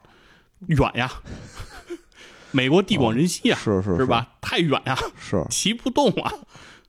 [0.68, 1.12] 远呀。
[2.52, 4.06] 美国地广人稀呀，是是是？
[4.06, 4.30] 吧？
[4.40, 6.32] 太远呀，是，骑不动啊。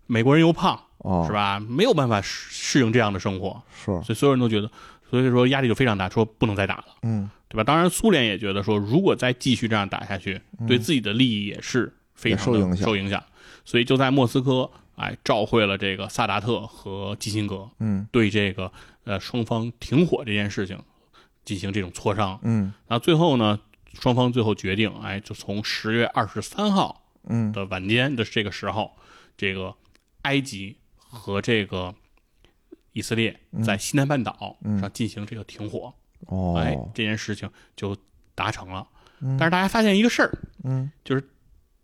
[0.06, 1.32] 美国人又胖，哦，是？
[1.32, 1.58] 吧？
[1.60, 4.70] 没有办法适适应这样的生活，是，所以所有人都觉得，
[5.10, 6.84] 所以说压力就非常大，说不能再打了。
[7.02, 7.64] 嗯，对吧？
[7.64, 13.22] 当然，苏联也觉得说，如果再继续这样打下去，对自己的利益也是非常受影响受影响。
[13.64, 18.70] 所以就在莫斯科，哎，召会了这个萨达特和基辛格，嗯，对这个
[19.04, 20.78] 呃双方停火这件事情
[21.44, 22.38] 进行这种磋商。
[22.42, 23.58] 嗯那最后呢，
[24.00, 28.92] 双方最后决定，哎，就从十月二十三号嗯的晚间的这个时候，
[29.36, 29.74] 这个
[30.22, 31.94] 埃及和这个
[32.92, 35.92] 以色列在西南半岛上进行这个停火，哎
[36.26, 37.96] 哦，哎这件事情就
[38.34, 38.86] 达成了。
[39.20, 39.36] 嗯。
[39.38, 40.30] 但是大家发现一个事儿，
[40.64, 40.90] 嗯。
[41.04, 41.22] 就是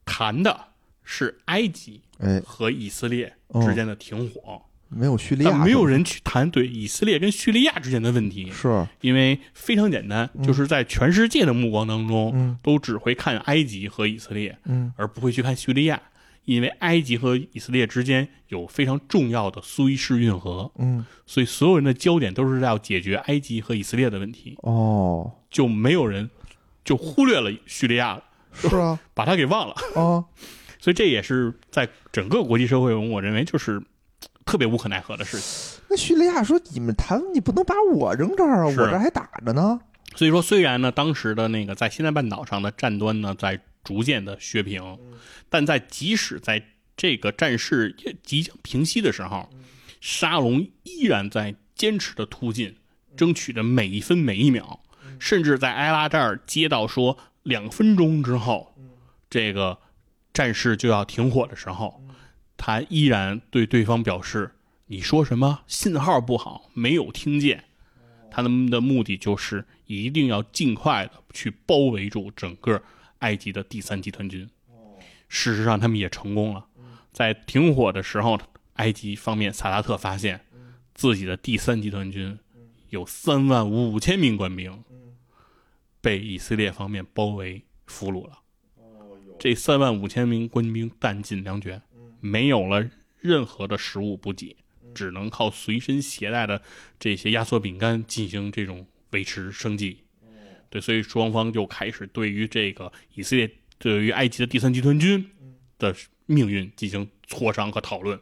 [0.04, 0.58] 谈的
[1.02, 3.32] 是埃及哎，和以色列
[3.62, 8.86] 之间的停火，没有叙利亚但没有人去谈对以色列跟叙利亚之间的问题，是。
[9.00, 12.58] 因为非常简单，就是在全世界的目光当中，嗯。
[12.62, 14.92] 都只会看埃及和以色列，嗯。
[14.96, 16.00] 而不会去看叙利亚，
[16.44, 26.30] 因为埃及和以色列之间有非常重要的苏伊士运河，嗯所以所有人的焦点都是要解决埃及和以色列的问题，哦，就没有人
[26.84, 28.20] 就忽略了叙利亚，
[28.54, 29.74] 是啊 把它给忘了。
[29.94, 30.24] 啊
[30.78, 33.82] 所以这也是在整个国际社会中，我认为就是
[34.44, 35.80] 特别无可奈何的事情。
[35.88, 39.80] 那叙利亚说你们谈，你不能把我扔这儿啊，我这儿还打着呢。
[40.14, 44.98] 所以说，虽然呢，当时的那个在西南半岛上的战端呢在逐渐的削平，
[45.48, 46.64] 但在即使在
[46.96, 49.48] 这个战事也即将平息的时候，
[50.00, 52.76] 沙龙依然在坚持的突进，
[53.16, 54.80] 争取着每一分每一秒，
[55.18, 58.74] 甚至在埃拉这儿接到说两分钟之后，
[59.28, 59.78] 这个
[60.32, 62.02] 战事就要停火的时候，
[62.56, 64.52] 他依然对对方表示
[64.86, 65.60] ：“你说什么？
[65.66, 67.64] 信号不好，没有听见。”
[68.30, 72.82] 他们的目的就是一定要尽快的去包围住整个
[73.20, 74.48] 埃及的第三集团军。
[75.28, 76.66] 事实上，他们也成功了。
[77.12, 78.38] 在停火的时候，
[78.74, 80.44] 埃及方面萨达特发现
[80.94, 82.38] 自己的第三集团军
[82.90, 84.84] 有三万五千名官兵
[86.00, 88.38] 被以色列方面包围俘虏了。
[89.38, 91.82] 这三万五千名官兵弹尽粮绝，
[92.20, 92.88] 没有了
[93.18, 94.56] 任何的食物补给，
[94.94, 96.62] 只能靠随身携带的
[97.00, 100.03] 这些压缩饼干进行这种维持生计。
[100.74, 103.48] 对，所以双方就开始对于这个以色列
[103.78, 105.24] 对于埃及的第三集团军
[105.78, 105.94] 的
[106.26, 108.18] 命运进行磋商和讨论。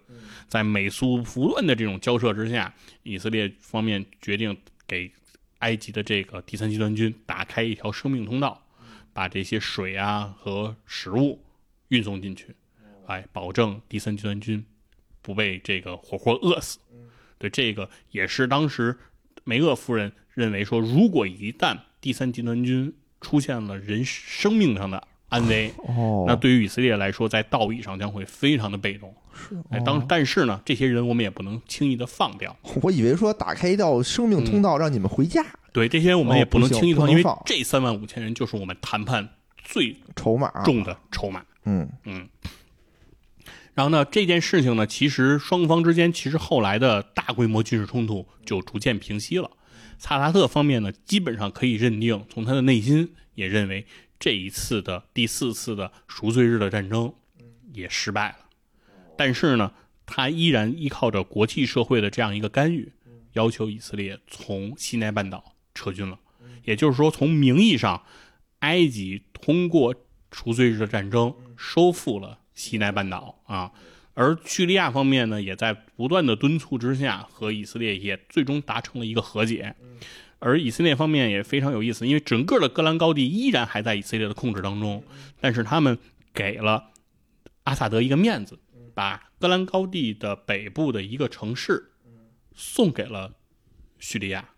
[0.48, 2.74] 在美苏不断的这种交涉之下，
[3.04, 4.54] 以色列方面决定
[4.86, 5.10] 给
[5.60, 8.62] 埃及的这个第三集团军打开一条生命通道，
[9.14, 11.42] 把这些水啊和食物
[11.88, 12.54] 运送进去，
[13.06, 14.62] 哎，保证第三集团军
[15.22, 16.78] 不被这个活活饿死。
[17.38, 18.98] 对，这个也是当时
[19.42, 29.14] 梅厄夫人认为说，如果一旦第三集团军出现了人生命上的安危，哦，那对于以色列来说，在道义上将会非常的被动。
[29.32, 32.54] 是哎，当但是呢，这些人我们也不能轻易的放掉。
[32.82, 39.28] 我以为说打开一道生命通道让你们回家，对，这些人我们哦也不能轻易放，因为这三万五千人就是我们谈判
[39.62, 41.44] 最筹码重的筹码。
[41.64, 42.28] 嗯嗯，
[43.74, 49.48] 然后呢，这件事情呢，其实双方之间其实后来的大规模军事冲突就逐渐平息了。
[50.02, 53.86] 萨达特方面呢，基本上可以认定，从他的内心也认为
[54.18, 57.14] 这一次的第四次的赎罪日的战争
[57.72, 58.38] 也失败了。
[59.16, 59.72] 但是呢，
[60.04, 62.90] 他依然依靠着国际社会的这样一个干预，
[63.34, 66.18] 要求以色列从西奈半岛撤军了。
[66.64, 68.02] 也就是说，从名义上，
[68.58, 69.94] 埃及通过
[70.32, 73.70] 赎罪日的战争收复了西奈半岛啊，
[74.14, 79.74] 而叙利亚方面呢，也在不断的敦促之下，和以色列也最终达成了一个和解。
[80.38, 85.04] 而以色列方面也非常有意思，因为整个的戈兰高地依然还在以色列的控制当中，
[85.40, 85.96] 但是他们
[86.34, 86.90] 给了
[87.62, 88.58] 阿萨德一个面子，
[88.92, 91.92] 把戈兰高地的北部的一个城市
[92.54, 93.32] 送给了
[93.98, 94.51] 叙利亚。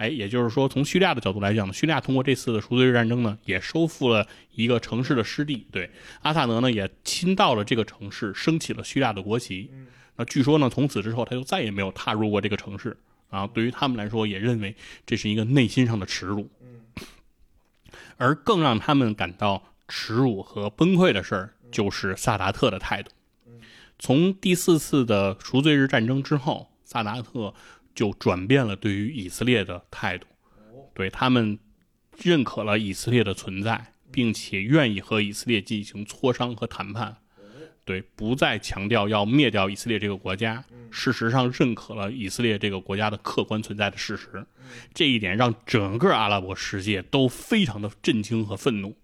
[0.00, 5.66] 哎，也就是说，从叙利亚的角度来讲呢，叙利亚通过这次的赎罪日战争呢，也收复了一个城市的失地。
[5.70, 5.90] 对，
[6.22, 9.70] 阿萨德呢也亲到了这个城市，升起了叙利亚的国旗。
[10.16, 12.96] 那据说呢，从此之后他就再也没有踏入过这个城市。
[13.28, 14.74] 啊，对于他们来说，也认为
[15.04, 16.48] 这是一个内心上的耻辱。
[18.16, 23.10] 而更让他们感到耻辱和崩溃的事儿，就是萨达特的态度。
[23.98, 27.52] 从第四次的赎罪日战争之后，萨达特
[28.00, 30.26] 就转变了对于以色列的态度，
[30.94, 31.58] 对他们
[32.16, 37.18] 认可了以色列的存在，并且愿意和以色列进行磋商和谈判。
[37.84, 44.46] 对，不再强调要灭掉以色列这个国家，事实上认可了以色列这个国家的客观存在的事实。
[44.94, 48.96] 这一点让整个阿拉伯世界都非常的震惊和愤怒。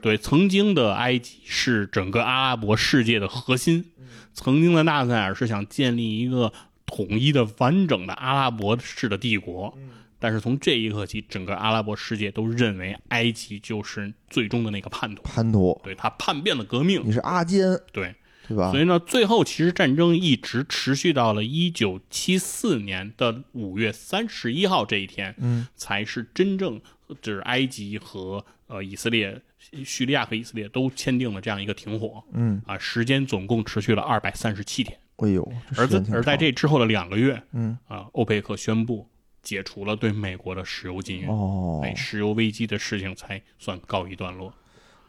[0.00, 3.92] 对，曾经的埃及是整个阿拉伯世界的核心，
[4.34, 6.52] 曾经的纳赛尔是想建立一个
[6.94, 9.76] 统一的、完整的阿拉伯式的帝国。
[10.18, 18.14] 但是从这一刻起，整个阿拉伯世界都认为埃及就是最终的那个叛徒，叛徒，对他叛变了革命，你是阿坚，对，
[18.46, 18.70] 对吧？
[18.70, 18.80] 所？
[18.80, 26.80] 以呢，最后其实战争一直持续到了一九七四年的五月三十一号这一天，嗯，才是真正
[27.20, 29.42] 就是埃及和呃以色列、
[29.84, 34.96] 叙利亚和以色列都签订了这样一个停火，嗯，啊，时间总共持续了二百三十七天。
[35.22, 39.08] 哎呦，而在而在这之后的两个月，嗯啊，欧佩克宣布
[39.42, 44.52] 解除了对美国的石油禁运，哦，哎，石油危机的事情才算告一段落。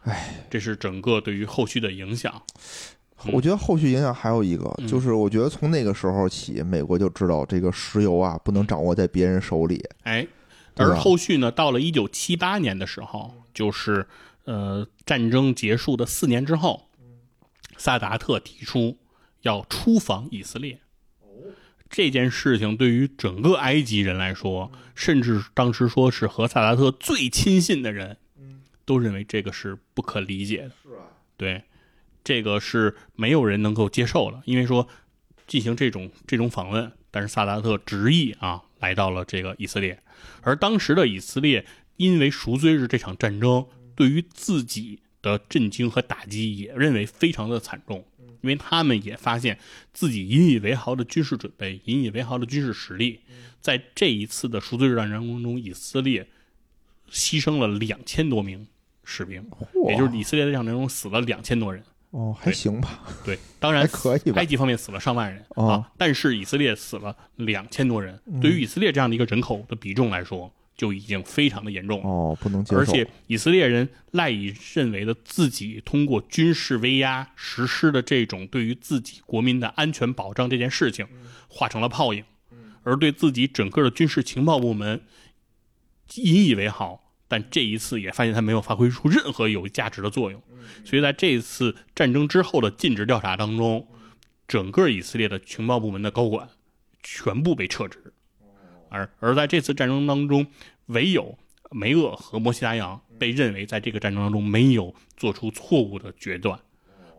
[0.03, 2.41] 哎，这是整个对于后续的影响。
[3.31, 9.81] 我觉得后续影响还有一个，嗯就是我觉得从那个时候起，美国就知道这个石油啊不能掌握在别人手里。
[10.03, 10.27] 哎，
[10.76, 14.06] 而后续呢，到了一九七八年的时候，就是
[14.44, 16.90] 呃战争结束的四年之后，
[17.77, 18.98] 萨达特提出
[19.44, 20.82] 要出访以色列。
[21.90, 28.18] 这件事情对于整个埃及人来说，甚至当时说是和萨达特最亲信的人，
[28.84, 30.70] 都认为这个是不可理解的。
[30.82, 31.06] 是啊，
[31.38, 31.61] 对，
[32.24, 34.88] 这个是没有人能够接受的，因为说
[35.45, 40.02] 进行这种这种访问，但是萨达特执意啊来到了这个以色列，
[40.41, 41.64] 而当时的以色列
[41.98, 48.03] 因为赎罪日这场战争，对于自己的震惊和打击也认为非常的惨重，
[48.44, 49.57] 因为他们也发现
[49.94, 53.22] 自己引以为豪的军事准备、引以为豪的军事实力，
[53.61, 56.28] 在这一次的赎罪日战争当中，以色列
[57.10, 58.68] 牺牲了两千多名
[59.06, 59.44] 士兵，
[59.88, 61.82] 也就是以色列的这场战争中死了两千多人。
[62.11, 64.34] 哦，还行吧，对，当然还可以吧。
[64.36, 65.68] 埃及方面死了上万人、哦。
[65.68, 72.08] 啊，但是以色列死了两千多人，对于以色列这样的一个人口的比重来说，就已经非常的严重了。
[72.08, 72.82] 哦，不能接受。
[72.82, 81.08] 而且以色列人赖以认为的自己通过军事威压实施的这种对于自己国民的安全保障这件事情，
[81.48, 82.24] 化成了泡影，
[82.84, 85.02] 而对自己整个的军事情报部门
[86.16, 87.02] 引以为豪。
[87.26, 90.40] 但这一次也发现他没有发挥出任何有价值的作用，
[90.86, 93.88] 所以在这一次战争之后的尽职调查当中，
[94.48, 96.50] 整个以色列的情报部门的高管
[97.02, 98.12] 全部被撤职，
[98.94, 100.45] 而而在这次战争当中，
[100.86, 101.36] 唯有
[101.72, 106.60] 梅厄和摩西达扬被认为在这个战争当中没有做出错误的决断，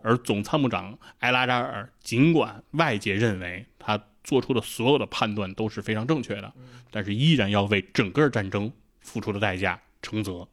[0.01, 6.53] 而总参谋长埃拉扎尔尽管外界认为他做出的所有的判断都是非常正确的，
[6.93, 8.71] 但是依然要为整个战争
[9.01, 10.47] 付出的代价承责，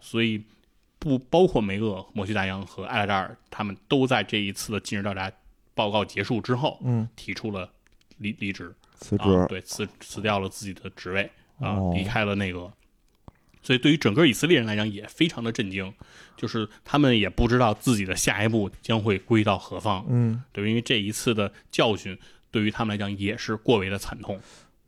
[0.00, 0.42] 所以
[0.98, 5.30] 不包括梅厄、摩西达扬和埃拉扎尔，他们都在这一次的近日调查
[5.74, 7.70] 报告结束之后，嗯，提出了
[8.18, 8.74] 离离职。
[9.00, 11.22] 辞职，啊，对，辞辞掉了自己的职位
[11.58, 12.72] 啊，哦离开了内阁。
[13.62, 15.92] 所以对于整个以色列人来讲也非常的震惊，
[16.34, 20.02] 就是他们也不知道自己的下一步将会归到何方。
[20.08, 22.18] 嗯，对，因为这一次的教训
[22.50, 24.40] 对于他们来讲也是过为的惨痛。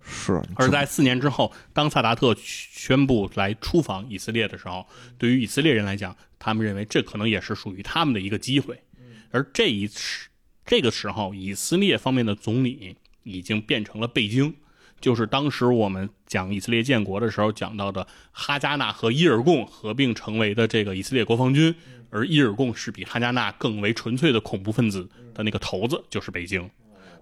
[0.02, 0.40] 是。
[0.56, 4.86] 而在四年之后，当萨达特宣布来出访以色列的时候，
[5.18, 8.82] 对于以色列人来讲，他们认为这可能也是属于他们的一个机会。
[9.30, 10.28] 而这一次
[10.64, 14.54] 这个时候，以色列方面的总理已经变成了贝京，
[15.00, 21.74] 就是当时我们讲以色列建国的时候讲到的哈加纳和伊尔贡合并成为的这个以色列国防军，
[22.10, 26.70] 而伊尔贡是比哈加纳更为纯粹的恐怖分子的那个头子，就是北京。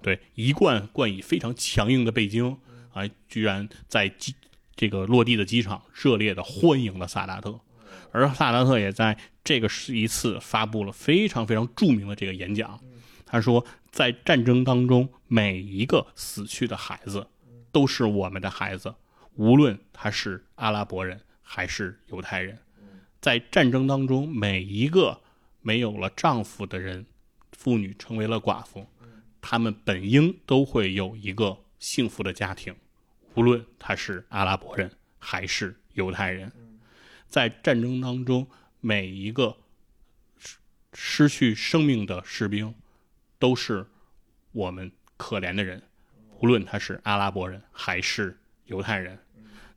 [0.03, 2.57] 对，一贯冠以非常强硬的北京
[2.93, 4.35] 啊，居然在机
[4.75, 7.61] 这个落地的机场热烈的欢迎了萨达特，
[8.11, 12.81] 而萨达特也在这个是一次发布了非常非常著名的这个演讲。
[13.27, 17.27] 他说，在战争当中，每一个死去的孩子
[17.73, 18.95] 都是我们的孩子，
[19.35, 22.59] 无论他是阿拉伯人还是犹太人。
[23.21, 25.21] 在战争当中，每一个
[25.61, 27.05] 没有了丈夫的人，
[27.53, 28.87] 妇女成为了寡妇，
[29.41, 32.75] 他们本应都会有一个幸福的家庭，
[33.35, 36.51] 无论他是阿拉伯人还是犹太人。
[37.29, 38.49] 在战争当中，
[38.81, 39.57] 每一个
[40.39, 40.57] 失
[40.95, 42.75] 失去生命的士兵，
[43.41, 43.85] 都是
[44.53, 45.83] 我们可怜的人，
[46.39, 49.19] 无论他是阿拉伯人还是犹太人。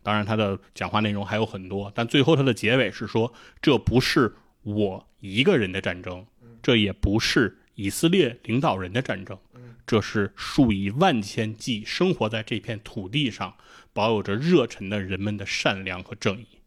[0.03, 6.27] 当然，他的讲话内容还有很多，但最后他的结尾是说：“这不是我一个人的战争，
[6.61, 9.39] 这也不是以色列领导人的战争，
[9.87, 13.55] 这是数以万千计生活在这片土地上、
[13.93, 16.59] 保有着热忱的人们的善良和正义。”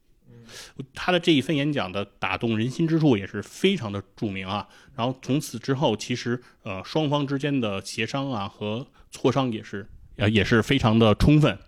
[0.94, 4.66] 他的这一番演讲的打动人心之处也是非常的著名啊。
[4.94, 11.58] 然后从此之后，其实呃双方之间的协商啊和磋商也是呃也是非常的充分，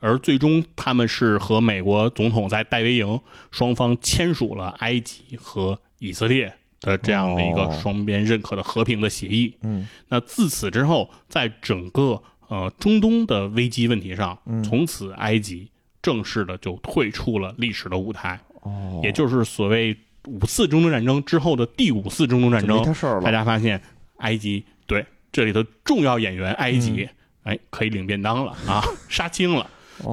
[0.00, 3.20] 而最终他们是和美国总统在戴维营
[3.50, 9.56] 双方签署了埃及和以色列的这样的一个哦双边认可的和平的协议。
[9.62, 15.68] 嗯，那自此之后，在整个呃中东的危机问题上，从此埃及
[16.08, 19.94] 正式的就退出了历史的舞台，哦，也就是所谓
[20.26, 22.82] 五次中东战争之后的第五次中东战争。
[23.22, 23.78] 大家发现，
[24.20, 27.06] 埃及对这里的重要演员埃及，
[27.42, 29.68] 哎，可以领便当了啊， 杀青了，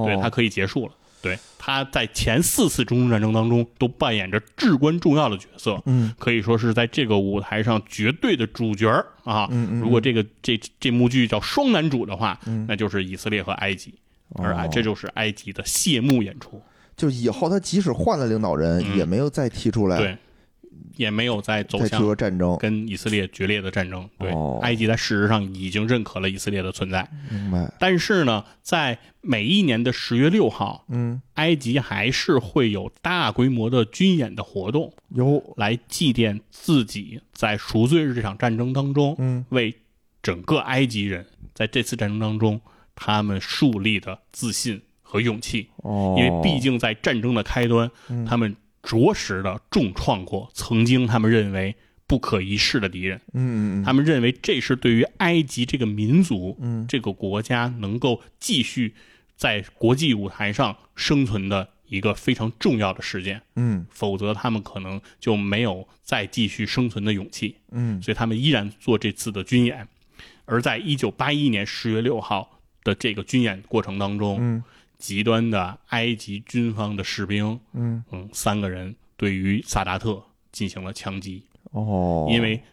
[0.06, 0.92] 对，他哦，可以结束了。
[1.22, 9.48] 对，他在前四次中东战争当中都扮演着至关重要的角色，嗯可以说是在这个舞台上绝对的主角儿啊。
[9.50, 13.96] 嗯嗯，如果这个这这幕剧叫双男主的话，嗯那就是以色列和埃及，
[14.34, 16.62] 而埃哦这就是埃及的谢幕演出。
[16.98, 20.18] 就以后他即使换了领导人，嗯也没有再提出来对，
[20.96, 24.10] 也没有再走向战争，跟以色列决裂的战争。
[24.18, 27.70] 对，哦埃及在事实上已经认可了以色列的存在，明白？
[27.78, 39.76] 但是呢，在每一年的十月六号，嗯，埃及还是会有大规模的军演的活动，有，来祭奠自己在赎罪日这场战争当中，嗯为
[40.24, 42.62] 整个埃及人在这次战争当中
[42.96, 45.70] 他们树立的自信和勇气。
[45.78, 51.76] 哦，因为毕竟在战争的开端，嗯他们着实的重创过曾经他们认为
[52.08, 53.20] 不可一世的敌人。
[53.34, 58.94] 嗯嗯嗯，他们认为这是对于埃及这个民族、嗯这个国家能够继续
[59.36, 63.42] 在国际舞台上生存的一个非常重要的事件。
[63.56, 67.56] 嗯否则，他们可能就没有再继续生存的勇气。
[67.72, 69.88] 嗯所以，他们依然做这次的军演。
[70.46, 72.55] 而在一九八一年十月六号
[72.86, 74.64] 的这个军演过程当中，嗯。
[74.98, 82.64] 极端的埃及军方的士兵，嗯，嗯，三个人对于萨达特进行了枪击，哦，因为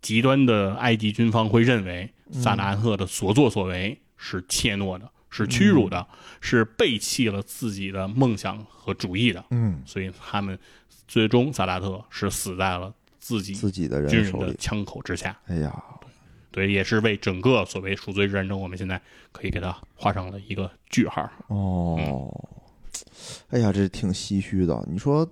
[0.00, 6.06] 极端的埃及军方会认为萨达特的所作所为是怯懦的，是屈辱的，
[6.40, 9.82] 是背弃了自己的梦想和主义的，嗯。
[9.84, 10.56] 所以他们
[11.08, 15.36] 最终萨达特是死在了自己自己的人手的枪口之下。
[15.48, 15.84] 哎呀，
[16.56, 18.98] 对，也是为整个所谓赎罪日战争，我们现在
[19.30, 21.30] 可以给它画上了一个句号。
[21.48, 22.48] 哦，
[23.50, 24.82] 哎呀，这挺唏嘘的。
[24.90, 25.30] 你说，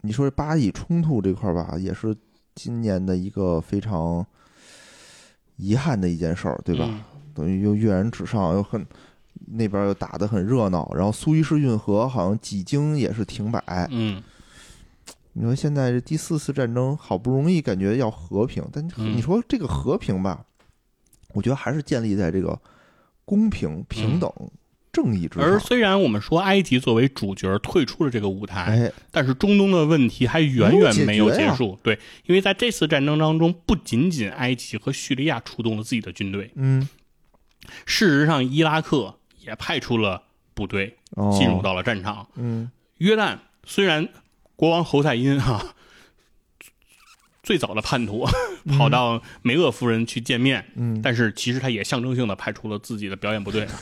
[0.00, 2.16] 你说这巴以冲突这块儿吧，也是
[2.54, 4.24] 今年的一个非常
[5.56, 6.86] 遗憾的一件事儿，对吧？
[6.88, 7.04] 嗯
[7.34, 8.84] 等于又跃然纸上，又很
[9.48, 13.62] 那边又打得很热闹，然后苏伊士运河好像几经也是停摆。
[13.90, 14.22] 嗯
[15.32, 20.44] 你说现在这第四次战争好不容易感觉要和平，但嗯你说这个和平吧，
[21.34, 22.60] 我觉得还是建立在这个
[23.24, 24.32] 公平、平等、
[24.92, 25.58] 正义之上而。
[25.58, 31.78] 虽然我们说埃及作为主角退出了这个舞台，哎，但是中东的问题还远远没有结束。
[31.82, 31.96] 对，
[32.26, 36.88] 因为在这次战争当中，不仅仅埃及和叙利亚出动了自己的军队，嗯，
[37.86, 39.14] 事实上伊拉克
[39.46, 40.24] 也派出了
[40.54, 42.26] 部队哦，进入到了战场。
[42.34, 44.08] 嗯约旦虽然
[44.60, 45.74] 国王侯赛因哈、
[47.42, 48.26] 最早的叛徒
[48.76, 53.72] 跑到梅厄夫人去见面，嗯，但是其实他也象征性的派出了自己的表演部队啊。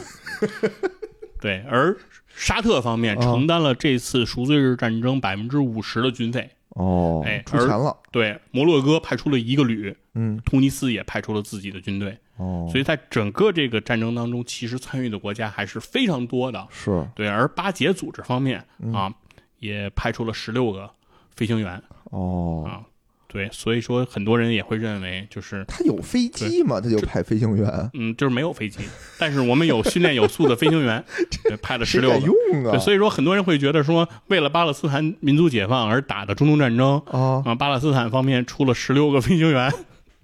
[1.43, 1.97] 对，而
[2.29, 6.49] 沙特方面啊承担了这次赎罪日战争百分之五十的军费。
[6.69, 12.17] 哦，哎出钱了，对，摩洛哥派出了一个旅，嗯突尼斯也派出了自己的军队。
[12.37, 16.69] 哦，所以在整个这个战争当中，其实参与的国家还是非常多的。
[16.71, 19.13] 是对，而巴解组织方面嗯啊，
[19.59, 20.90] 也派出了十六个
[21.35, 22.82] 飞行员哦，啊。
[23.30, 28.78] 对，所以说很多人也会认为，就是他有飞机嘛，他就派飞行员，嗯，就是没有飞机，
[29.18, 31.05] 但是我们有训练有素的飞行员，
[31.44, 32.18] 对，派了十六个。
[32.20, 32.80] 用啊对，？
[32.80, 39.70] 所以说很多人会觉得说，为了巴勒斯坦民族解放而打的中东战争啊，啊，巴勒斯坦方面出了十六个飞行员。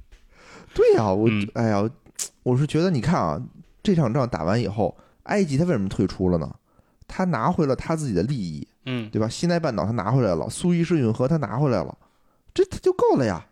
[0.72, 1.86] 对呀，我嗯哎呀，
[2.42, 3.38] 我是觉得你看啊，
[3.82, 6.50] 这场仗打完以后，埃及他为什么退出了呢？
[7.06, 9.28] 他拿回了他自己的利益，嗯，对吧？
[9.28, 11.96] 西奈半岛他拿回来了，苏伊士运河他拿回来了，
[12.52, 13.44] 这他就够了呀。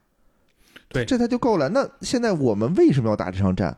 [0.88, 1.68] 对这他就够了。
[1.70, 3.76] 那现在我们为什么要打这场战？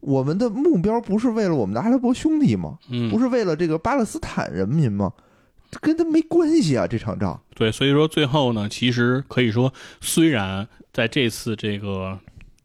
[0.00, 2.78] 我们的目标不是为了我们的阿拉伯兄弟吗？
[2.88, 5.12] 嗯，不是为了这个巴勒斯坦人民吗？
[5.80, 6.84] 跟他没关系啊！
[6.84, 12.18] 这场仗，对，所以说最后呢，其实可以说，虽然在这次这个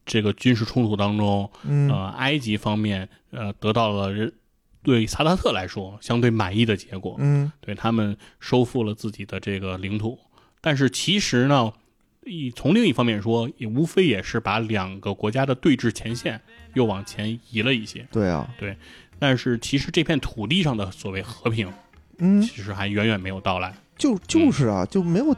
[0.06, 4.34] 这个军事冲突当中，嗯呃，埃及方面呃得到了人
[4.86, 7.52] 对萨达特来说相对满意的结果，嗯。
[7.60, 10.18] 对他们收复了自己的这个领土，
[10.62, 11.74] 但是其实呢，
[12.24, 16.40] 一从另一方面说，也无非也是把两个国家的对峙前线
[16.74, 18.78] 又往前移了一些，对啊，对
[19.20, 21.72] 但是其实这片土地上的所谓和平，
[22.20, 23.74] 嗯，其实还远远没有到来。
[23.98, 25.36] 就就是啊，就没有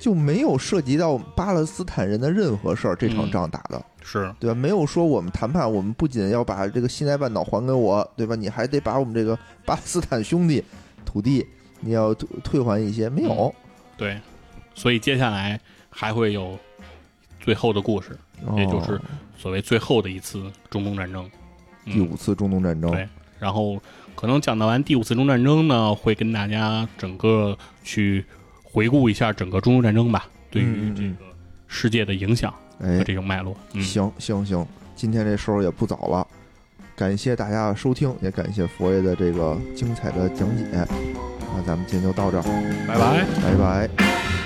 [0.00, 2.96] 就没有涉及到巴勒斯坦人的任何事儿。
[2.96, 4.54] 这场嗯仗打的，是，对吧？
[4.54, 8.34] 没有说我们谈判，我们不仅要把这个西奈半岛还给我，对吧？
[8.34, 10.64] 你还得把我们这个 巴勒斯坦兄弟
[11.04, 11.46] 土地
[11.80, 13.54] 你要退退还一些，没有。
[13.96, 14.18] 对，
[14.74, 15.60] 所以接下来
[15.90, 16.58] 还会有
[17.38, 18.18] 最后的故事，
[18.56, 19.00] 也就是哦
[19.36, 21.24] 所谓最后的一次中东战争。
[21.86, 22.90] 嗯第五次中东战争。
[22.90, 23.08] 对
[23.38, 23.80] 然后
[24.14, 28.22] 可能讲到完第五次中东战争呢，会跟大家整个去
[28.72, 31.30] 回顾一下整个中东战争吧，对于这个
[31.66, 33.56] 世界的影响哎和，这种脉络。
[33.72, 36.26] 嗯，行行行，今天这时候也不早了，
[36.94, 40.64] 感谢大家的收听，也感谢佛爷的这个精彩的讲解。
[40.72, 42.44] 那咱们今天就到这儿，
[42.86, 43.26] 拜拜。
[43.42, 44.39] 拜拜。